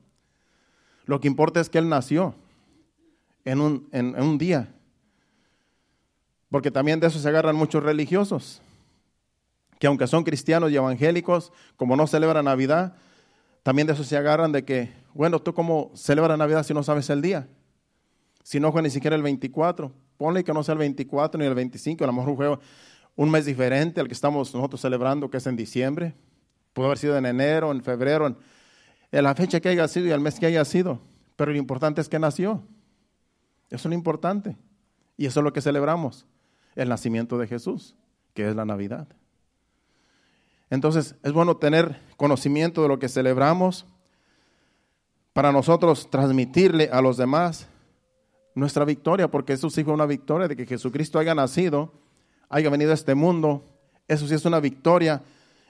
Lo 1.05 1.21
que 1.21 1.29
importa 1.29 1.61
es 1.61 1.69
que 1.69 1.77
Él 1.77 1.87
nació 1.87 2.35
en 3.45 3.61
un, 3.61 3.87
en 3.93 4.21
un 4.21 4.37
día 4.37 4.73
porque 6.49 6.71
también 6.71 6.99
de 6.99 7.07
eso 7.07 7.19
se 7.19 7.27
agarran 7.27 7.55
muchos 7.55 7.83
religiosos, 7.83 8.61
que 9.79 9.87
aunque 9.87 10.07
son 10.07 10.23
cristianos 10.23 10.71
y 10.71 10.75
evangélicos, 10.75 11.51
como 11.75 11.95
no 11.95 12.07
celebran 12.07 12.45
Navidad, 12.45 12.95
también 13.63 13.87
de 13.87 13.93
eso 13.93 14.03
se 14.03 14.17
agarran 14.17 14.51
de 14.51 14.63
que, 14.63 14.93
bueno, 15.13 15.39
tú 15.39 15.53
cómo 15.53 15.91
celebras 15.93 16.37
Navidad 16.37 16.63
si 16.63 16.73
no 16.73 16.83
sabes 16.83 17.09
el 17.09 17.21
día. 17.21 17.47
Si 18.43 18.59
no 18.61 18.71
fue 18.71 18.81
ni 18.81 18.89
siquiera 18.89 19.15
el 19.15 19.21
24, 19.21 19.91
ponle 20.15 20.43
que 20.43 20.53
no 20.53 20.63
sea 20.63 20.73
el 20.73 20.79
24 20.79 21.37
ni 21.39 21.45
el 21.45 21.53
25, 21.53 22.03
a 22.03 22.07
lo 22.07 22.13
mejor 22.13 22.29
un 22.29 22.35
juego 22.37 22.59
un 23.17 23.29
mes 23.29 23.45
diferente 23.45 23.99
al 23.99 24.07
que 24.07 24.13
estamos 24.13 24.53
nosotros 24.53 24.79
celebrando, 24.79 25.29
que 25.29 25.37
es 25.37 25.47
en 25.47 25.57
diciembre. 25.57 26.13
Pudo 26.73 26.85
haber 26.85 26.99
sido 26.99 27.17
en 27.17 27.25
enero, 27.25 27.71
en 27.71 27.83
febrero, 27.83 28.27
en, 28.27 28.37
en 29.11 29.23
la 29.23 29.33
fecha 29.33 29.59
que 29.59 29.69
haya 29.69 29.87
sido 29.87 30.05
y 30.05 30.11
el 30.11 30.21
mes 30.21 30.39
que 30.39 30.45
haya 30.45 30.63
sido. 30.63 31.01
Pero 31.35 31.51
lo 31.51 31.57
importante 31.57 31.99
es 31.99 32.07
que 32.07 32.19
nació. 32.19 32.63
Eso 33.69 33.75
es 33.75 33.85
lo 33.85 33.95
importante. 33.95 34.55
Y 35.17 35.25
eso 35.25 35.39
es 35.39 35.43
lo 35.43 35.51
que 35.51 35.61
celebramos 35.61 36.27
el 36.77 36.89
nacimiento 36.89 37.37
de 37.37 37.47
Jesús, 37.47 37.95
que 38.33 38.47
es 38.47 38.55
la 38.55 38.63
Navidad. 38.63 39.07
Entonces, 40.69 41.15
es 41.23 41.33
bueno 41.33 41.57
tener 41.57 41.99
conocimiento 42.17 42.81
de 42.83 42.87
lo 42.87 42.99
que 42.99 43.09
celebramos 43.09 43.85
para 45.33 45.51
nosotros 45.51 46.09
transmitirle 46.09 46.89
a 46.91 47.01
los 47.01 47.17
demás 47.17 47.67
nuestra 48.53 48.85
victoria, 48.85 49.29
porque 49.29 49.53
eso 49.53 49.69
sí 49.69 49.83
fue 49.83 49.93
una 49.93 50.05
victoria 50.05 50.47
de 50.47 50.55
que 50.55 50.65
Jesucristo 50.65 51.19
haya 51.19 51.35
nacido, 51.35 51.93
haya 52.49 52.69
venido 52.69 52.91
a 52.91 52.95
este 52.95 53.15
mundo. 53.15 53.63
Eso 54.07 54.27
sí 54.27 54.33
es 54.33 54.45
una 54.45 54.59
victoria 54.59 55.23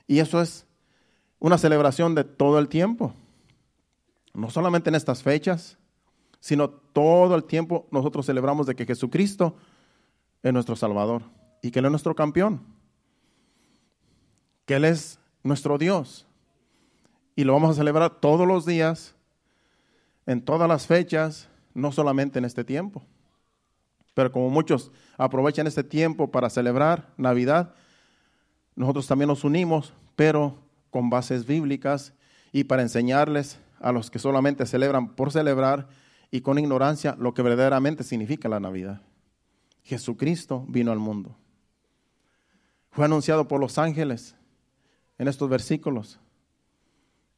y 0.08 0.20
eso 0.20 0.41
es 0.41 0.66
una 1.39 1.58
celebración 1.58 2.16
de 2.16 2.24
todo 2.24 2.60
el 2.60 2.68
tiempo. 2.68 3.14
No 4.34 4.49
solamente 4.49 4.89
en 4.89 4.95
estas 4.95 5.24
fechas, 5.24 5.78
sino 6.39 6.70
todo 6.70 7.36
el 7.36 7.43
tiempo 7.43 7.88
nosotros 7.91 8.26
celebramos 8.26 8.68
de 8.68 8.76
que 8.76 8.86
Jesucristo 8.86 9.55
es 10.43 10.53
nuestro 10.53 10.75
Salvador 10.75 11.23
y 11.61 11.71
que 11.71 11.79
Él 11.79 11.85
es 11.85 11.91
nuestro 11.91 12.15
campeón, 12.15 12.61
que 14.65 14.75
Él 14.75 14.85
es 14.85 15.19
nuestro 15.43 15.77
Dios. 15.77 16.27
Y 17.35 17.43
lo 17.43 17.53
vamos 17.53 17.71
a 17.71 17.73
celebrar 17.75 18.19
todos 18.19 18.47
los 18.47 18.65
días, 18.65 19.15
en 20.25 20.41
todas 20.41 20.67
las 20.67 20.88
fechas, 20.88 21.49
no 21.73 21.91
solamente 21.91 22.39
en 22.39 22.45
este 22.45 22.63
tiempo. 22.63 23.03
Pero 24.13 24.31
como 24.31 24.49
muchos 24.49 24.91
aprovechan 25.17 25.67
este 25.67 25.83
tiempo 25.83 26.31
para 26.31 26.49
celebrar 26.49 27.13
Navidad, 27.17 27.75
nosotros 28.75 29.07
también 29.07 29.27
nos 29.27 29.43
unimos, 29.43 29.93
pero 30.15 30.57
con 30.89 31.09
bases 31.09 31.45
bíblicas 31.45 32.13
y 32.51 32.63
para 32.63 32.81
enseñarles 32.81 33.59
a 33.79 33.91
los 33.91 34.09
que 34.09 34.19
solamente 34.19 34.65
celebran 34.65 35.15
por 35.15 35.31
celebrar 35.31 35.88
y 36.31 36.41
con 36.41 36.57
ignorancia 36.57 37.15
lo 37.19 37.33
que 37.33 37.41
verdaderamente 37.41 38.03
significa 38.03 38.49
la 38.49 38.59
Navidad. 38.59 39.01
Jesucristo 39.88 40.65
vino 40.67 40.91
al 40.91 40.99
mundo. 40.99 41.33
Fue 42.91 43.05
anunciado 43.05 43.47
por 43.47 43.61
los 43.61 43.77
ángeles 43.77 44.35
en 45.17 45.29
estos 45.29 45.49
versículos 45.49 46.19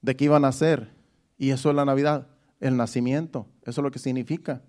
de 0.02 0.16
que 0.16 0.26
iba 0.26 0.38
a 0.38 0.40
nacer. 0.40 0.92
Y 1.38 1.52
eso 1.52 1.70
es 1.70 1.76
la 1.76 1.86
Navidad, 1.86 2.28
el 2.60 2.76
nacimiento. 2.76 3.46
Eso 3.62 3.82
es 3.82 3.84
lo 3.84 3.92
que 3.92 4.00
significa, 4.00 4.64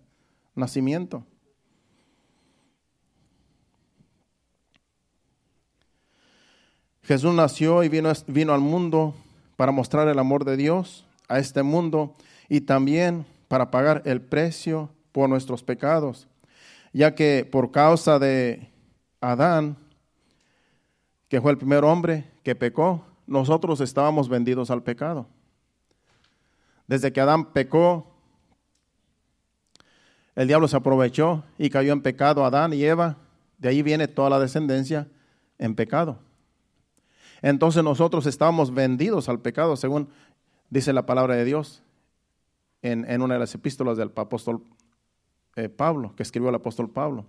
nacimiento. 0.55 1.25
Jesús 7.03 7.35
nació 7.35 7.83
y 7.83 7.89
vino, 7.89 8.13
vino 8.27 8.53
al 8.53 8.61
mundo 8.61 9.15
para 9.57 9.73
mostrar 9.73 10.07
el 10.09 10.19
amor 10.19 10.45
de 10.45 10.59
Dios 10.59 11.07
a 11.29 11.39
este 11.39 11.63
mundo 11.63 12.15
y 12.47 12.61
también 12.61 13.25
para 13.49 13.71
pagar 13.71 14.03
el 14.05 14.21
precio 14.21 14.91
por 15.13 15.31
nuestros 15.31 15.63
pecados 15.63 16.29
ya 16.93 17.15
que 17.15 17.49
por 17.51 17.71
causa 17.71 18.19
de 18.19 18.71
Adán, 19.21 19.77
que 21.29 21.41
fue 21.41 21.53
el 21.53 21.59
primer 21.59 21.85
hombre 21.85 22.31
que 22.43 22.55
pecó, 22.55 23.05
nosotros 23.27 23.81
estábamos 23.81 24.29
vendidos 24.29 24.71
al 24.71 24.83
pecado. 24.83 25.27
Desde 26.87 27.13
que 27.13 27.21
Adán 27.21 27.53
pecó, 27.53 28.11
el 30.35 30.49
diablo 30.49 30.67
se 30.67 30.77
aprovechó 30.77 31.45
y 31.59 31.71
cayó 31.71 31.93
en 31.93 32.03
pecado 32.03 32.45
Adán 32.45 32.73
y 32.73 32.83
Eva. 32.83 33.19
De 33.59 33.69
ahí 33.69 33.83
viene 33.83 34.09
toda 34.09 34.31
la 34.31 34.41
descendencia 34.41 35.07
en 35.59 35.77
pecado. 35.77 36.19
Entonces 37.43 37.85
nosotros 37.85 38.27
estábamos 38.27 38.75
vendidos 38.75 39.29
al 39.29 39.41
pecado, 39.41 39.77
según 39.77 40.09
dice 40.69 40.93
la 40.93 41.07
palabra 41.07 41.37
de 41.37 41.45
Dios 41.45 41.83
en, 42.83 43.09
en 43.09 43.23
una 43.23 43.35
de 43.35 43.41
las 43.41 43.55
epístolas 43.55 43.97
del 43.97 44.13
apóstol 44.17 44.65
eh, 45.57 45.69
Pablo, 45.69 46.15
que 46.17 46.23
escribió 46.23 46.49
el 46.49 46.55
apóstol 46.55 46.91
Pablo. 46.91 47.27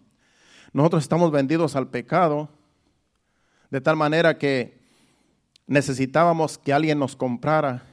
Nosotros 0.73 1.03
estamos 1.03 1.31
vendidos 1.31 1.75
al 1.75 1.89
pecado 1.89 2.49
de 3.69 3.81
tal 3.81 3.95
manera 3.95 4.37
que 4.37 4.79
necesitábamos 5.67 6.57
que 6.57 6.73
alguien 6.73 6.99
nos 6.99 7.15
comprara 7.15 7.83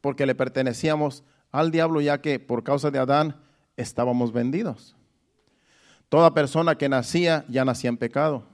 porque 0.00 0.26
le 0.26 0.34
pertenecíamos 0.34 1.24
al 1.50 1.70
diablo 1.70 2.00
ya 2.00 2.20
que 2.20 2.38
por 2.38 2.64
causa 2.64 2.90
de 2.90 2.98
Adán 2.98 3.36
estábamos 3.76 4.32
vendidos. 4.32 4.96
Toda 6.08 6.34
persona 6.34 6.76
que 6.76 6.88
nacía 6.88 7.44
ya 7.48 7.64
nacía 7.64 7.90
en 7.90 7.96
pecado. 7.96 8.44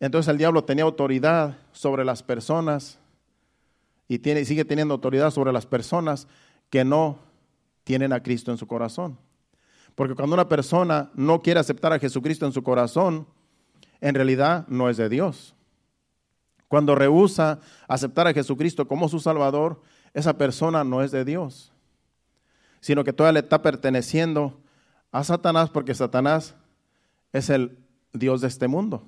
Entonces 0.00 0.28
el 0.28 0.38
diablo 0.38 0.64
tenía 0.64 0.84
autoridad 0.84 1.56
sobre 1.72 2.04
las 2.04 2.22
personas 2.22 2.98
y 4.08 4.18
sigue 4.18 4.64
teniendo 4.64 4.94
autoridad 4.94 5.30
sobre 5.30 5.52
las 5.52 5.64
personas 5.64 6.26
que 6.68 6.84
no 6.84 7.18
tienen 7.84 8.12
a 8.12 8.22
Cristo 8.22 8.50
en 8.50 8.58
su 8.58 8.66
corazón. 8.66 9.18
Porque 9.94 10.14
cuando 10.14 10.34
una 10.34 10.48
persona 10.48 11.10
no 11.14 11.42
quiere 11.42 11.60
aceptar 11.60 11.92
a 11.92 11.98
Jesucristo 11.98 12.46
en 12.46 12.52
su 12.52 12.62
corazón, 12.62 13.26
en 14.00 14.14
realidad 14.14 14.66
no 14.68 14.88
es 14.88 14.96
de 14.96 15.08
Dios. 15.08 15.54
Cuando 16.68 16.94
rehúsa 16.94 17.60
aceptar 17.86 18.26
a 18.26 18.32
Jesucristo 18.32 18.88
como 18.88 19.08
su 19.08 19.20
Salvador, 19.20 19.82
esa 20.14 20.36
persona 20.38 20.84
no 20.84 21.02
es 21.02 21.10
de 21.10 21.24
Dios, 21.24 21.72
sino 22.80 23.04
que 23.04 23.12
todavía 23.12 23.40
le 23.40 23.44
está 23.44 23.62
perteneciendo 23.62 24.58
a 25.10 25.22
Satanás 25.22 25.70
porque 25.70 25.94
Satanás 25.94 26.54
es 27.32 27.50
el 27.50 27.78
Dios 28.12 28.40
de 28.40 28.48
este 28.48 28.68
mundo. 28.68 29.06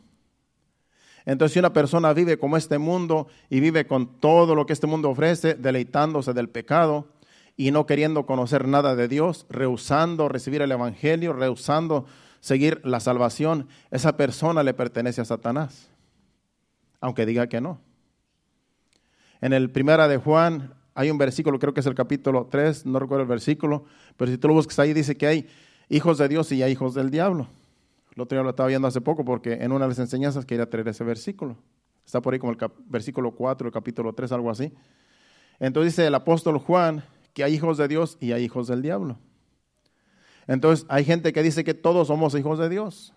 Entonces, 1.26 1.55
si 1.55 1.59
una 1.59 1.72
persona 1.72 2.12
vive 2.12 2.39
como 2.39 2.57
este 2.57 2.78
mundo 2.78 3.28
y 3.49 3.61
vive 3.61 3.87
con 3.87 4.20
todo 4.20 4.55
lo 4.55 4.66
que 4.66 4.74
este 4.74 4.87
mundo 4.87 5.09
ofrece, 5.09 5.55
deleitándose 5.55 6.35
del 6.35 6.51
pecado, 6.51 7.09
y 7.57 7.70
no 7.70 7.86
queriendo 7.86 8.26
conocer 8.26 8.66
nada 8.66 8.96
de 8.96 9.09
Dios, 9.09 9.46
rehusando 9.48 10.28
recibir 10.28 10.62
el 10.62 10.72
Evangelio, 10.72 11.32
rehusando 11.32 12.07
seguir 12.40 12.80
la 12.84 13.00
salvación, 13.00 13.68
esa 13.90 14.16
persona 14.16 14.62
le 14.62 14.74
pertenece 14.74 15.20
a 15.20 15.24
Satanás, 15.24 15.88
aunque 17.00 17.26
diga 17.26 17.48
que 17.48 17.61
no. 17.61 17.80
En 19.40 19.52
el 19.52 19.70
primera 19.70 20.09
de 20.09 20.16
Juan 20.16 20.74
hay 20.94 21.11
un 21.11 21.18
versículo, 21.18 21.59
creo 21.59 21.74
que 21.74 21.80
es 21.80 21.86
el 21.86 21.94
capítulo 21.94 22.48
3, 22.50 22.86
no 22.86 22.98
recuerdo 22.98 23.22
el 23.22 23.28
versículo, 23.28 23.84
pero 24.16 24.30
si 24.30 24.38
tú 24.38 24.48
lo 24.48 24.55
buscas 24.55 24.78
ahí 24.78 24.92
dice 24.92 25.16
que 25.16 25.26
hay 25.26 25.48
hijos 25.88 26.18
de 26.18 26.28
Dios 26.28 26.50
y 26.52 26.62
hay 26.62 26.72
hijos 26.72 26.94
del 26.94 27.11
diablo. 27.11 27.48
El 28.14 28.22
otro 28.22 28.36
día 28.36 28.44
lo 28.44 28.50
estaba 28.50 28.68
viendo 28.68 28.86
hace 28.86 29.00
poco 29.00 29.24
porque 29.24 29.55
en 29.55 29.72
una 29.72 29.86
de 29.86 29.90
las 29.90 29.98
enseñanzas 29.98 30.46
quería 30.46 30.68
traer 30.70 30.86
ese 30.88 31.02
versículo. 31.02 31.57
Está 32.07 32.20
por 32.20 32.32
ahí 32.32 32.38
como 32.38 32.52
el 32.52 32.59
versículo 32.86 33.32
4, 33.32 33.66
el 33.66 33.72
capítulo 33.72 34.12
3, 34.12 34.32
algo 34.32 34.50
así. 34.50 34.72
Entonces 35.59 35.92
dice 35.92 36.07
el 36.07 36.14
apóstol 36.14 36.59
Juan 36.59 37.02
que 37.35 37.45
hay 37.45 37.55
hijos 37.55 37.76
de 37.76 37.89
Dios 37.89 38.16
y 38.20 38.32
hay 38.32 38.45
hijos 38.45 38.68
del 38.68 38.80
diablo. 38.80 39.18
Entonces 40.47 40.87
hay 40.89 41.05
gente 41.05 41.32
que 41.32 41.43
dice 41.43 41.64
que 41.64 41.74
todos 41.74 42.09
somos 42.09 42.35
hijos 42.35 42.59
de 42.59 42.68
Dios. 42.68 43.12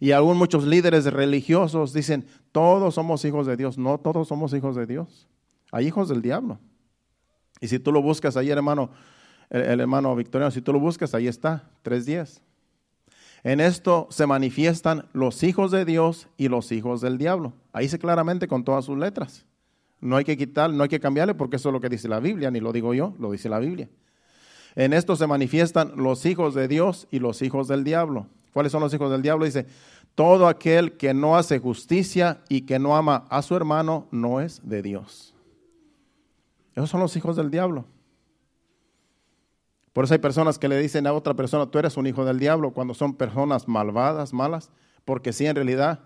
Y 0.00 0.12
aún 0.12 0.36
muchos 0.36 0.64
líderes 0.64 1.04
religiosos 1.04 1.92
dicen, 1.92 2.26
todos 2.52 2.94
somos 2.94 3.24
hijos 3.24 3.46
de 3.46 3.56
Dios. 3.56 3.78
No, 3.78 3.98
todos 3.98 4.28
somos 4.28 4.52
hijos 4.52 4.74
de 4.74 4.86
Dios. 4.86 5.28
Hay 5.70 5.86
hijos 5.86 6.08
del 6.08 6.22
diablo. 6.22 6.58
Y 7.60 7.68
si 7.68 7.78
tú 7.78 7.92
lo 7.92 8.02
buscas 8.02 8.36
ahí, 8.36 8.50
hermano, 8.50 8.90
el, 9.50 9.80
hermano 9.80 10.14
Victoriano, 10.16 10.50
si 10.50 10.60
tú 10.60 10.72
lo 10.72 10.80
buscas, 10.80 11.14
ahí 11.14 11.28
está, 11.28 11.70
3.10. 11.84 12.40
En 13.44 13.60
esto 13.60 14.08
se 14.10 14.26
manifiestan 14.26 15.06
los 15.12 15.42
hijos 15.42 15.70
de 15.70 15.84
Dios 15.84 16.28
y 16.36 16.48
los 16.48 16.72
hijos 16.72 17.00
del 17.00 17.18
diablo. 17.18 17.52
Ahí 17.72 17.84
dice 17.84 17.98
claramente 17.98 18.48
con 18.48 18.64
todas 18.64 18.86
sus 18.86 18.98
letras. 18.98 19.44
No 20.00 20.16
hay 20.16 20.24
que 20.24 20.36
quitar, 20.36 20.70
no 20.70 20.82
hay 20.82 20.88
que 20.88 21.00
cambiarle 21.00 21.34
porque 21.34 21.56
eso 21.56 21.70
es 21.70 21.72
lo 21.72 21.80
que 21.80 21.88
dice 21.88 22.08
la 22.08 22.20
Biblia, 22.20 22.50
ni 22.50 22.60
lo 22.60 22.72
digo 22.72 22.94
yo, 22.94 23.14
lo 23.18 23.32
dice 23.32 23.48
la 23.48 23.58
Biblia. 23.58 23.88
En 24.74 24.92
esto 24.92 25.16
se 25.16 25.26
manifiestan 25.26 25.92
los 25.96 26.26
hijos 26.26 26.54
de 26.54 26.68
Dios 26.68 27.06
y 27.10 27.20
los 27.20 27.42
hijos 27.42 27.68
del 27.68 27.84
diablo. 27.84 28.26
¿Cuáles 28.52 28.72
son 28.72 28.82
los 28.82 28.92
hijos 28.92 29.10
del 29.10 29.22
diablo? 29.22 29.44
Dice, 29.44 29.66
todo 30.14 30.46
aquel 30.46 30.96
que 30.96 31.14
no 31.14 31.36
hace 31.36 31.58
justicia 31.58 32.40
y 32.48 32.62
que 32.62 32.78
no 32.78 32.96
ama 32.96 33.24
a 33.30 33.42
su 33.42 33.56
hermano 33.56 34.06
no 34.10 34.40
es 34.40 34.60
de 34.68 34.82
Dios. 34.82 35.34
Esos 36.74 36.90
son 36.90 37.00
los 37.00 37.16
hijos 37.16 37.36
del 37.36 37.50
diablo. 37.50 37.84
Por 39.92 40.04
eso 40.04 40.14
hay 40.14 40.18
personas 40.18 40.58
que 40.58 40.68
le 40.68 40.78
dicen 40.78 41.06
a 41.06 41.12
otra 41.12 41.34
persona, 41.34 41.66
tú 41.66 41.78
eres 41.78 41.96
un 41.96 42.06
hijo 42.06 42.24
del 42.24 42.40
diablo, 42.40 42.72
cuando 42.72 42.94
son 42.94 43.14
personas 43.14 43.68
malvadas, 43.68 44.32
malas, 44.32 44.70
porque 45.04 45.32
sí, 45.32 45.46
en 45.46 45.54
realidad 45.54 46.00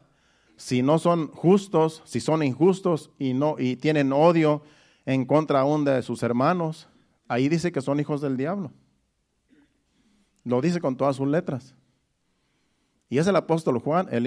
si 0.59 0.82
no 0.82 0.98
son 0.98 1.28
justos, 1.28 2.02
si 2.04 2.18
son 2.18 2.42
injustos 2.42 3.12
y, 3.16 3.32
no, 3.32 3.54
y 3.61 3.76
tienen 3.76 4.12
odio 4.12 4.62
en 5.06 5.24
contra 5.24 5.61
aún 5.61 5.84
de 5.84 6.02
sus 6.02 6.24
hermanos, 6.24 6.88
ahí 7.28 7.48
dice 7.48 7.70
que 7.70 7.80
son 7.80 8.00
hijos 8.00 8.20
del 8.20 8.36
diablo. 8.36 8.72
Lo 10.42 10.61
dice 10.61 10.80
con 10.80 10.96
todas 10.96 11.14
sus 11.14 11.28
letras. 11.28 11.76
Y 13.09 13.18
es 13.18 13.26
el 13.28 13.36
apóstol 13.36 13.78
Juan, 13.78 14.09
el, 14.11 14.26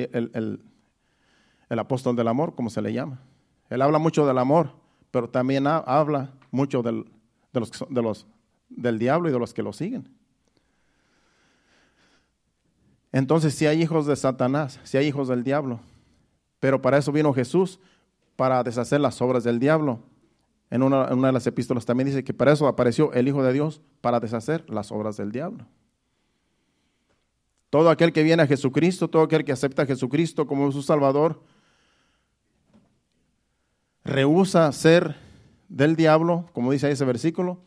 el, 1.69 1.79
apóstol 1.79 2.15
del 2.15 2.29
amor, 2.29 2.55
como 2.55 2.69
se 2.69 2.82
le 2.82 2.93
llama. 2.93 3.21
Él 3.69 3.82
habla 3.82 3.99
mucho 3.99 4.25
del 4.25 4.38
amor, 4.38 4.71
pero 5.11 5.29
también 5.29 5.67
habla 5.67 6.32
mucho 6.49 6.82
del, 6.82 7.11
de 7.51 7.59
los, 7.59 7.71
de 7.89 8.01
los, 8.01 8.25
del 8.69 8.99
diablo 8.99 9.27
y 9.27 9.34
de 9.34 9.39
los 9.39 9.53
que 9.53 9.63
lo 9.63 9.73
siguen. 9.73 10.07
Entonces, 13.11 13.53
si 13.53 13.65
hay 13.65 13.82
hijos 13.82 14.05
de 14.05 14.15
Satanás, 14.15 14.79
si 14.86 14.97
hay 14.97 15.07
hijos 15.07 15.27
del 15.27 15.43
diablo, 15.43 15.82
pero 16.62 16.82
para 16.82 16.99
eso 16.99 17.12
vino 17.12 17.34
Jesús, 17.34 17.80
para 18.38 18.64
deshacer 18.64 19.01
las 19.01 19.20
obras 19.20 19.43
del 19.43 19.59
diablo. 19.59 19.99
En 20.70 20.84
una, 20.84 21.07
de 21.07 21.32
las 21.34 21.47
epístolas 21.47 21.86
también 21.86 22.07
dice 22.07 22.24
que 22.24 22.36
para 22.36 22.53
eso 22.53 22.68
apareció 22.68 23.12
el 23.14 23.28
Hijo 23.28 23.43
de 23.43 23.51
Dios, 23.51 23.82
para 23.99 24.20
deshacer 24.20 24.64
las 24.70 24.91
obras 24.91 25.18
del 25.18 25.32
diablo. 25.32 25.66
Todo 27.72 27.89
aquel 27.89 28.14
que 28.14 28.22
viene 28.22 28.43
a 28.43 28.47
Jesucristo, 28.47 29.09
todo 29.09 29.24
aquel 29.24 29.43
que 29.43 29.51
acepta 29.51 29.82
a 29.82 29.86
Jesucristo 29.88 30.45
como 30.45 30.72
su 30.72 30.84
Salvador, 30.84 31.41
rehúsa 34.03 34.72
ser 34.72 35.16
del 35.68 35.95
diablo, 35.95 36.45
como 36.53 36.72
dice 36.72 36.91
ese 36.91 37.05
versículo, 37.05 37.57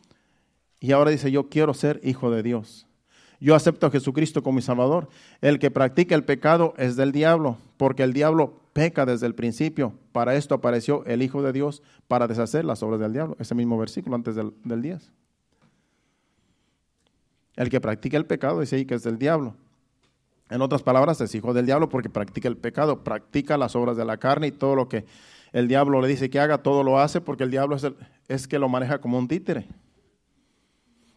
y 0.79 0.93
ahora 0.93 1.11
dice, 1.11 1.31
yo 1.31 1.49
quiero 1.49 1.73
ser 1.73 1.99
hijo 2.01 2.31
de 2.31 2.43
Dios. 2.43 2.87
Yo 3.41 3.55
acepto 3.55 3.87
a 3.87 3.91
Jesucristo 3.91 4.41
como 4.41 4.55
mi 4.55 4.61
Salvador. 4.61 5.09
El 5.41 5.59
que 5.59 5.69
practica 5.69 6.15
el 6.15 6.23
pecado 6.23 6.73
es 6.77 6.95
del 6.95 7.11
diablo, 7.11 7.57
porque 7.75 8.03
el 8.03 8.13
diablo 8.13 8.64
peca 8.75 9.05
desde 9.05 9.25
el 9.25 9.35
principio. 9.35 9.93
Para 10.11 10.35
esto 10.35 10.53
apareció 10.53 11.05
el 11.05 11.21
Hijo 11.21 11.41
de 11.41 11.53
Dios 11.53 11.81
para 12.09 12.27
deshacer 12.27 12.65
las 12.65 12.83
obras 12.83 12.99
del 12.99 13.13
diablo. 13.13 13.37
Ese 13.39 13.55
mismo 13.55 13.77
versículo 13.77 14.17
antes 14.17 14.35
del, 14.35 14.51
10. 14.65 15.13
El 17.55 17.69
que 17.69 17.79
practica 17.79 18.17
el 18.17 18.25
pecado 18.25 18.59
dice 18.59 18.75
ahí 18.75 18.85
que 18.85 18.95
es 18.95 19.03
del 19.03 19.17
diablo. 19.17 19.55
En 20.49 20.61
otras 20.61 20.83
palabras, 20.83 21.21
es 21.21 21.33
hijo 21.33 21.53
del 21.53 21.65
diablo 21.65 21.87
porque 21.87 22.09
practica 22.09 22.49
el 22.49 22.57
pecado, 22.57 23.01
practica 23.01 23.57
las 23.57 23.77
obras 23.77 23.95
de 23.95 24.03
la 24.03 24.17
carne 24.17 24.47
y 24.47 24.51
todo 24.51 24.75
lo 24.75 24.89
que 24.89 25.05
el 25.53 25.69
diablo 25.69 26.01
le 26.01 26.09
dice 26.09 26.29
que 26.29 26.41
haga, 26.41 26.57
todo 26.57 26.83
lo 26.83 26.99
hace 26.99 27.21
porque 27.21 27.45
el 27.45 27.51
diablo 27.51 27.77
es, 27.77 27.87
es 28.27 28.45
que 28.45 28.59
lo 28.59 28.67
maneja 28.67 28.99
como 28.99 29.17
un 29.17 29.29
títere. 29.29 29.69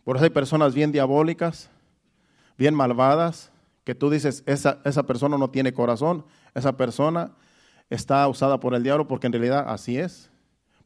Por 0.05 0.15
eso 0.15 0.25
hay 0.25 0.31
personas 0.31 0.75
bien 0.75 0.93
diabólicas, 0.93 1.71
bien 2.57 2.73
malvadas, 2.73 3.51
que 3.83 3.97
tú 3.97 4.11
dices, 4.11 4.45
esa, 4.47 4.79
esa 4.85 5.03
persona 5.07 5.37
no 5.37 5.51
tiene 5.51 5.73
corazón, 5.73 6.25
esa 6.55 6.77
persona 6.77 7.33
está 7.91 8.27
usada 8.29 8.61
por 8.61 8.75
el 8.75 8.83
diablo 8.83 9.09
porque 9.09 9.27
en 9.27 9.33
realidad 9.33 9.65
así 9.69 9.99
es, 9.99 10.31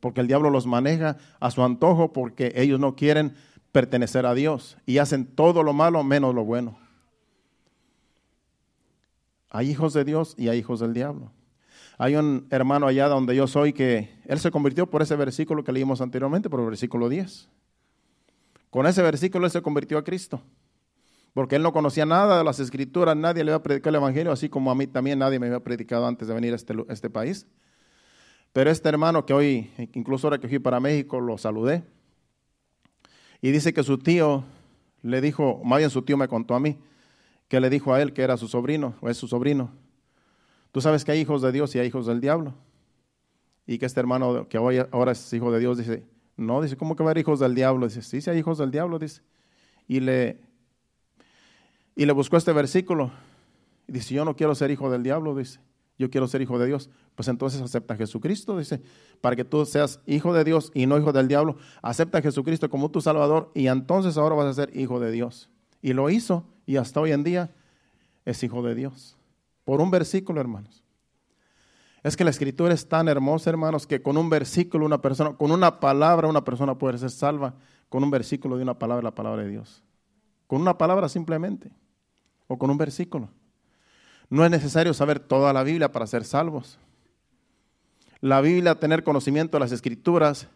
porque 0.01 0.21
el 0.21 0.27
diablo 0.27 0.51
los 0.51 0.67
maneja 0.67 1.17
a 1.41 1.51
su 1.51 1.63
antojo 1.63 2.13
porque 2.13 2.53
ellos 2.57 2.81
no 2.81 2.97
quieren 2.97 3.35
pertenecer 3.73 4.27
a 4.27 4.35
Dios 4.35 4.77
y 4.87 4.99
hacen 4.99 5.27
todo 5.27 5.63
lo 5.63 5.73
malo 5.73 6.03
menos 6.05 6.35
lo 6.35 6.45
bueno. 6.45 6.79
Hay 9.51 9.71
hijos 9.71 9.93
de 9.93 10.05
Dios 10.05 10.35
y 10.39 10.49
hay 10.49 10.59
hijos 10.59 10.81
del 10.81 10.95
diablo. 10.95 11.31
Hay 11.99 12.17
un 12.17 12.47
hermano 12.51 12.87
allá 12.87 13.07
donde 13.07 13.37
yo 13.37 13.47
soy 13.47 13.73
que 13.73 14.19
él 14.27 14.41
se 14.41 14.51
convirtió 14.51 14.89
por 14.89 15.03
ese 15.03 15.15
versículo 15.15 15.63
que 15.63 15.73
leímos 15.73 16.01
anteriormente, 16.01 16.49
por 16.49 16.61
el 16.61 16.67
versículo 16.67 17.09
10. 17.09 17.49
Con 18.71 18.87
ese 18.87 19.03
versículo 19.03 19.45
él 19.45 19.53
se 19.53 19.63
convirtió 19.63 19.99
a 19.99 20.05
Cristo 20.05 20.43
porque 21.35 21.57
él 21.57 21.63
no 21.63 21.73
conocía 21.73 22.05
nada 22.05 22.39
de 22.39 22.45
las 22.45 22.61
escrituras, 22.61 23.17
nadie 23.17 23.43
le 23.45 23.51
iba 23.51 23.57
a 23.57 23.63
predicar 23.63 23.91
el 23.91 23.97
Evangelio, 23.97 24.33
así 24.33 24.49
como 24.49 24.71
a 24.71 24.75
mí 24.75 24.87
también 24.87 25.19
nadie 25.19 25.39
me 25.39 25.47
había 25.47 25.61
predicado 25.61 26.07
antes 26.07 26.29
de 26.29 26.35
venir 26.35 26.53
a 26.53 26.57
este, 26.57 26.75
este 26.89 27.09
país. 27.09 27.47
Pero 28.53 28.71
este 28.71 28.89
hermano 28.89 29.25
que 29.25 29.33
hoy, 29.33 29.71
incluso 29.95 30.27
ahora 30.27 30.39
que 30.39 30.49
fui 30.49 30.59
para 30.59 30.79
México, 30.79 31.21
lo 31.21 31.39
saludé. 31.39 31.85
Y 33.41 33.51
dice 33.51 33.73
que 33.73 33.83
su 33.83 33.99
tío 33.99 34.45
le 35.01 35.21
dijo, 35.21 35.61
más 35.65 35.79
bien 35.79 35.91
su 35.91 36.03
tío 36.03 36.17
me 36.17 36.29
contó 36.29 36.55
a 36.55 36.61
mí, 36.61 36.79
que 37.49 37.61
le 37.61 37.71
dijo 37.71 37.95
a 37.95 38.03
él 38.03 38.13
que 38.13 38.23
era 38.23 38.37
su 38.37 38.47
sobrino, 38.47 38.95
o 39.01 39.09
es 39.09 39.17
su 39.17 39.27
sobrino. 39.27 39.71
Tú 40.71 40.81
sabes 40.81 41.05
que 41.05 41.13
hay 41.13 41.21
hijos 41.21 41.41
de 41.43 41.51
Dios 41.51 41.75
y 41.75 41.79
hay 41.79 41.89
hijos 41.89 42.07
del 42.07 42.21
diablo. 42.21 42.55
Y 43.67 43.79
que 43.79 43.87
este 43.87 44.01
hermano 44.01 44.49
que 44.49 44.59
hoy, 44.59 44.79
ahora 44.91 45.13
es 45.13 45.33
hijo 45.33 45.51
de 45.51 45.61
Dios 45.61 45.79
dice, 45.79 46.05
no, 46.37 46.61
dice, 46.61 46.77
¿cómo 46.77 46.95
que 46.95 47.03
va 47.03 47.11
a 47.11 47.13
haber 47.13 47.23
hijos 47.23 47.41
del 47.41 47.55
diablo? 47.55 47.87
Dice, 47.87 48.03
sí, 48.03 48.21
sí 48.21 48.29
hay 48.29 48.39
hijos 48.39 48.59
del 48.59 48.71
diablo, 48.71 48.99
dice. 48.99 49.23
Y 49.89 50.01
le, 50.01 50.41
y 51.95 52.07
le 52.07 52.13
buscó 52.13 52.37
este 52.37 52.53
versículo. 52.53 53.11
Y 53.87 53.93
dice, 53.93 54.15
yo 54.15 54.25
no 54.25 54.37
quiero 54.37 54.55
ser 54.55 54.71
hijo 54.71 54.91
del 54.91 55.03
diablo, 55.03 55.35
dice. 55.35 55.61
Yo 55.99 56.11
quiero 56.11 56.27
ser 56.27 56.43
hijo 56.43 56.59
de 56.59 56.67
Dios. 56.67 56.91
Pues 57.15 57.29
entonces 57.29 57.61
acepta 57.61 57.95
a 57.95 57.97
Jesucristo, 57.97 58.59
dice. 58.59 58.83
Para 59.21 59.37
que 59.37 59.45
tú 59.45 59.65
seas 59.67 60.01
hijo 60.07 60.33
de 60.33 60.45
Dios 60.45 60.71
y 60.75 60.87
no 60.87 60.99
hijo 60.99 61.13
del 61.13 61.29
diablo. 61.29 61.57
Acepta 61.83 62.19
a 62.19 62.23
Jesucristo 62.23 62.71
como 62.71 62.91
tu 62.91 63.01
Salvador 63.01 63.51
y 63.55 63.67
entonces 63.67 64.17
ahora 64.17 64.35
vas 64.35 64.47
a 64.47 64.55
ser 64.55 64.77
hijo 64.77 65.01
de 65.01 65.11
Dios. 65.11 65.51
Y 65.81 65.93
lo 65.93 66.11
hizo 66.11 66.47
y 66.67 66.77
hasta 66.77 67.01
hoy 67.01 67.13
en 67.13 67.25
día 67.25 67.51
es 68.25 68.43
hijo 68.43 68.63
de 68.63 68.75
Dios. 68.75 69.17
Por 69.65 69.81
un 69.81 69.91
versículo, 69.91 70.41
hermanos. 70.41 70.83
Es 72.03 72.17
que 72.17 72.25
la 72.25 72.31
escritura 72.31 72.75
es 72.75 72.89
tan 72.89 73.09
hermosa, 73.09 73.51
hermanos, 73.51 73.87
que 73.87 74.03
con 74.03 74.17
un 74.17 74.29
versículo 74.29 74.85
una 74.85 75.01
persona, 75.01 75.37
con 75.37 75.53
una 75.53 75.79
palabra 75.79 76.27
una 76.27 76.45
persona 76.45 76.77
puede 76.77 76.99
ser 76.99 77.11
salva 77.11 77.55
con 77.89 78.03
un 78.03 78.11
versículo 78.11 78.57
de 78.57 78.63
una 78.63 78.79
palabra, 78.79 79.05
la 79.05 79.15
palabra 79.15 79.43
de 79.43 79.51
Dios. 79.51 79.85
Con 80.49 80.61
una 80.61 80.77
palabra 80.79 81.09
simplemente, 81.09 81.71
o 82.47 82.59
con 82.59 82.71
un 82.71 82.79
versículo. 82.79 83.29
No 84.29 84.45
es 84.45 84.51
necesario 84.51 84.95
saber 84.95 85.21
toda 85.21 85.53
la 85.53 85.63
Biblia 85.63 85.93
para 85.93 86.07
ser 86.07 86.25
salvos. 86.25 86.79
La 88.21 88.41
Biblia, 88.41 88.77
tener 88.77 89.05
conocimiento 89.05 89.57
de 89.57 89.61
las 89.61 89.73
escrituras, 89.73 90.49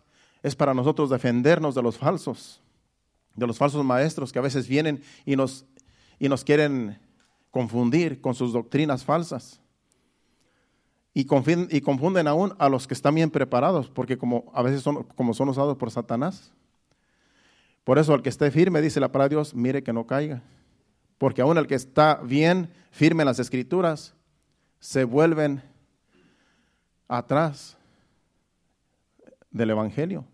es 0.42 0.54
para 0.54 0.72
nosotros 0.72 1.10
defendernos 1.10 1.74
de 1.74 1.82
los 1.82 1.98
falsos, 1.98 2.62
de 3.34 3.46
los 3.46 3.58
falsos 3.58 3.84
maestros 3.84 4.32
que 4.32 4.38
a 4.38 4.42
veces 4.42 4.68
vienen 4.68 5.02
y 5.24 5.36
nos, 5.36 5.66
y 6.18 6.28
nos 6.28 6.44
quieren 6.44 6.98
confundir 7.50 8.20
con 8.20 8.34
sus 8.34 8.52
doctrinas 8.52 9.04
falsas. 9.04 9.60
Y 11.12 11.24
confunden, 11.24 11.68
y 11.70 11.80
confunden 11.80 12.28
aún 12.28 12.54
a 12.58 12.68
los 12.68 12.86
que 12.86 12.94
están 12.94 13.14
bien 13.14 13.30
preparados, 13.30 13.88
porque 13.90 14.16
como 14.16 14.50
a 14.54 14.62
veces 14.62 14.82
son, 14.82 15.02
como 15.02 15.34
son 15.34 15.48
usados 15.48 15.76
por 15.76 15.90
Satanás. 15.90 16.52
Por 17.84 17.98
eso 17.98 18.14
el 18.14 18.22
que 18.22 18.28
esté 18.28 18.50
firme, 18.50 18.80
dice 18.80 19.00
la 19.00 19.10
palabra 19.10 19.30
de 19.30 19.34
Dios, 19.36 19.54
mire 19.54 19.82
que 19.82 19.92
no 19.92 20.06
caiga. 20.06 20.42
Porque 21.18 21.42
aún 21.42 21.58
el 21.58 21.66
que 21.66 21.74
está 21.74 22.16
bien 22.16 22.72
firme 22.90 23.22
en 23.22 23.26
las 23.26 23.38
escrituras, 23.38 24.14
se 24.78 25.04
vuelven 25.04 25.62
atrás 27.08 27.76
del 29.50 29.70
Evangelio. 29.70 30.24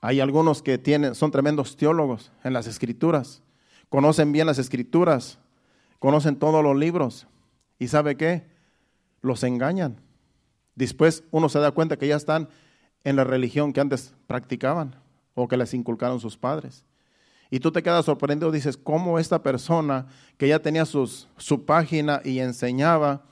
Hay 0.00 0.20
algunos 0.20 0.62
que 0.62 0.78
tienen, 0.78 1.14
son 1.14 1.30
tremendos 1.30 1.76
teólogos 1.76 2.30
en 2.44 2.52
las 2.52 2.66
escrituras, 2.66 3.42
conocen 3.88 4.32
bien 4.32 4.46
las 4.46 4.58
escrituras, 4.58 5.38
conocen 5.98 6.36
todos 6.36 6.62
los 6.62 6.76
libros 6.76 7.26
y 7.78 7.88
sabe 7.88 8.16
qué, 8.16 8.46
los 9.20 9.42
engañan. 9.42 10.00
Después 10.76 11.24
uno 11.32 11.48
se 11.48 11.58
da 11.58 11.72
cuenta 11.72 11.96
que 11.96 12.06
ya 12.06 12.16
están 12.16 12.48
en 13.02 13.16
la 13.16 13.24
religión 13.24 13.72
que 13.72 13.80
antes 13.80 14.14
practicaban 14.26 14.94
o 15.34 15.48
que 15.48 15.56
les 15.56 15.74
inculcaron 15.74 16.20
sus 16.20 16.36
padres. 16.36 16.84
Y 17.50 17.60
tú 17.60 17.72
te 17.72 17.82
quedas 17.82 18.04
sorprendido, 18.04 18.50
dices, 18.50 18.76
¿cómo 18.76 19.18
esta 19.18 19.42
persona 19.42 20.06
que 20.36 20.48
ya 20.48 20.58
tenía 20.58 20.84
sus, 20.84 21.28
su 21.36 21.64
página 21.64 22.20
y 22.24 22.40
enseñaba 22.40 23.22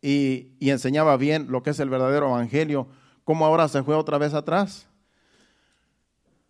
y, 0.00 0.52
y, 0.60 0.70
enseñaba 0.70 1.16
bien 1.16 1.46
lo 1.50 1.62
que 1.62 1.70
es 1.70 1.80
el 1.80 1.90
verdadero 1.90 2.28
evangelio, 2.28 2.86
cómo 3.24 3.44
ahora 3.44 3.66
se 3.68 3.82
fue 3.82 3.96
otra 3.96 4.16
vez 4.16 4.32
atrás 4.32 4.86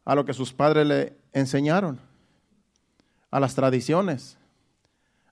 a 0.05 0.15
lo 0.15 0.25
que 0.25 0.35
sus 0.35 0.53
padres 0.53 0.87
le 0.87 1.17
enseñaron? 1.33 1.99
a 3.31 3.41
las 3.41 3.55
tradiciones, 3.55 4.37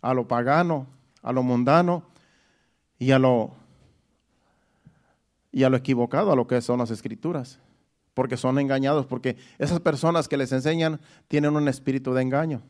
a 0.00 0.14
lo 0.14 0.28
pagano, 0.28 0.86
a 1.22 1.32
lo 1.32 1.42
mundano 1.42 2.02
y 2.98 3.10
a 3.12 3.18
lo, 3.18 3.52
y 5.52 5.64
a 5.64 5.70
lo 5.70 5.76
equivocado, 5.76 6.32
a 6.32 6.36
lo 6.36 6.46
que 6.46 6.60
son 6.60 6.78
las 6.78 6.90
escrituras, 6.90 7.58
porque 8.16 8.38
son 8.38 8.58
engañados, 8.58 9.04
porque 9.04 9.36
esas 9.58 9.78
personas 9.80 10.26
que 10.26 10.38
les 10.38 10.50
enseñan 10.50 10.98
tienen 11.28 11.54
un 11.54 11.68
espíritu 11.68 12.14
de 12.14 12.22
engaño. 12.22 12.62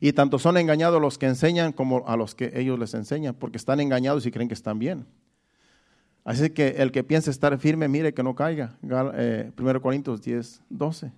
Y 0.00 0.14
tanto 0.14 0.38
son 0.38 0.56
engañados 0.56 1.00
los 1.02 1.18
que 1.18 1.26
enseñan 1.26 1.72
como 1.72 2.08
a 2.08 2.16
los 2.16 2.34
que 2.34 2.50
ellos 2.54 2.78
les 2.78 2.94
enseñan, 2.94 3.34
porque 3.34 3.58
están 3.58 3.78
engañados 3.78 4.24
y 4.24 4.30
creen 4.30 4.48
que 4.48 4.54
están 4.54 4.78
bien. 4.78 5.06
Así 6.24 6.48
que 6.48 6.68
el 6.78 6.92
que 6.92 7.04
piense 7.04 7.30
estar 7.30 7.56
firme, 7.58 7.88
mire 7.88 8.14
que 8.14 8.22
no 8.22 8.34
caiga. 8.34 8.78
1 8.80 9.12
eh, 9.16 9.52
Corintios 9.82 10.22
10, 10.22 10.62
12. 10.70 11.12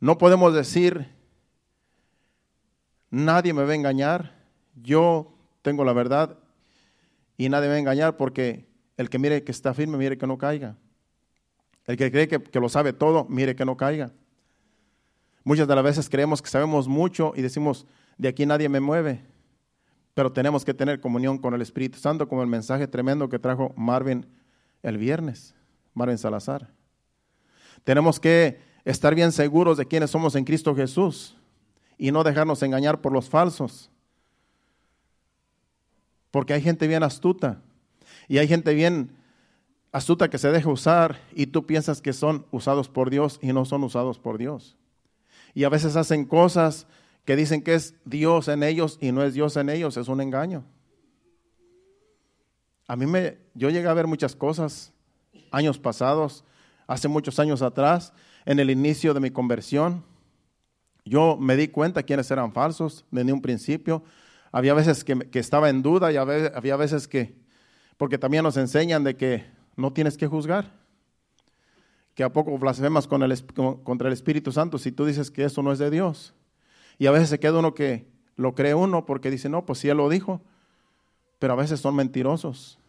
No 0.00 0.16
podemos 0.16 0.54
decir 0.54 1.06
Nadie 3.10 3.52
me 3.52 3.64
va 3.64 3.72
a 3.72 3.74
engañar. 3.74 4.32
Yo 4.74 5.34
tengo 5.62 5.84
la 5.84 5.92
verdad 5.92 6.38
y 7.36 7.48
nadie 7.48 7.66
me 7.66 7.72
va 7.72 7.76
a 7.76 7.80
engañar 7.80 8.16
porque 8.16 8.66
el 8.96 9.08
que 9.08 9.18
mire 9.18 9.44
que 9.44 9.52
está 9.52 9.74
firme, 9.74 9.96
mire 9.96 10.18
que 10.18 10.26
no 10.26 10.38
caiga. 10.38 10.76
El 11.88 11.96
que 11.96 12.12
cree 12.12 12.28
que, 12.28 12.60
lo 12.60 12.68
sabe 12.68 12.92
todo, 12.92 13.24
mire 13.30 13.56
que 13.56 13.64
no 13.64 13.74
caiga. 13.78 14.12
Muchas 15.42 15.66
de 15.66 15.74
las 15.74 15.82
veces 15.82 16.10
creemos 16.10 16.42
que 16.42 16.50
sabemos 16.50 16.86
mucho 16.86 17.32
y 17.34 17.40
decimos, 17.40 17.86
de 18.18 18.28
aquí 18.28 18.44
nadie 18.44 18.68
me 18.68 18.78
mueve. 18.78 19.24
Pero 20.12 20.30
tenemos 20.30 20.66
que 20.66 20.74
tener 20.74 21.00
comunión 21.00 21.38
con 21.38 21.54
el 21.54 21.62
Espíritu 21.62 21.98
Santo, 21.98 22.28
como 22.28 22.42
el 22.42 22.48
mensaje 22.48 22.86
tremendo 22.86 23.30
que 23.30 23.38
trajo 23.38 23.72
Marvin 23.74 24.26
el 24.82 24.98
viernes, 24.98 25.54
Marvin 25.94 26.18
Salazar. 26.18 26.68
Tenemos 27.84 28.20
que 28.20 28.60
estar 28.84 29.14
bien 29.14 29.32
seguros 29.32 29.78
de 29.78 29.86
quiénes 29.86 30.10
somos 30.10 30.34
en 30.34 30.44
Cristo 30.44 30.76
Jesús 30.76 31.38
y 31.96 32.12
no 32.12 32.22
dejarnos 32.22 32.62
engañar 32.62 33.00
por 33.00 33.12
los 33.12 33.30
falsos. 33.30 33.90
Porque 36.30 36.52
hay 36.52 36.60
gente 36.60 36.86
bien 36.86 37.02
astuta 37.02 37.62
y 38.28 38.36
hay 38.36 38.46
gente 38.46 38.74
bien 38.74 39.16
astuta 39.92 40.28
que 40.28 40.38
se 40.38 40.50
deja 40.50 40.68
usar 40.68 41.18
y 41.34 41.46
tú 41.46 41.66
piensas 41.66 42.00
que 42.00 42.12
son 42.12 42.46
usados 42.50 42.88
por 42.88 43.10
Dios 43.10 43.38
y 43.42 43.52
no 43.52 43.64
son 43.64 43.84
usados 43.84 44.18
por 44.18 44.38
Dios. 44.38 44.76
Y 45.54 45.64
a 45.64 45.68
veces 45.68 45.96
hacen 45.96 46.24
cosas 46.24 46.86
que 47.24 47.36
dicen 47.36 47.62
que 47.62 47.74
es 47.74 47.94
Dios 48.04 48.48
en 48.48 48.62
ellos 48.62 48.98
y 49.00 49.12
no 49.12 49.22
es 49.22 49.34
Dios 49.34 49.56
en 49.56 49.68
ellos, 49.70 49.96
es 49.96 50.08
un 50.08 50.20
engaño. 50.20 50.64
A 52.86 52.96
mí 52.96 53.06
me, 53.06 53.38
yo 53.54 53.68
llegué 53.68 53.88
a 53.88 53.94
ver 53.94 54.06
muchas 54.06 54.34
cosas 54.34 54.92
años 55.50 55.78
pasados, 55.78 56.44
hace 56.86 57.08
muchos 57.08 57.38
años 57.38 57.60
atrás, 57.60 58.12
en 58.46 58.58
el 58.58 58.70
inicio 58.70 59.12
de 59.12 59.20
mi 59.20 59.30
conversión. 59.30 60.04
Yo 61.04 61.36
me 61.38 61.56
di 61.56 61.68
cuenta 61.68 62.02
quiénes 62.02 62.30
eran 62.30 62.52
falsos 62.52 63.04
desde 63.10 63.32
un 63.32 63.42
principio. 63.42 64.02
Había 64.52 64.72
veces 64.72 65.04
que, 65.04 65.28
estaba 65.34 65.68
en 65.68 65.82
duda 65.82 66.12
y 66.12 66.16
había 66.16 66.76
veces 66.76 67.06
que, 67.08 67.34
porque 67.98 68.16
también 68.16 68.42
nos 68.42 68.56
enseñan 68.56 69.04
de 69.04 69.16
que 69.16 69.57
no 69.78 69.92
tienes 69.92 70.18
que 70.18 70.26
juzgar, 70.26 70.72
que 72.14 72.24
a 72.24 72.32
poco 72.32 72.58
blasfemas 72.58 73.06
con 73.06 73.22
contra 73.84 74.08
el 74.08 74.12
Espíritu 74.12 74.50
Santo 74.50 74.76
si 74.76 74.90
tú 74.90 75.06
dices 75.06 75.30
que 75.30 75.44
eso 75.44 75.62
no 75.62 75.72
es 75.72 75.78
de 75.78 75.88
Dios. 75.88 76.34
Y 76.98 77.06
a 77.06 77.12
veces 77.12 77.28
se 77.28 77.38
queda 77.38 77.60
uno 77.60 77.74
que 77.74 78.10
lo 78.34 78.56
cree 78.56 78.74
uno 78.74 79.06
porque 79.06 79.30
dice, 79.30 79.48
no, 79.48 79.64
pues 79.64 79.78
sí, 79.78 79.88
él 79.88 79.98
lo 79.98 80.08
dijo, 80.08 80.42
pero 81.38 81.52
a 81.52 81.56
veces 81.56 81.78
son 81.78 81.94
mentirosos. 81.94 82.80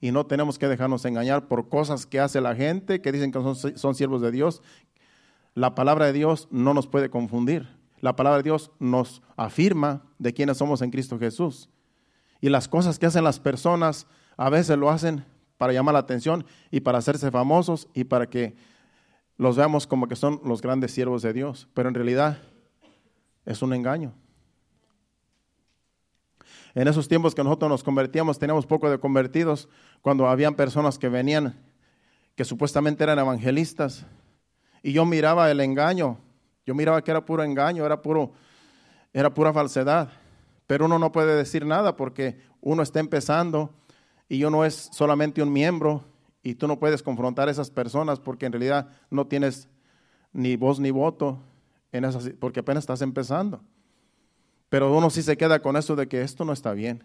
Y 0.00 0.10
no 0.10 0.26
tenemos 0.26 0.58
que 0.58 0.66
dejarnos 0.66 1.04
engañar 1.04 1.46
por 1.46 1.68
cosas 1.68 2.04
que 2.04 2.18
hace 2.18 2.40
la 2.40 2.56
gente, 2.56 3.00
que 3.00 3.12
dicen 3.12 3.30
que 3.30 3.40
son, 3.40 3.54
son 3.54 3.94
siervos 3.94 4.20
de 4.20 4.32
Dios, 4.32 4.60
la 5.54 5.76
palabra 5.76 6.06
de 6.06 6.12
Dios 6.12 6.48
no 6.50 6.74
nos 6.74 6.88
puede 6.88 7.10
confundir. 7.10 7.68
La 8.00 8.16
palabra 8.16 8.38
de 8.38 8.42
Dios 8.42 8.72
nos 8.80 9.22
afirma 9.36 10.02
de 10.18 10.34
quiénes 10.34 10.56
somos 10.56 10.82
en 10.82 10.90
Cristo 10.90 11.16
Jesús. 11.20 11.68
Y 12.40 12.48
las 12.48 12.66
cosas 12.66 12.98
que 12.98 13.06
hacen 13.06 13.22
las 13.22 13.38
personas 13.38 14.08
a 14.36 14.50
veces 14.50 14.76
lo 14.76 14.90
hacen 14.90 15.24
para 15.62 15.72
llamar 15.72 15.92
la 15.92 16.00
atención 16.00 16.44
y 16.72 16.80
para 16.80 16.98
hacerse 16.98 17.30
famosos 17.30 17.86
y 17.94 18.02
para 18.02 18.28
que 18.28 18.56
los 19.36 19.54
veamos 19.56 19.86
como 19.86 20.08
que 20.08 20.16
son 20.16 20.40
los 20.44 20.60
grandes 20.60 20.90
siervos 20.90 21.22
de 21.22 21.32
Dios. 21.32 21.68
Pero 21.72 21.88
en 21.88 21.94
realidad 21.94 22.38
es 23.44 23.62
un 23.62 23.72
engaño. 23.72 24.12
En 26.74 26.88
esos 26.88 27.06
tiempos 27.06 27.32
que 27.32 27.44
nosotros 27.44 27.70
nos 27.70 27.84
convertíamos, 27.84 28.40
teníamos 28.40 28.66
poco 28.66 28.90
de 28.90 28.98
convertidos, 28.98 29.68
cuando 30.00 30.26
habían 30.26 30.56
personas 30.56 30.98
que 30.98 31.08
venían, 31.08 31.54
que 32.34 32.44
supuestamente 32.44 33.04
eran 33.04 33.20
evangelistas, 33.20 34.04
y 34.82 34.92
yo 34.92 35.06
miraba 35.06 35.48
el 35.48 35.60
engaño. 35.60 36.18
Yo 36.66 36.74
miraba 36.74 37.04
que 37.04 37.12
era 37.12 37.24
puro 37.24 37.44
engaño, 37.44 37.86
era, 37.86 38.02
puro, 38.02 38.32
era 39.12 39.32
pura 39.32 39.52
falsedad. 39.52 40.10
Pero 40.66 40.86
uno 40.86 40.98
no 40.98 41.12
puede 41.12 41.36
decir 41.36 41.64
nada 41.64 41.94
porque 41.94 42.40
uno 42.60 42.82
está 42.82 42.98
empezando 42.98 43.72
y 44.32 44.44
uno 44.44 44.64
es 44.64 44.88
solamente 44.92 45.42
un 45.42 45.52
miembro 45.52 46.02
y 46.42 46.54
tú 46.54 46.66
no 46.66 46.78
puedes 46.78 47.02
confrontar 47.02 47.48
a 47.48 47.50
esas 47.50 47.70
personas 47.70 48.18
porque 48.18 48.46
en 48.46 48.52
realidad 48.52 48.88
no 49.10 49.26
tienes 49.26 49.68
ni 50.32 50.56
voz 50.56 50.80
ni 50.80 50.90
voto 50.90 51.38
en 51.92 52.06
esas, 52.06 52.30
porque 52.40 52.60
apenas 52.60 52.84
estás 52.84 53.02
empezando. 53.02 53.60
Pero 54.70 54.96
uno 54.96 55.10
sí 55.10 55.22
se 55.22 55.36
queda 55.36 55.60
con 55.60 55.76
eso 55.76 55.96
de 55.96 56.08
que 56.08 56.22
esto 56.22 56.46
no 56.46 56.54
está 56.54 56.72
bien. 56.72 57.04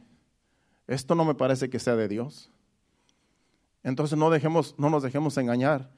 Esto 0.88 1.16
no 1.16 1.26
me 1.26 1.36
parece 1.36 1.70
que 1.70 1.80
sea 1.80 1.98
de 1.98 2.08
Dios. 2.08 2.50
Entonces 3.84 4.18
no, 4.18 4.30
dejemos, 4.30 4.74
no 4.78 4.90
nos 4.90 5.04
dejemos 5.04 5.38
engañar 5.38 5.92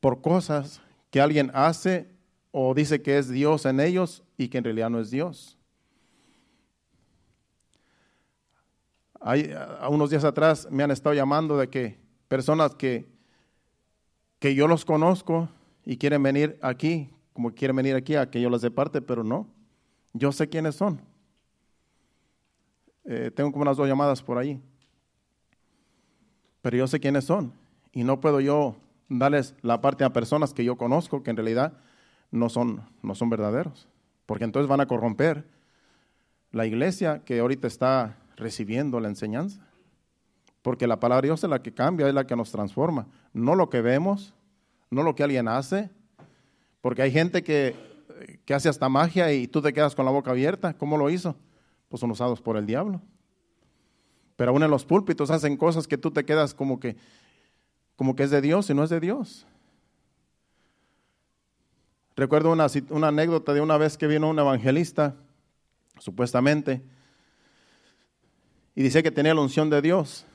por 0.00 0.22
cosas 0.22 0.80
que 1.10 1.20
alguien 1.20 1.50
hace 1.52 2.08
o 2.50 2.72
dice 2.72 3.02
que 3.02 3.18
es 3.18 3.28
Dios 3.28 3.66
en 3.66 3.78
ellos 3.78 4.22
y 4.38 4.48
que 4.48 4.56
en 4.56 4.64
realidad 4.64 4.88
no 4.88 5.00
es 5.00 5.10
Dios. 5.10 5.58
Hay, 9.20 9.52
a 9.52 9.88
unos 9.88 10.10
días 10.10 10.24
atrás 10.24 10.66
me 10.70 10.82
han 10.82 10.90
estado 10.90 11.14
llamando 11.14 11.58
de 11.58 11.68
que 11.68 11.98
personas 12.28 12.74
que, 12.74 13.06
que 14.38 14.54
yo 14.54 14.66
los 14.66 14.84
conozco 14.84 15.48
y 15.84 15.98
quieren 15.98 16.22
venir 16.22 16.58
aquí, 16.62 17.10
como 17.32 17.54
quieren 17.54 17.76
venir 17.76 17.94
aquí 17.96 18.16
a 18.16 18.30
que 18.30 18.40
yo 18.40 18.48
les 18.50 18.62
dé 18.62 18.70
parte, 18.70 19.02
pero 19.02 19.22
no. 19.22 19.46
Yo 20.12 20.32
sé 20.32 20.48
quiénes 20.48 20.74
son. 20.74 21.00
Eh, 23.04 23.30
tengo 23.34 23.52
como 23.52 23.62
unas 23.62 23.76
dos 23.76 23.88
llamadas 23.88 24.22
por 24.22 24.38
ahí. 24.38 24.60
Pero 26.62 26.76
yo 26.76 26.86
sé 26.86 27.00
quiénes 27.00 27.24
son. 27.24 27.52
Y 27.92 28.04
no 28.04 28.20
puedo 28.20 28.40
yo 28.40 28.76
darles 29.08 29.54
la 29.62 29.80
parte 29.80 30.04
a 30.04 30.12
personas 30.12 30.54
que 30.54 30.64
yo 30.64 30.76
conozco 30.76 31.22
que 31.22 31.30
en 31.30 31.36
realidad 31.36 31.74
no 32.30 32.48
son, 32.48 32.88
no 33.02 33.14
son 33.14 33.30
verdaderos. 33.30 33.88
Porque 34.26 34.44
entonces 34.44 34.68
van 34.68 34.80
a 34.80 34.86
corromper 34.86 35.44
la 36.52 36.66
iglesia 36.66 37.22
que 37.24 37.40
ahorita 37.40 37.66
está 37.66 38.16
recibiendo 38.40 38.98
la 38.98 39.08
enseñanza. 39.08 39.60
Porque 40.62 40.86
la 40.86 40.98
palabra 40.98 41.22
de 41.22 41.28
Dios 41.28 41.44
es 41.44 41.50
la 41.50 41.62
que 41.62 41.72
cambia, 41.72 42.08
es 42.08 42.14
la 42.14 42.26
que 42.26 42.36
nos 42.36 42.50
transforma. 42.50 43.06
No 43.32 43.54
lo 43.54 43.70
que 43.70 43.80
vemos, 43.80 44.34
no 44.90 45.02
lo 45.02 45.14
que 45.14 45.22
alguien 45.22 45.48
hace. 45.48 45.90
Porque 46.80 47.02
hay 47.02 47.12
gente 47.12 47.42
que, 47.42 47.76
que 48.44 48.54
hace 48.54 48.68
hasta 48.68 48.88
magia 48.88 49.32
y 49.32 49.46
tú 49.46 49.62
te 49.62 49.72
quedas 49.72 49.94
con 49.94 50.04
la 50.04 50.10
boca 50.10 50.32
abierta. 50.32 50.74
¿Cómo 50.74 50.98
lo 50.98 51.08
hizo? 51.08 51.36
Pues 51.88 52.00
son 52.00 52.10
usados 52.10 52.40
por 52.42 52.56
el 52.56 52.66
diablo. 52.66 53.00
Pero 54.36 54.52
aún 54.52 54.62
en 54.62 54.70
los 54.70 54.84
púlpitos 54.84 55.30
hacen 55.30 55.56
cosas 55.56 55.86
que 55.86 55.98
tú 55.98 56.10
te 56.10 56.24
quedas 56.24 56.54
como 56.54 56.80
que, 56.80 56.96
como 57.96 58.16
que 58.16 58.24
es 58.24 58.30
de 58.30 58.40
Dios 58.40 58.68
y 58.70 58.74
no 58.74 58.84
es 58.84 58.90
de 58.90 59.00
Dios. 59.00 59.46
Recuerdo 62.16 62.52
una, 62.52 62.66
una 62.90 63.08
anécdota 63.08 63.54
de 63.54 63.60
una 63.60 63.78
vez 63.78 63.96
que 63.96 64.06
vino 64.06 64.28
un 64.28 64.38
evangelista, 64.38 65.16
supuestamente, 65.98 66.82
y 68.74 68.82
dice 68.82 69.02
que 69.02 69.10
tenía 69.10 69.34
la 69.34 69.40
unción 69.40 69.70
de 69.70 69.82
Dios. 69.82 70.26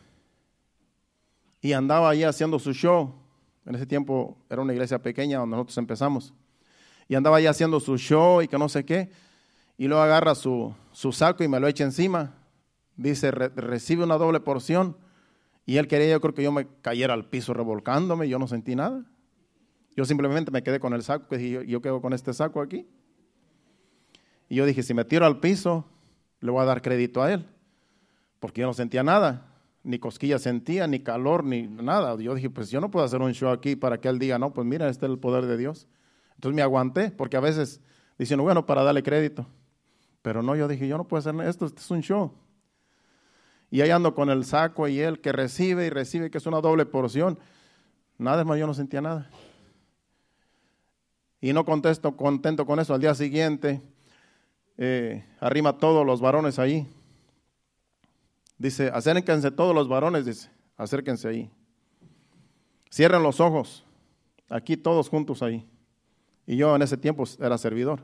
Y 1.61 1.73
andaba 1.73 2.09
ahí 2.09 2.23
haciendo 2.23 2.59
su 2.59 2.73
show. 2.73 3.13
En 3.65 3.75
ese 3.75 3.85
tiempo 3.85 4.37
era 4.49 4.61
una 4.61 4.73
iglesia 4.73 5.01
pequeña 5.01 5.39
donde 5.39 5.55
nosotros 5.55 5.77
empezamos. 5.77 6.33
Y 7.07 7.15
andaba 7.15 7.37
ahí 7.37 7.47
haciendo 7.47 7.79
su 7.79 7.97
show 7.97 8.41
y 8.41 8.47
que 8.47 8.57
no 8.57 8.69
sé 8.69 8.85
qué. 8.85 9.09
Y 9.77 9.87
luego 9.87 10.03
agarra 10.03 10.35
su, 10.35 10.73
su 10.91 11.11
saco 11.11 11.43
y 11.43 11.47
me 11.47 11.59
lo 11.59 11.67
echa 11.67 11.83
encima 11.83 12.35
dice, 12.97 13.31
recibe 13.31 14.03
una 14.03 14.17
doble 14.17 14.39
porción. 14.39 14.97
Y 15.65 15.77
él 15.77 15.87
quería, 15.87 16.11
yo 16.11 16.21
creo 16.21 16.33
que 16.33 16.43
yo 16.43 16.51
me 16.51 16.67
cayera 16.81 17.13
al 17.13 17.27
piso 17.27 17.53
revolcándome, 17.53 18.29
yo 18.29 18.39
no 18.39 18.47
sentí 18.47 18.75
nada. 18.75 19.03
Yo 19.95 20.05
simplemente 20.05 20.51
me 20.51 20.61
quedé 20.61 20.79
con 20.79 20.93
el 20.93 21.03
saco, 21.03 21.27
que 21.27 21.49
yo, 21.49 21.61
yo 21.63 21.81
quedo 21.81 22.01
con 22.01 22.13
este 22.13 22.33
saco 22.33 22.61
aquí. 22.61 22.87
Y 24.47 24.55
yo 24.55 24.65
dije, 24.65 24.83
si 24.83 24.93
me 24.93 25.05
tiro 25.05 25.25
al 25.25 25.39
piso, 25.39 25.85
le 26.39 26.51
voy 26.51 26.61
a 26.61 26.65
dar 26.65 26.81
crédito 26.81 27.23
a 27.23 27.33
él, 27.33 27.47
porque 28.45 28.61
yo 28.61 28.67
no 28.67 28.75
sentía 28.75 29.01
nada, 29.01 29.47
ni 29.81 29.97
cosquillas 29.97 30.43
sentía, 30.43 30.85
ni 30.85 30.99
calor, 30.99 31.43
ni 31.43 31.63
nada. 31.63 32.15
Yo 32.21 32.35
dije, 32.35 32.51
pues 32.51 32.69
yo 32.69 32.79
no 32.79 32.91
puedo 32.91 33.03
hacer 33.03 33.19
un 33.19 33.33
show 33.33 33.49
aquí 33.49 33.75
para 33.75 33.99
que 33.99 34.07
él 34.07 34.19
diga, 34.19 34.37
no, 34.37 34.53
pues 34.53 34.67
mira, 34.67 34.87
este 34.87 35.07
es 35.07 35.11
el 35.11 35.17
poder 35.17 35.47
de 35.47 35.57
Dios. 35.57 35.87
Entonces 36.35 36.55
me 36.55 36.61
aguanté, 36.61 37.09
porque 37.09 37.37
a 37.37 37.39
veces 37.39 37.81
dicen, 38.19 38.39
bueno, 38.39 38.67
para 38.67 38.83
darle 38.83 39.01
crédito. 39.01 39.47
Pero 40.21 40.43
no, 40.43 40.55
yo 40.55 40.67
dije, 40.67 40.87
yo 40.87 40.95
no 40.95 41.07
puedo 41.07 41.17
hacer 41.27 41.33
esto, 41.47 41.65
este 41.65 41.81
es 41.81 41.89
un 41.89 42.01
show. 42.01 42.33
Y 43.71 43.81
ahí 43.81 43.89
ando 43.89 44.13
con 44.13 44.29
el 44.29 44.45
saco 44.45 44.87
y 44.87 44.99
él 44.99 45.21
que 45.21 45.31
recibe 45.31 45.87
y 45.87 45.89
recibe, 45.89 46.29
que 46.29 46.37
es 46.37 46.45
una 46.45 46.61
doble 46.61 46.85
porción. 46.85 47.39
Nada 48.19 48.43
más, 48.43 48.59
yo 48.59 48.67
no 48.67 48.75
sentía 48.75 49.01
nada. 49.01 49.27
Y 51.41 51.51
no 51.51 51.65
contesto 51.65 52.15
contento 52.15 52.67
con 52.67 52.79
eso. 52.79 52.93
Al 52.93 53.01
día 53.01 53.15
siguiente, 53.15 53.81
eh, 54.77 55.25
arrima 55.39 55.79
todos 55.79 56.05
los 56.05 56.21
varones 56.21 56.59
ahí. 56.59 56.87
Dice, 58.57 58.89
acérquense 58.93 59.51
todos 59.51 59.75
los 59.75 59.87
varones, 59.87 60.25
dice, 60.25 60.49
acérquense 60.77 61.27
ahí. 61.27 61.51
Cierren 62.91 63.23
los 63.23 63.39
ojos, 63.39 63.85
aquí 64.49 64.77
todos 64.77 65.09
juntos 65.09 65.41
ahí. 65.43 65.67
Y 66.47 66.57
yo 66.57 66.75
en 66.75 66.81
ese 66.81 66.97
tiempo 66.97 67.23
era 67.39 67.57
servidor. 67.57 68.01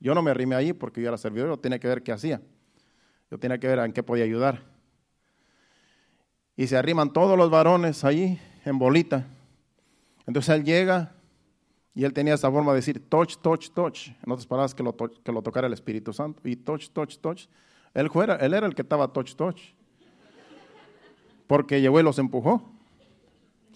Yo 0.00 0.14
no 0.14 0.22
me 0.22 0.30
arrimé 0.30 0.54
ahí 0.54 0.72
porque 0.72 1.02
yo 1.02 1.08
era 1.08 1.18
servidor, 1.18 1.48
yo 1.48 1.56
tenía 1.58 1.78
que 1.78 1.88
ver 1.88 2.02
qué 2.02 2.12
hacía. 2.12 2.40
Yo 3.30 3.38
tenía 3.38 3.58
que 3.58 3.66
ver 3.66 3.78
en 3.80 3.92
qué 3.92 4.02
podía 4.02 4.24
ayudar 4.24 4.74
y 6.56 6.66
se 6.66 6.76
arriman 6.76 7.12
todos 7.12 7.36
los 7.36 7.50
varones 7.50 8.04
ahí 8.04 8.40
en 8.64 8.78
bolita. 8.78 9.26
Entonces 10.26 10.54
él 10.54 10.64
llega 10.64 11.12
y 11.94 12.04
él 12.04 12.12
tenía 12.12 12.34
esa 12.34 12.50
forma 12.50 12.72
de 12.72 12.76
decir 12.76 13.08
touch, 13.08 13.36
touch, 13.38 13.70
touch. 13.70 14.08
En 14.24 14.32
otras 14.32 14.46
palabras, 14.46 14.74
que 14.74 14.82
lo, 14.82 14.96
que 14.96 15.32
lo 15.32 15.42
tocara 15.42 15.66
el 15.66 15.72
Espíritu 15.72 16.12
Santo. 16.12 16.40
Y 16.44 16.56
touch, 16.56 16.88
touch, 16.90 17.18
touch. 17.18 17.46
Él, 17.94 18.10
fuera, 18.10 18.36
él 18.36 18.54
era 18.54 18.66
el 18.66 18.74
que 18.74 18.82
estaba 18.82 19.08
touch, 19.12 19.34
touch. 19.34 19.60
Porque 21.46 21.80
llegó 21.80 22.00
y 22.00 22.02
los 22.02 22.18
empujó. 22.18 22.62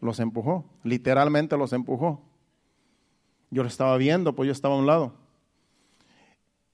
Los 0.01 0.21
empujó. 0.21 0.64
Literalmente 0.83 1.57
los 1.57 1.73
empujó. 1.73 2.21
Yo 3.51 3.62
lo 3.62 3.69
estaba 3.69 3.97
viendo, 3.97 4.35
pues 4.35 4.47
yo 4.47 4.53
estaba 4.53 4.75
a 4.75 4.79
un 4.79 4.87
lado. 4.87 5.14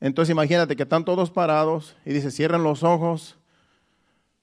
Entonces 0.00 0.32
imagínate 0.32 0.74
que 0.76 0.82
están 0.82 1.04
todos 1.04 1.30
parados 1.30 1.96
y 2.04 2.12
dice, 2.12 2.30
cierren 2.30 2.62
los 2.62 2.82
ojos 2.82 3.38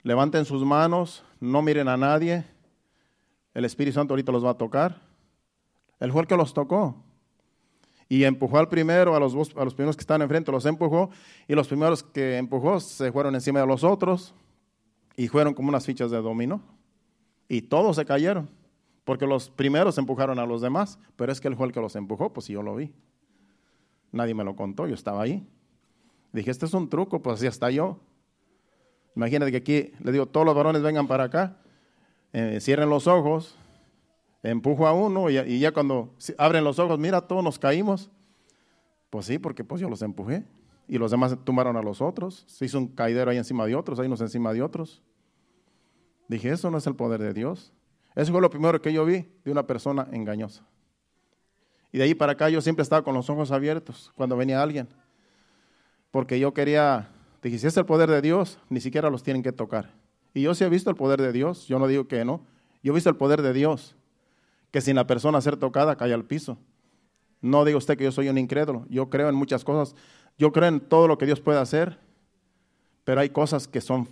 levanten 0.03 0.45
sus 0.45 0.63
manos, 0.63 1.23
no 1.39 1.61
miren 1.61 1.87
a 1.87 1.97
nadie. 1.97 2.45
El 3.53 3.65
Espíritu 3.65 3.95
Santo 3.95 4.13
ahorita 4.13 4.31
los 4.31 4.45
va 4.45 4.51
a 4.51 4.57
tocar. 4.57 5.01
Él 5.99 6.11
fue 6.11 6.21
el 6.21 6.27
que 6.27 6.37
los 6.37 6.53
tocó. 6.53 6.95
Y 8.11 8.25
empujó 8.25 8.57
al 8.57 8.67
primero, 8.67 9.15
a 9.15 9.21
los, 9.21 9.33
a 9.55 9.63
los 9.63 9.73
primeros 9.73 9.95
que 9.95 10.01
estaban 10.01 10.21
enfrente, 10.21 10.51
los 10.51 10.65
empujó. 10.65 11.11
Y 11.47 11.55
los 11.55 11.69
primeros 11.69 12.03
que 12.03 12.35
empujó 12.35 12.81
se 12.81 13.09
fueron 13.09 13.35
encima 13.35 13.61
de 13.61 13.65
los 13.65 13.85
otros. 13.85 14.33
Y 15.15 15.29
fueron 15.29 15.53
como 15.53 15.69
unas 15.69 15.85
fichas 15.85 16.11
de 16.11 16.17
dominó. 16.17 16.61
Y 17.47 17.61
todos 17.61 17.95
se 17.95 18.03
cayeron. 18.03 18.49
Porque 19.05 19.25
los 19.25 19.49
primeros 19.49 19.97
empujaron 19.97 20.39
a 20.39 20.45
los 20.45 20.59
demás. 20.59 20.99
Pero 21.15 21.31
es 21.31 21.39
que 21.39 21.47
él 21.47 21.55
fue 21.55 21.67
el 21.67 21.71
que 21.71 21.79
los 21.79 21.95
empujó, 21.95 22.33
pues 22.33 22.49
yo 22.49 22.61
lo 22.61 22.75
vi. 22.75 22.91
Nadie 24.11 24.33
me 24.33 24.43
lo 24.43 24.57
contó, 24.57 24.87
yo 24.87 24.95
estaba 24.95 25.21
ahí. 25.21 25.47
Dije, 26.33 26.51
este 26.51 26.65
es 26.65 26.73
un 26.73 26.89
truco, 26.89 27.21
pues 27.21 27.35
así 27.35 27.47
está 27.47 27.71
yo. 27.71 27.97
Imagínate 29.15 29.51
que 29.51 29.57
aquí 29.57 29.93
le 30.03 30.11
digo, 30.11 30.25
todos 30.25 30.45
los 30.45 30.53
varones 30.53 30.81
vengan 30.81 31.07
para 31.07 31.23
acá, 31.23 31.59
eh, 32.33 32.57
cierren 32.59 32.89
los 32.89 33.07
ojos, 33.07 33.55
empujo 34.43 34.87
a 34.87 34.93
uno 34.93 35.29
y, 35.29 35.59
ya 35.59 35.71
cuando 35.71 36.15
abren 36.37 36.63
los 36.63 36.79
ojos, 36.79 36.99
mira, 36.99 37.21
todos 37.21 37.43
nos 37.43 37.59
caímos. 37.59 38.09
Pues 39.09 39.25
sí, 39.25 39.39
porque 39.39 39.63
pues 39.63 39.81
yo 39.81 39.89
los 39.89 40.01
empujé 40.01 40.45
y 40.87 40.97
los 40.97 41.11
demás 41.11 41.37
tumbaron 41.43 41.75
a 41.77 41.81
los 41.81 42.01
otros. 42.01 42.43
Se 42.47 42.65
hizo 42.65 42.77
un 42.77 42.87
caidero 42.87 43.31
ahí 43.31 43.37
encima 43.37 43.65
de 43.65 43.75
otros, 43.75 43.99
ahí 43.99 44.07
nos 44.07 44.21
encima 44.21 44.53
de 44.53 44.61
otros. 44.61 45.01
Dije, 46.27 46.49
eso 46.49 46.71
no 46.71 46.77
es 46.77 46.87
el 46.87 46.95
poder 46.95 47.21
de 47.21 47.33
Dios. 47.33 47.73
Eso 48.15 48.31
fue 48.31 48.41
lo 48.41 48.49
primero 48.49 48.81
que 48.81 48.93
yo 48.93 49.05
vi 49.05 49.27
de 49.43 49.51
una 49.51 49.67
persona 49.67 50.07
engañosa. 50.11 50.65
Y 51.91 51.97
de 51.97 52.05
ahí 52.05 52.15
para 52.15 52.33
acá 52.33 52.49
yo 52.49 52.61
siempre 52.61 52.83
estaba 52.83 53.03
con 53.03 53.13
los 53.13 53.29
ojos 53.29 53.51
abiertos 53.51 54.11
cuando 54.15 54.37
venía 54.37 54.61
alguien. 54.61 54.87
Porque 56.09 56.39
yo 56.39 56.53
quería 56.53 57.09
Dije, 57.41 57.57
si 57.57 57.67
es 57.67 57.77
el 57.77 57.85
poder 57.85 58.09
de 58.09 58.21
Dios, 58.21 58.59
ni 58.69 58.79
siquiera 58.81 59.09
los 59.09 59.23
tienen 59.23 59.41
que 59.41 59.51
tocar. 59.51 59.93
Y 60.33 60.43
yo 60.43 60.53
sí 60.53 60.63
he 60.63 60.69
visto 60.69 60.89
el 60.89 60.95
poder 60.95 61.21
de 61.21 61.31
Dios, 61.31 61.67
yo 61.67 61.79
no 61.79 61.87
digo 61.87 62.07
que 62.07 62.23
no. 62.23 62.45
Yo 62.83 62.93
he 62.93 62.95
visto 62.95 63.09
el 63.09 63.15
poder 63.15 63.41
de 63.41 63.53
Dios, 63.53 63.95
que 64.71 64.81
sin 64.81 64.95
la 64.95 65.07
persona 65.07 65.41
ser 65.41 65.57
tocada 65.57 65.95
cae 65.95 66.13
al 66.13 66.25
piso. 66.25 66.57
No 67.41 67.65
diga 67.65 67.77
usted 67.77 67.97
que 67.97 68.03
yo 68.03 68.11
soy 68.11 68.29
un 68.29 68.37
incrédulo, 68.37 68.85
yo 68.89 69.09
creo 69.09 69.29
en 69.29 69.35
muchas 69.35 69.63
cosas, 69.63 69.95
yo 70.37 70.51
creo 70.51 70.67
en 70.67 70.79
todo 70.79 71.07
lo 71.07 71.17
que 71.17 71.25
Dios 71.25 71.39
puede 71.39 71.59
hacer, 71.59 71.99
pero 73.03 73.21
hay 73.21 73.29
cosas 73.29 73.67
que 73.67 73.81
son 73.81 74.07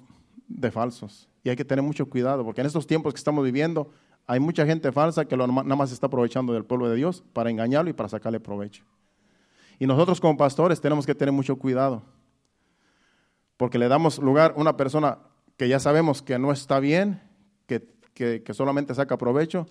de 0.48 0.72
falsos. 0.72 1.30
Y 1.44 1.50
hay 1.50 1.56
que 1.56 1.66
tener 1.66 1.84
mucho 1.84 2.10
cuidado, 2.10 2.44
porque 2.44 2.62
en 2.62 2.68
estos 2.68 2.88
tiempos 2.88 3.14
que 3.14 3.20
estamos 3.20 3.44
viviendo, 3.46 3.92
hay 4.28 4.40
mucha 4.40 4.66
gente 4.66 4.92
falsa 4.92 5.26
que 5.26 5.38
nada 5.38 5.48
más 5.48 5.92
está 5.92 6.08
aprovechando 6.08 6.54
del 6.54 6.66
pueblo 6.66 6.90
de 6.90 6.96
Dios 6.96 7.24
para 7.34 7.50
engañarlo 7.50 7.90
y 7.90 7.94
para 7.94 8.10
sacarle 8.10 8.40
provecho. 8.40 8.84
Y 9.80 9.88
nosotros 9.88 10.20
como 10.20 10.38
pastores 10.38 10.82
tenemos 10.82 11.06
que 11.06 11.16
tener 11.16 11.32
mucho 11.32 11.56
cuidado 11.56 12.04
porque 13.60 13.78
le 13.78 13.90
damos 13.90 14.20
lugar 14.20 14.54
a 14.56 14.62
una 14.62 14.78
persona 14.78 15.18
que 15.58 15.68
ya 15.68 15.82
sabemos 15.82 16.22
que 16.22 16.40
no 16.40 16.54
está 16.54 16.80
bien, 16.80 17.22
que, 17.68 18.54
solamente 18.54 18.96
saca 18.96 19.18
provecho, 19.18 19.66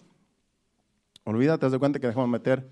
olvídate, 1.29 1.67
haz 1.67 1.73
de 1.73 1.79
cuenta 1.79 1.99
que 1.99 2.07
dejamos 2.07 2.29
meter 2.29 2.67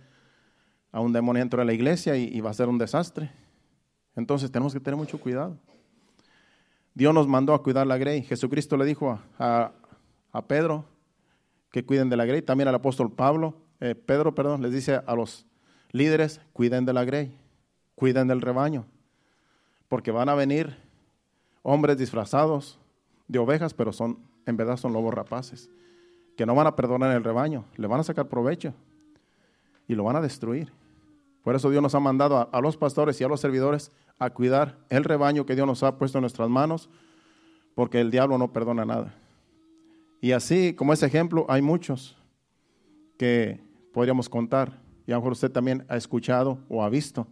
a 0.90 1.00
un 1.00 1.12
demonio 1.12 1.40
dentro 1.40 1.60
de 1.60 1.66
la 1.66 1.74
iglesia 1.74 2.16
y, 2.16 2.40
va 2.40 2.50
a 2.50 2.54
ser 2.54 2.68
un 2.68 2.78
desastre. 2.78 3.30
Entonces 4.14 4.50
tenemos 4.50 4.72
que 4.72 4.80
tener 4.80 4.96
mucho 4.96 5.20
cuidado. 5.20 5.58
Dios 6.94 7.12
nos 7.12 7.28
mandó 7.28 7.52
a 7.52 7.62
cuidar 7.62 7.86
la 7.86 7.98
grey. 7.98 8.22
Jesucristo 8.22 8.78
le 8.78 8.86
dijo 8.86 9.20
a, 9.38 9.72
Pedro 10.46 10.86
que 11.70 11.84
cuiden 11.84 12.08
de 12.08 12.16
la 12.16 12.24
grey. 12.24 12.40
También 12.40 12.68
al 12.68 12.74
apóstol 12.74 13.12
Pablo, 13.12 13.54
eh, 13.80 13.94
Pedro, 13.94 14.34
perdón, 14.34 14.62
les 14.62 14.72
dice 14.72 15.02
a 15.06 15.14
los 15.14 15.46
líderes, 15.92 16.40
cuiden 16.54 16.86
de 16.86 16.94
la 16.94 17.04
grey, 17.04 17.36
cuiden 17.94 18.28
del 18.28 18.40
rebaño, 18.40 18.86
porque 19.88 20.10
van 20.10 20.30
a 20.30 20.34
venir 20.34 20.76
hombres 21.62 21.98
disfrazados 21.98 22.78
de 23.28 23.38
ovejas, 23.38 23.74
pero 23.74 23.92
son, 23.92 24.18
en 24.46 24.56
verdad 24.56 24.78
son 24.78 24.94
lobos 24.94 25.12
rapaces, 25.12 25.68
que 26.36 26.46
no 26.46 26.54
van 26.54 26.66
a 26.66 26.76
perdonar 26.76 27.16
el 27.16 27.24
rebaño, 27.24 27.64
le 27.76 27.86
van 27.86 28.00
a 28.00 28.04
sacar 28.04 28.28
provecho 28.28 28.74
y 29.88 29.94
lo 29.94 30.04
van 30.04 30.16
a 30.16 30.20
destruir. 30.20 30.70
Por 31.42 31.54
eso 31.54 31.70
Dios 31.70 31.82
nos 31.82 31.94
ha 31.94 32.00
mandado 32.00 32.48
a, 32.52 32.60
los 32.60 32.76
pastores 32.76 33.20
y 33.20 33.24
a 33.24 33.28
los 33.28 33.40
servidores 33.40 33.92
a 34.18 34.30
cuidar 34.30 34.76
el 34.88 35.04
rebaño 35.04 35.46
que 35.46 35.54
Dios 35.54 35.66
nos 35.66 35.82
ha 35.82 35.96
puesto 35.96 36.18
en 36.18 36.22
nuestras 36.22 36.48
manos, 36.48 36.90
porque 37.74 38.00
el 38.00 38.10
diablo 38.10 38.36
no 38.36 38.52
perdona 38.52 38.84
nada. 38.84 39.14
Y 40.20 40.32
así 40.32 40.74
como 40.74 40.92
ese 40.92 41.06
ejemplo, 41.06 41.46
hay 41.48 41.62
muchos 41.62 42.16
que 43.16 43.60
podríamos 43.92 44.28
contar, 44.28 44.80
y 45.06 45.12
a 45.12 45.14
lo 45.14 45.20
mejor 45.20 45.32
usted 45.32 45.50
también 45.50 45.86
ha 45.88 45.96
escuchado 45.96 46.58
o 46.68 46.82
ha 46.82 46.88
visto. 46.88 47.26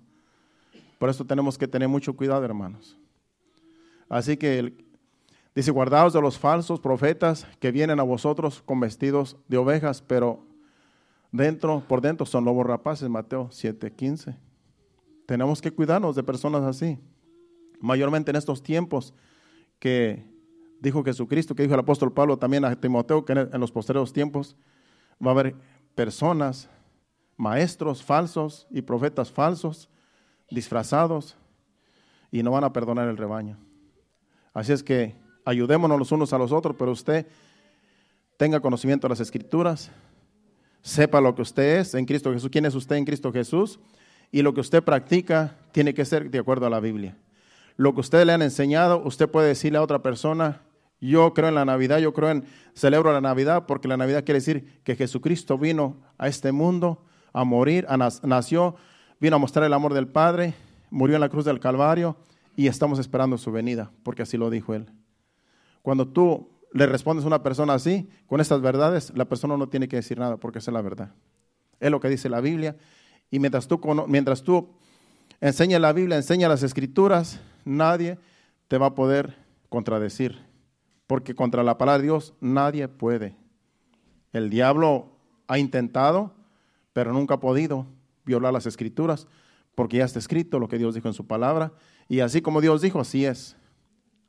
Por 0.98 1.10
eso 1.10 1.24
tenemos 1.24 1.58
que 1.58 1.66
tener 1.66 1.88
mucho 1.88 2.14
cuidado, 2.14 2.44
hermanos. 2.44 2.96
Así 4.08 4.36
que 4.36 4.74
dice, 5.54 5.70
guardaos 5.70 6.12
de 6.12 6.20
los 6.20 6.38
falsos 6.38 6.80
profetas 6.80 7.46
que 7.60 7.70
vienen 7.70 8.00
a 8.00 8.02
vosotros 8.02 8.62
con 8.62 8.80
vestidos 8.80 9.36
de 9.48 9.56
ovejas, 9.56 10.02
pero 10.02 10.44
dentro, 11.30 11.82
por 11.86 12.00
dentro 12.00 12.26
son 12.26 12.44
lobos 12.44 12.66
rapaces, 12.66 13.08
Mateo 13.08 13.48
7:15. 13.50 14.36
Tenemos 15.26 15.60
que 15.60 15.70
cuidarnos 15.70 16.16
de 16.16 16.22
personas 16.22 16.62
así. 16.62 16.98
Mayormente 17.80 18.30
en 18.30 18.36
estos 18.36 18.62
tiempos 18.62 19.14
que 19.78 20.26
dijo 20.80 21.02
Jesucristo, 21.02 21.54
que 21.54 21.62
dijo 21.62 21.74
el 21.74 21.80
apóstol 21.80 22.12
Pablo 22.12 22.38
también 22.38 22.64
a 22.64 22.74
Timoteo, 22.78 23.24
que 23.24 23.32
en 23.32 23.60
los 23.60 23.72
posteriores 23.72 24.12
tiempos 24.12 24.56
va 25.24 25.30
a 25.30 25.34
haber 25.34 25.56
personas 25.94 26.68
maestros 27.36 28.02
falsos 28.02 28.66
y 28.70 28.82
profetas 28.82 29.30
falsos, 29.30 29.88
disfrazados, 30.50 31.36
y 32.30 32.42
no 32.42 32.50
van 32.50 32.64
a 32.64 32.72
perdonar 32.72 33.08
el 33.08 33.16
rebaño. 33.16 33.58
Así 34.52 34.72
es 34.72 34.82
que 34.82 35.16
ayudémonos 35.44 35.98
los 35.98 36.12
unos 36.12 36.32
a 36.32 36.38
los 36.38 36.52
otros, 36.52 36.76
pero 36.78 36.92
usted 36.92 37.26
tenga 38.36 38.60
conocimiento 38.60 39.06
de 39.06 39.10
las 39.10 39.20
escrituras, 39.20 39.90
sepa 40.82 41.20
lo 41.20 41.34
que 41.34 41.42
usted 41.42 41.78
es 41.78 41.94
en 41.94 42.04
Cristo 42.04 42.32
Jesús, 42.32 42.50
quién 42.50 42.66
es 42.66 42.74
usted 42.74 42.96
en 42.96 43.04
Cristo 43.04 43.32
Jesús, 43.32 43.78
y 44.30 44.42
lo 44.42 44.52
que 44.54 44.60
usted 44.60 44.82
practica 44.82 45.56
tiene 45.72 45.94
que 45.94 46.04
ser 46.04 46.30
de 46.30 46.38
acuerdo 46.38 46.66
a 46.66 46.70
la 46.70 46.80
Biblia. 46.80 47.16
Lo 47.76 47.94
que 47.94 48.00
usted 48.00 48.24
le 48.24 48.32
han 48.32 48.42
enseñado, 48.42 49.02
usted 49.04 49.28
puede 49.28 49.48
decirle 49.48 49.78
a 49.78 49.82
otra 49.82 50.02
persona, 50.02 50.62
yo 51.00 51.34
creo 51.34 51.48
en 51.48 51.54
la 51.54 51.64
Navidad, 51.64 51.98
yo 51.98 52.12
creo 52.12 52.30
en, 52.30 52.44
celebro 52.74 53.12
la 53.12 53.20
Navidad 53.20 53.66
porque 53.66 53.88
la 53.88 53.96
Navidad 53.96 54.24
quiere 54.24 54.38
decir 54.38 54.80
que 54.84 54.96
Jesucristo 54.96 55.58
vino 55.58 55.96
a 56.18 56.28
este 56.28 56.52
mundo 56.52 57.04
a 57.32 57.44
morir, 57.44 57.86
nació, 58.22 58.76
vino 59.20 59.36
a 59.36 59.38
mostrar 59.38 59.64
el 59.66 59.72
amor 59.72 59.92
del 59.92 60.06
Padre, 60.06 60.54
murió 60.90 61.16
en 61.16 61.20
la 61.20 61.28
cruz 61.28 61.44
del 61.44 61.60
Calvario 61.60 62.16
y 62.56 62.68
estamos 62.68 62.98
esperando 62.98 63.36
su 63.38 63.50
venida, 63.52 63.90
porque 64.02 64.22
así 64.22 64.36
lo 64.36 64.50
dijo 64.50 64.74
Él. 64.74 64.86
Cuando 65.84 66.08
tú 66.08 66.48
le 66.72 66.86
respondes 66.86 67.24
a 67.24 67.28
una 67.28 67.42
persona 67.42 67.74
así, 67.74 68.08
con 68.26 68.40
estas 68.40 68.62
verdades, 68.62 69.12
la 69.14 69.26
persona 69.26 69.58
no 69.58 69.68
tiene 69.68 69.86
que 69.86 69.96
decir 69.96 70.18
nada, 70.18 70.38
porque 70.38 70.60
es 70.60 70.68
la 70.68 70.80
verdad. 70.80 71.12
Es 71.78 71.90
lo 71.90 72.00
que 72.00 72.08
dice 72.08 72.30
la 72.30 72.40
Biblia. 72.40 72.74
Y 73.30 73.38
mientras 73.38 73.68
tú, 73.68 73.78
mientras 74.08 74.42
tú 74.42 74.70
enseñas 75.42 75.82
la 75.82 75.92
Biblia, 75.92 76.16
enseñas 76.16 76.48
las 76.48 76.62
escrituras, 76.62 77.38
nadie 77.66 78.18
te 78.66 78.78
va 78.78 78.86
a 78.86 78.94
poder 78.94 79.36
contradecir, 79.68 80.38
porque 81.06 81.34
contra 81.34 81.62
la 81.62 81.76
palabra 81.76 81.98
de 81.98 82.04
Dios 82.04 82.32
nadie 82.40 82.88
puede. 82.88 83.36
El 84.32 84.48
diablo 84.48 85.18
ha 85.48 85.58
intentado, 85.58 86.32
pero 86.94 87.12
nunca 87.12 87.34
ha 87.34 87.40
podido 87.40 87.84
violar 88.24 88.54
las 88.54 88.64
escrituras, 88.64 89.26
porque 89.74 89.98
ya 89.98 90.06
está 90.06 90.18
escrito 90.18 90.58
lo 90.58 90.68
que 90.68 90.78
Dios 90.78 90.94
dijo 90.94 91.08
en 91.08 91.14
su 91.14 91.26
palabra, 91.26 91.74
y 92.08 92.20
así 92.20 92.40
como 92.40 92.62
Dios 92.62 92.80
dijo, 92.80 93.00
así 93.00 93.26
es. 93.26 93.58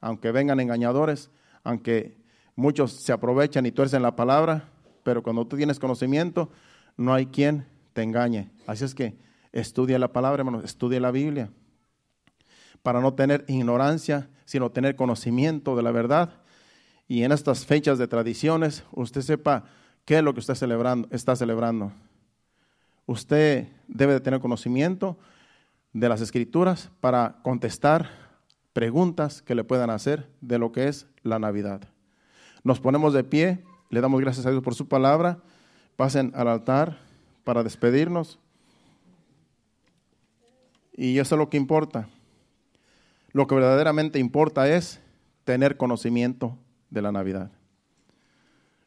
Aunque 0.02 0.34
vengan 0.34 0.60
engañadores, 0.60 1.32
aunque 1.66 2.16
muchos 2.56 2.94
se 2.94 3.12
aprovechan 3.12 3.66
y 3.66 3.72
tuercen 3.72 4.02
la 4.02 4.16
palabra, 4.16 4.70
pero 5.04 5.22
cuando 5.22 5.46
tú 5.46 5.58
tienes 5.58 5.80
conocimiento, 5.80 6.50
no 6.96 7.14
hay 7.14 7.26
quien 7.26 7.68
te 7.92 8.04
engañe. 8.04 8.50
Así 8.66 8.86
es 8.86 8.96
que 8.96 9.18
estudia 9.52 10.00
la 10.00 10.14
palabra, 10.14 10.42
hermanos, 10.42 10.64
estudia 10.64 11.00
la 11.00 11.12
Biblia, 11.12 11.50
para 12.84 13.02
no 13.02 13.16
tener 13.16 13.44
ignorancia, 13.48 14.30
sino 14.46 14.72
tener 14.72 14.96
conocimiento 14.96 15.76
de 15.76 15.84
la 15.84 15.92
verdad. 15.92 16.34
Y 17.08 17.24
en 17.24 17.32
estas 17.32 17.66
fechas 17.66 17.98
de 17.98 18.08
tradiciones, 18.08 18.84
usted 18.92 19.22
sepa 19.22 19.66
qué 20.06 20.20
es 20.20 20.24
lo 20.24 20.34
que 20.34 20.40
usted 20.40 20.56
celebrando, 20.56 21.08
está 21.12 21.36
celebrando. 21.36 21.92
Usted 23.08 23.68
debe 23.88 24.14
de 24.14 24.20
tener 24.20 24.40
conocimiento 24.40 25.18
de 25.94 26.10
las 26.10 26.22
escrituras 26.22 26.92
para 27.02 27.38
contestar 27.42 28.25
preguntas 28.76 29.42
que 29.42 29.56
le 29.56 29.64
puedan 29.64 29.90
hacer 29.90 30.28
de 30.42 30.60
lo 30.60 30.74
que 30.74 30.90
es 30.90 31.08
la 31.24 31.40
Navidad. 31.40 31.80
Nos 32.62 32.82
ponemos 32.82 33.14
de 33.14 33.24
pie, 33.24 33.64
le 33.90 34.02
damos 34.02 34.20
gracias 34.20 34.46
a 34.46 34.52
Dios 34.52 34.62
por 34.62 34.76
su 34.76 34.90
palabra, 34.90 35.40
pasen 35.96 36.34
al 36.36 36.50
altar 36.50 36.98
para 37.46 37.64
despedirnos. 37.64 38.38
Y 40.92 41.20
eso 41.20 41.36
es 41.36 41.40
lo 41.40 41.50
que 41.50 41.56
importa. 41.56 42.10
Lo 43.32 43.48
que 43.48 43.56
verdaderamente 43.56 44.20
importa 44.20 44.68
es 44.68 45.00
tener 45.46 45.78
conocimiento 45.78 46.58
de 46.90 47.02
la 47.02 47.14
Navidad. 47.14 47.52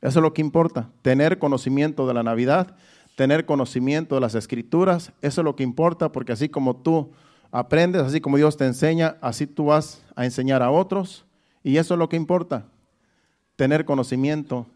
Eso 0.03 0.18
es 0.18 0.22
lo 0.22 0.34
que 0.34 0.43
importa, 0.43 0.91
tener 1.01 1.39
conocimiento 1.39 2.07
de 2.07 2.12
la 2.12 2.22
Navidad 2.22 2.76
tener 3.18 3.47
conocimiento 3.47 4.14
de 4.14 4.20
las 4.20 4.36
escrituras, 4.36 5.12
eso 5.22 5.41
es 5.41 5.45
lo 5.45 5.57
que 5.57 5.64
importa, 5.64 6.12
porque 6.12 6.30
así 6.30 6.49
como 6.49 6.76
tú 6.76 7.11
aprendes, 7.51 8.03
así 8.03 8.20
como 8.20 8.36
Dios 8.36 8.57
te 8.57 8.66
enseña, 8.66 9.16
así 9.20 9.46
tú 9.46 9.66
vas 9.66 10.05
a 10.14 10.24
enseñar 10.24 10.62
a 10.62 10.70
otros, 10.70 11.26
y 11.62 11.76
eso 11.76 11.94
es 11.94 11.99
lo 11.99 12.09
que 12.09 12.16
importa, 12.16 12.66
tener 13.57 13.84
conocimiento 13.84 14.66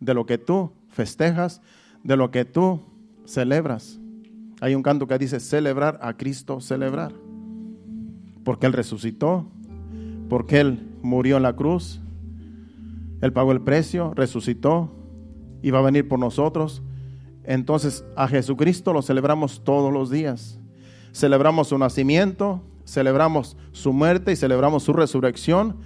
de 0.00 0.14
lo 0.14 0.26
que 0.26 0.38
tú 0.38 0.72
festejas, 0.88 1.62
de 2.02 2.16
lo 2.16 2.30
que 2.30 2.44
tú 2.44 2.80
celebras. 3.24 3.98
Hay 4.60 4.74
un 4.74 4.82
canto 4.82 5.06
que 5.06 5.18
dice, 5.18 5.40
celebrar 5.40 5.98
a 6.02 6.14
Cristo, 6.16 6.60
celebrar, 6.60 7.12
porque 8.44 8.66
Él 8.66 8.72
resucitó, 8.72 9.46
porque 10.28 10.60
Él 10.60 10.86
murió 11.02 11.36
en 11.36 11.42
la 11.42 11.54
cruz, 11.54 12.00
Él 13.20 13.32
pagó 13.32 13.52
el 13.52 13.60
precio, 13.60 14.12
resucitó 14.14 14.90
y 15.62 15.70
va 15.70 15.78
a 15.78 15.82
venir 15.82 16.06
por 16.06 16.18
nosotros 16.18 16.82
entonces 17.46 18.04
a 18.16 18.26
Jesucristo 18.26 18.92
lo 18.92 19.02
celebramos 19.02 19.62
todos 19.62 19.92
los 19.92 20.10
días. 20.10 20.58
Celebramos 21.16 21.68
su 21.68 21.78
nacimiento, 21.78 22.60
celebramos 22.84 23.56
su 23.72 23.94
muerte 23.94 24.32
y 24.32 24.36
celebramos 24.36 24.82
su 24.82 24.92
resurrección 24.92 25.78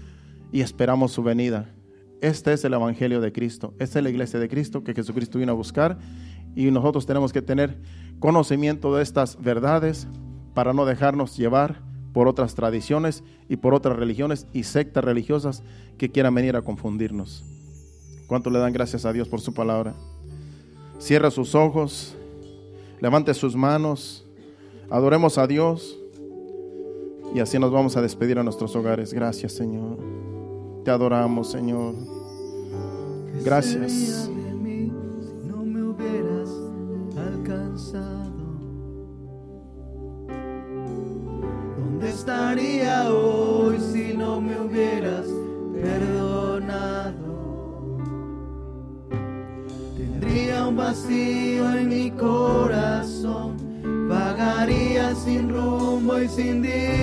y 0.51 0.61
esperamos 0.61 1.13
su 1.13 1.23
venida. 1.23 1.73
Este 2.21 2.53
es 2.53 2.65
el 2.65 2.75
Evangelio 2.75 3.21
de 3.21 3.31
Cristo. 3.31 3.73
Esta 3.79 4.01
es 4.01 4.03
la 4.03 4.11
iglesia 4.11 4.41
de 4.41 4.49
Cristo 4.49 4.83
que 4.83 4.93
Jesucristo 4.93 5.39
vino 5.39 5.53
a 5.53 5.55
buscar 5.55 5.99
y 6.57 6.73
nosotros 6.73 7.07
tenemos 7.07 7.33
que 7.33 7.43
tener 7.43 7.81
conocimiento 8.19 8.93
de 8.97 9.05
estas 9.05 9.41
verdades 9.41 10.09
para 10.53 10.73
no 10.73 10.85
dejarnos 10.85 11.37
llevar 11.37 11.81
por 12.13 12.27
otras 12.27 12.57
tradiciones 12.57 13.23
y 13.49 13.55
por 13.55 13.73
otras 13.73 13.97
religiones 13.97 14.49
y 14.53 14.65
sectas 14.65 15.05
religiosas 15.05 15.63
que 15.97 16.11
quieran 16.11 16.35
venir 16.35 16.57
a 16.57 16.63
confundirnos. 16.63 17.45
¿Cuánto 18.27 18.51
le 18.51 18.59
dan 18.59 18.73
gracias 18.73 19.05
a 19.05 19.13
Dios 19.13 19.29
por 19.29 19.41
su 19.41 19.55
palabra? 19.55 19.95
Cierra 20.99 21.31
sus 21.31 21.55
ojos, 21.55 22.17
levante 23.01 23.33
sus 23.33 23.55
manos, 23.55 24.27
adoremos 24.91 25.39
a 25.39 25.47
Dios 25.47 25.99
y 27.35 27.41
así 27.41 27.59
nos 27.59 27.71
vamos 27.71 27.97
a 27.97 28.03
despedir 28.03 28.39
a 28.39 28.43
nuestros 28.43 28.75
hogares. 28.77 29.15
Gracias 29.15 29.53
Señor. 29.53 29.97
Te 30.85 30.91
adoramos 30.91 31.51
Señor. 31.51 31.95
Gracias. 33.45 34.29
¿Dónde 41.79 42.09
estaría 42.09 43.11
hoy 43.11 43.79
si 43.79 44.15
no 44.15 44.41
me 44.41 44.61
hubieras 44.61 45.27
perdonado? 45.73 46.20
Rumbo 56.37 56.69
y 56.69 57.00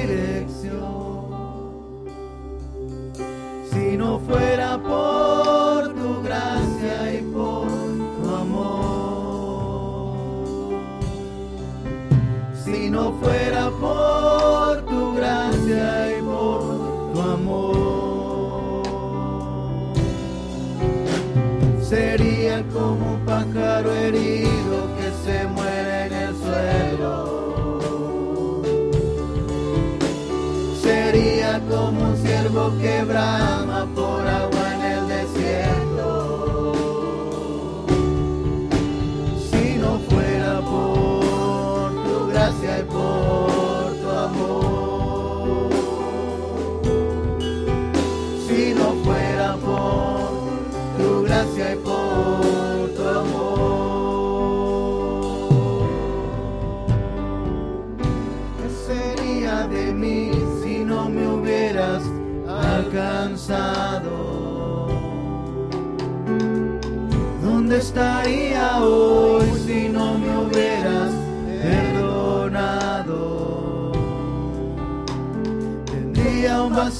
un 32.69 33.66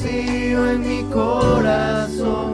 vacío 0.08 0.72
en 0.72 0.82
mi 0.82 1.04
corazón, 1.12 2.52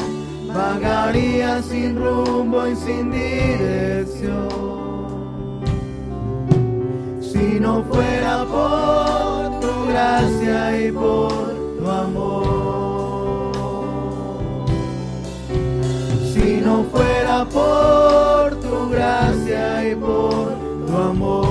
vagaría 0.47 1.61
sin 1.61 1.95
rumbo 1.95 2.67
y 2.67 2.75
sin 2.75 3.11
dirección. 3.11 4.63
no 7.59 7.81
fuera 7.83 8.43
por 8.43 9.59
tu 9.61 9.87
gracia 9.87 10.85
y 10.85 10.91
por 10.91 11.31
tu 11.77 11.89
amor. 11.89 13.53
Si 16.33 16.59
no 16.61 16.83
fuera 16.91 17.45
por 17.45 18.59
tu 18.59 18.89
gracia 18.89 19.89
y 19.89 19.95
por 19.95 20.57
tu 20.87 20.97
amor. 20.97 21.42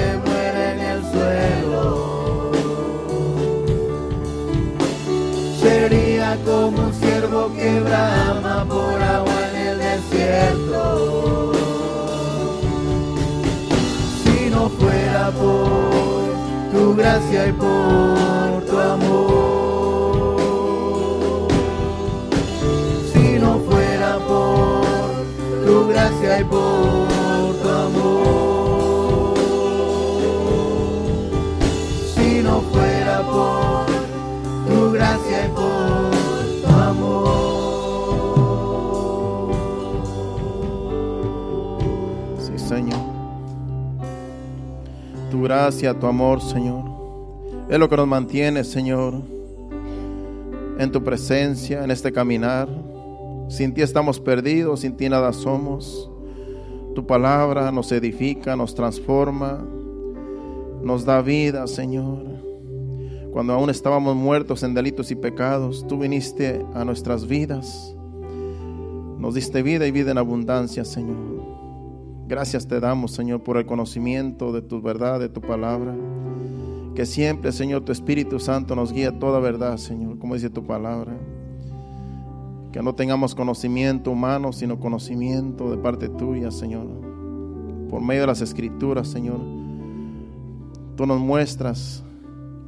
Se 0.00 0.16
muere 0.24 0.62
en 0.72 0.80
el 0.92 1.00
suelo. 1.12 1.84
Sería 5.60 6.38
como 6.44 6.76
un 6.86 6.92
ciervo 6.94 7.52
que 7.54 7.80
brama 7.80 8.64
por 8.68 9.02
agua 9.02 9.38
en 9.50 9.56
el 9.68 9.78
desierto. 9.78 11.52
Si 14.22 14.38
no 14.50 14.62
fuera 14.80 15.24
por 15.42 16.20
tu 16.72 16.94
gracia 16.96 17.48
y 17.48 17.52
por 17.52 18.64
tu 18.68 18.78
amor. 18.78 20.38
Si 23.12 23.26
no 23.42 23.52
fuera 23.68 24.18
por 24.30 24.84
tu 25.66 25.74
gracia 25.88 26.40
y 26.40 26.44
por 26.44 26.99
gracia, 45.50 45.98
tu 45.98 46.06
amor, 46.06 46.40
Señor. 46.40 46.84
Es 47.68 47.76
lo 47.76 47.88
que 47.88 47.96
nos 47.96 48.06
mantiene, 48.06 48.62
Señor, 48.62 49.14
en 50.78 50.92
tu 50.92 51.02
presencia, 51.02 51.82
en 51.82 51.90
este 51.90 52.12
caminar. 52.12 52.68
Sin 53.48 53.74
ti 53.74 53.82
estamos 53.82 54.20
perdidos, 54.20 54.80
sin 54.80 54.96
ti 54.96 55.08
nada 55.08 55.32
somos. 55.32 56.08
Tu 56.94 57.04
palabra 57.04 57.72
nos 57.72 57.90
edifica, 57.90 58.54
nos 58.54 58.76
transforma, 58.76 59.66
nos 60.84 61.04
da 61.04 61.20
vida, 61.20 61.66
Señor. 61.66 62.22
Cuando 63.32 63.52
aún 63.52 63.70
estábamos 63.70 64.14
muertos 64.14 64.62
en 64.62 64.72
delitos 64.72 65.10
y 65.10 65.16
pecados, 65.16 65.84
tú 65.88 65.98
viniste 65.98 66.64
a 66.74 66.84
nuestras 66.84 67.26
vidas. 67.26 67.92
Nos 69.18 69.34
diste 69.34 69.64
vida 69.64 69.84
y 69.84 69.90
vida 69.90 70.12
en 70.12 70.18
abundancia, 70.18 70.84
Señor. 70.84 71.39
Gracias 72.30 72.68
te 72.68 72.78
damos, 72.78 73.10
Señor, 73.10 73.42
por 73.42 73.56
el 73.56 73.66
conocimiento 73.66 74.52
de 74.52 74.62
tu 74.62 74.80
verdad, 74.80 75.18
de 75.18 75.28
tu 75.28 75.40
palabra. 75.40 75.96
Que 76.94 77.04
siempre, 77.04 77.50
Señor, 77.50 77.84
tu 77.84 77.90
Espíritu 77.90 78.38
Santo 78.38 78.76
nos 78.76 78.92
guíe 78.92 79.08
a 79.08 79.18
toda 79.18 79.40
verdad, 79.40 79.78
Señor, 79.78 80.16
como 80.16 80.34
dice 80.34 80.48
tu 80.48 80.62
palabra. 80.62 81.12
Que 82.70 82.84
no 82.84 82.94
tengamos 82.94 83.34
conocimiento 83.34 84.12
humano, 84.12 84.52
sino 84.52 84.78
conocimiento 84.78 85.72
de 85.72 85.78
parte 85.78 86.08
tuya, 86.08 86.52
Señor. 86.52 86.86
Por 87.90 88.00
medio 88.00 88.20
de 88.20 88.28
las 88.28 88.42
escrituras, 88.42 89.08
Señor. 89.08 89.40
Tú 90.94 91.06
nos 91.06 91.18
muestras 91.18 92.04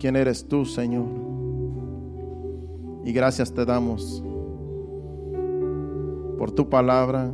quién 0.00 0.16
eres 0.16 0.48
tú, 0.48 0.64
Señor. 0.64 1.06
Y 3.04 3.12
gracias 3.12 3.54
te 3.54 3.64
damos 3.64 4.24
por 6.36 6.50
tu 6.50 6.68
palabra, 6.68 7.32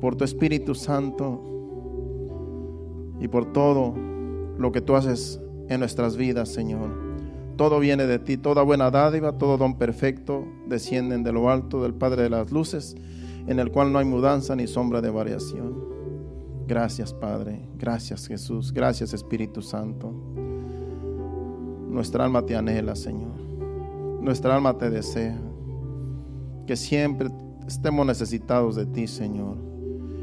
por 0.00 0.16
tu 0.16 0.24
Espíritu 0.24 0.74
Santo 0.74 1.42
y 3.20 3.28
por 3.28 3.52
todo 3.52 3.94
lo 4.58 4.72
que 4.72 4.80
tú 4.80 4.96
haces 4.96 5.40
en 5.68 5.80
nuestras 5.80 6.16
vidas, 6.16 6.48
Señor. 6.48 6.90
Todo 7.56 7.80
viene 7.80 8.06
de 8.06 8.18
ti, 8.18 8.36
toda 8.36 8.62
buena 8.62 8.90
dádiva, 8.90 9.38
todo 9.38 9.56
don 9.58 9.78
perfecto 9.78 10.44
descienden 10.66 11.24
de 11.24 11.32
lo 11.32 11.50
alto 11.50 11.82
del 11.82 11.94
Padre 11.94 12.22
de 12.22 12.30
las 12.30 12.52
Luces, 12.52 12.94
en 13.46 13.58
el 13.58 13.72
cual 13.72 13.92
no 13.92 13.98
hay 13.98 14.04
mudanza 14.04 14.54
ni 14.54 14.66
sombra 14.66 15.00
de 15.00 15.10
variación. 15.10 15.74
Gracias, 16.68 17.12
Padre. 17.12 17.68
Gracias, 17.76 18.28
Jesús. 18.28 18.72
Gracias, 18.72 19.12
Espíritu 19.12 19.62
Santo. 19.62 20.12
Nuestra 21.88 22.24
alma 22.24 22.42
te 22.42 22.54
anhela, 22.54 22.94
Señor. 22.94 23.40
Nuestra 24.20 24.54
alma 24.54 24.76
te 24.76 24.90
desea. 24.90 25.40
Que 26.66 26.76
siempre 26.76 27.30
estemos 27.66 28.06
necesitados 28.06 28.76
de 28.76 28.86
ti, 28.86 29.06
Señor. 29.06 29.67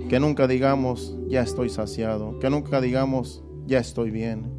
Que 0.09 0.19
nunca 0.19 0.47
digamos, 0.47 1.17
ya 1.27 1.41
estoy 1.41 1.69
saciado. 1.69 2.39
Que 2.39 2.49
nunca 2.49 2.81
digamos, 2.81 3.43
ya 3.65 3.79
estoy 3.79 4.11
bien. 4.11 4.51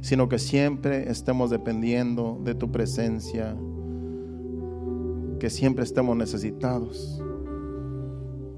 Sino 0.00 0.28
que 0.28 0.38
siempre 0.38 1.10
estemos 1.10 1.50
dependiendo 1.50 2.40
de 2.44 2.54
tu 2.54 2.70
presencia. 2.70 3.56
Que 5.38 5.50
siempre 5.50 5.84
estemos 5.84 6.16
necesitados 6.16 7.22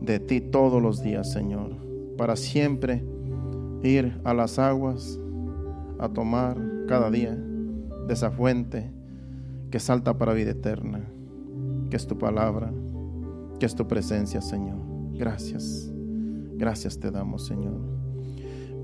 de 0.00 0.18
ti 0.18 0.40
todos 0.40 0.80
los 0.82 1.02
días, 1.02 1.30
Señor. 1.30 1.76
Para 2.16 2.36
siempre 2.36 3.04
ir 3.82 4.20
a 4.24 4.34
las 4.34 4.58
aguas 4.58 5.18
a 5.98 6.08
tomar 6.08 6.56
cada 6.88 7.10
día 7.10 7.34
de 7.34 8.12
esa 8.12 8.30
fuente 8.30 8.90
que 9.70 9.78
salta 9.78 10.18
para 10.18 10.32
vida 10.32 10.50
eterna, 10.50 11.08
que 11.90 11.96
es 11.96 12.06
tu 12.06 12.18
palabra, 12.18 12.72
que 13.58 13.66
es 13.66 13.74
tu 13.74 13.86
presencia, 13.86 14.40
Señor. 14.40 14.78
Gracias, 15.12 15.89
gracias 16.60 17.00
te 17.00 17.10
damos, 17.10 17.46
Señor. 17.46 17.72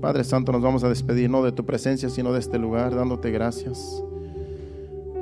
Padre 0.01 0.23
Santo, 0.23 0.51
nos 0.51 0.61
vamos 0.61 0.83
a 0.83 0.89
despedir 0.89 1.29
no 1.29 1.43
de 1.43 1.51
tu 1.51 1.63
presencia, 1.63 2.09
sino 2.09 2.33
de 2.33 2.39
este 2.39 2.57
lugar, 2.57 2.95
dándote 2.95 3.29
gracias. 3.29 4.03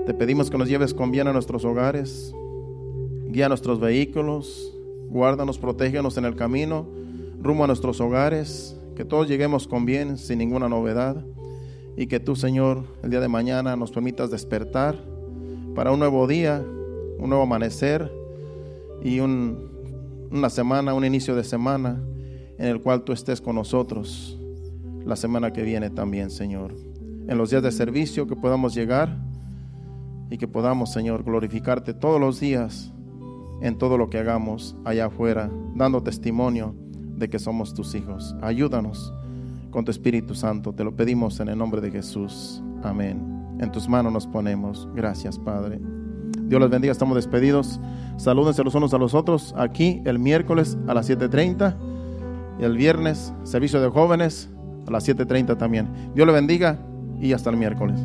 Te 0.05 0.13
pedimos 0.13 0.49
que 0.49 0.57
nos 0.57 0.69
lleves 0.69 0.93
con 0.93 1.11
bien 1.11 1.27
a 1.27 1.33
nuestros 1.33 1.65
hogares, 1.65 2.33
guía 3.27 3.49
nuestros 3.49 3.79
vehículos, 3.79 4.73
guárdanos, 5.09 5.59
protégenos 5.59 6.17
en 6.17 6.25
el 6.25 6.35
camino, 6.35 6.87
rumbo 7.41 7.65
a 7.65 7.67
nuestros 7.67 7.99
hogares, 7.99 8.77
que 8.95 9.03
todos 9.03 9.27
lleguemos 9.27 9.67
con 9.67 9.85
bien, 9.85 10.17
sin 10.17 10.39
ninguna 10.39 10.69
novedad. 10.69 11.25
Y 11.97 12.07
que 12.07 12.19
tú, 12.19 12.35
Señor, 12.35 12.83
el 13.03 13.09
día 13.09 13.19
de 13.19 13.27
mañana 13.27 13.75
nos 13.75 13.91
permitas 13.91 14.31
despertar 14.31 14.97
para 15.75 15.91
un 15.91 15.99
nuevo 15.99 16.25
día, 16.25 16.63
un 17.19 17.29
nuevo 17.29 17.43
amanecer 17.43 18.11
y 19.03 19.19
un, 19.19 19.69
una 20.31 20.49
semana, 20.49 20.93
un 20.93 21.03
inicio 21.03 21.35
de 21.35 21.43
semana 21.43 22.01
en 22.57 22.67
el 22.67 22.81
cual 22.81 23.03
tú 23.03 23.13
estés 23.13 23.41
con 23.41 23.55
nosotros 23.55 24.39
la 25.05 25.15
semana 25.15 25.53
que 25.53 25.63
viene 25.63 25.89
también, 25.89 26.29
Señor. 26.29 26.75
En 27.27 27.37
los 27.37 27.49
días 27.49 27.63
de 27.63 27.71
servicio 27.71 28.27
que 28.27 28.35
podamos 28.35 28.73
llegar 28.73 29.17
y 30.29 30.37
que 30.37 30.47
podamos, 30.47 30.91
Señor, 30.91 31.23
glorificarte 31.23 31.93
todos 31.93 32.19
los 32.19 32.39
días 32.39 32.91
en 33.61 33.77
todo 33.77 33.97
lo 33.97 34.09
que 34.09 34.17
hagamos 34.17 34.75
allá 34.83 35.05
afuera, 35.05 35.49
dando 35.75 36.01
testimonio 36.01 36.75
de 37.15 37.29
que 37.29 37.39
somos 37.39 37.73
tus 37.73 37.95
hijos. 37.95 38.35
Ayúdanos 38.41 39.13
con 39.71 39.85
tu 39.85 39.91
Espíritu 39.91 40.35
Santo. 40.35 40.73
Te 40.73 40.83
lo 40.83 40.95
pedimos 40.95 41.39
en 41.39 41.49
el 41.49 41.57
nombre 41.57 41.81
de 41.81 41.91
Jesús. 41.91 42.61
Amén. 42.83 43.57
En 43.59 43.71
tus 43.71 43.87
manos 43.87 44.11
nos 44.11 44.27
ponemos. 44.27 44.87
Gracias, 44.93 45.39
Padre. 45.39 45.79
Dios 46.47 46.61
les 46.61 46.69
bendiga. 46.69 46.91
Estamos 46.91 47.15
despedidos. 47.15 47.79
Salúdense 48.17 48.63
los 48.63 48.75
unos 48.75 48.93
a 48.93 48.97
los 48.97 49.13
otros. 49.13 49.53
Aquí 49.57 50.01
el 50.05 50.19
miércoles 50.19 50.77
a 50.87 50.93
las 50.93 51.09
7.30 51.09 51.94
y 52.59 52.63
el 52.63 52.77
viernes 52.77 53.33
servicio 53.43 53.81
de 53.81 53.89
jóvenes 53.89 54.49
a 54.87 54.91
las 54.91 55.07
7.30 55.07 55.57
también. 55.57 55.89
Dios 56.13 56.27
le 56.27 56.33
bendiga 56.33 56.79
y 57.19 57.33
hasta 57.33 57.49
el 57.49 57.57
miércoles. 57.57 57.99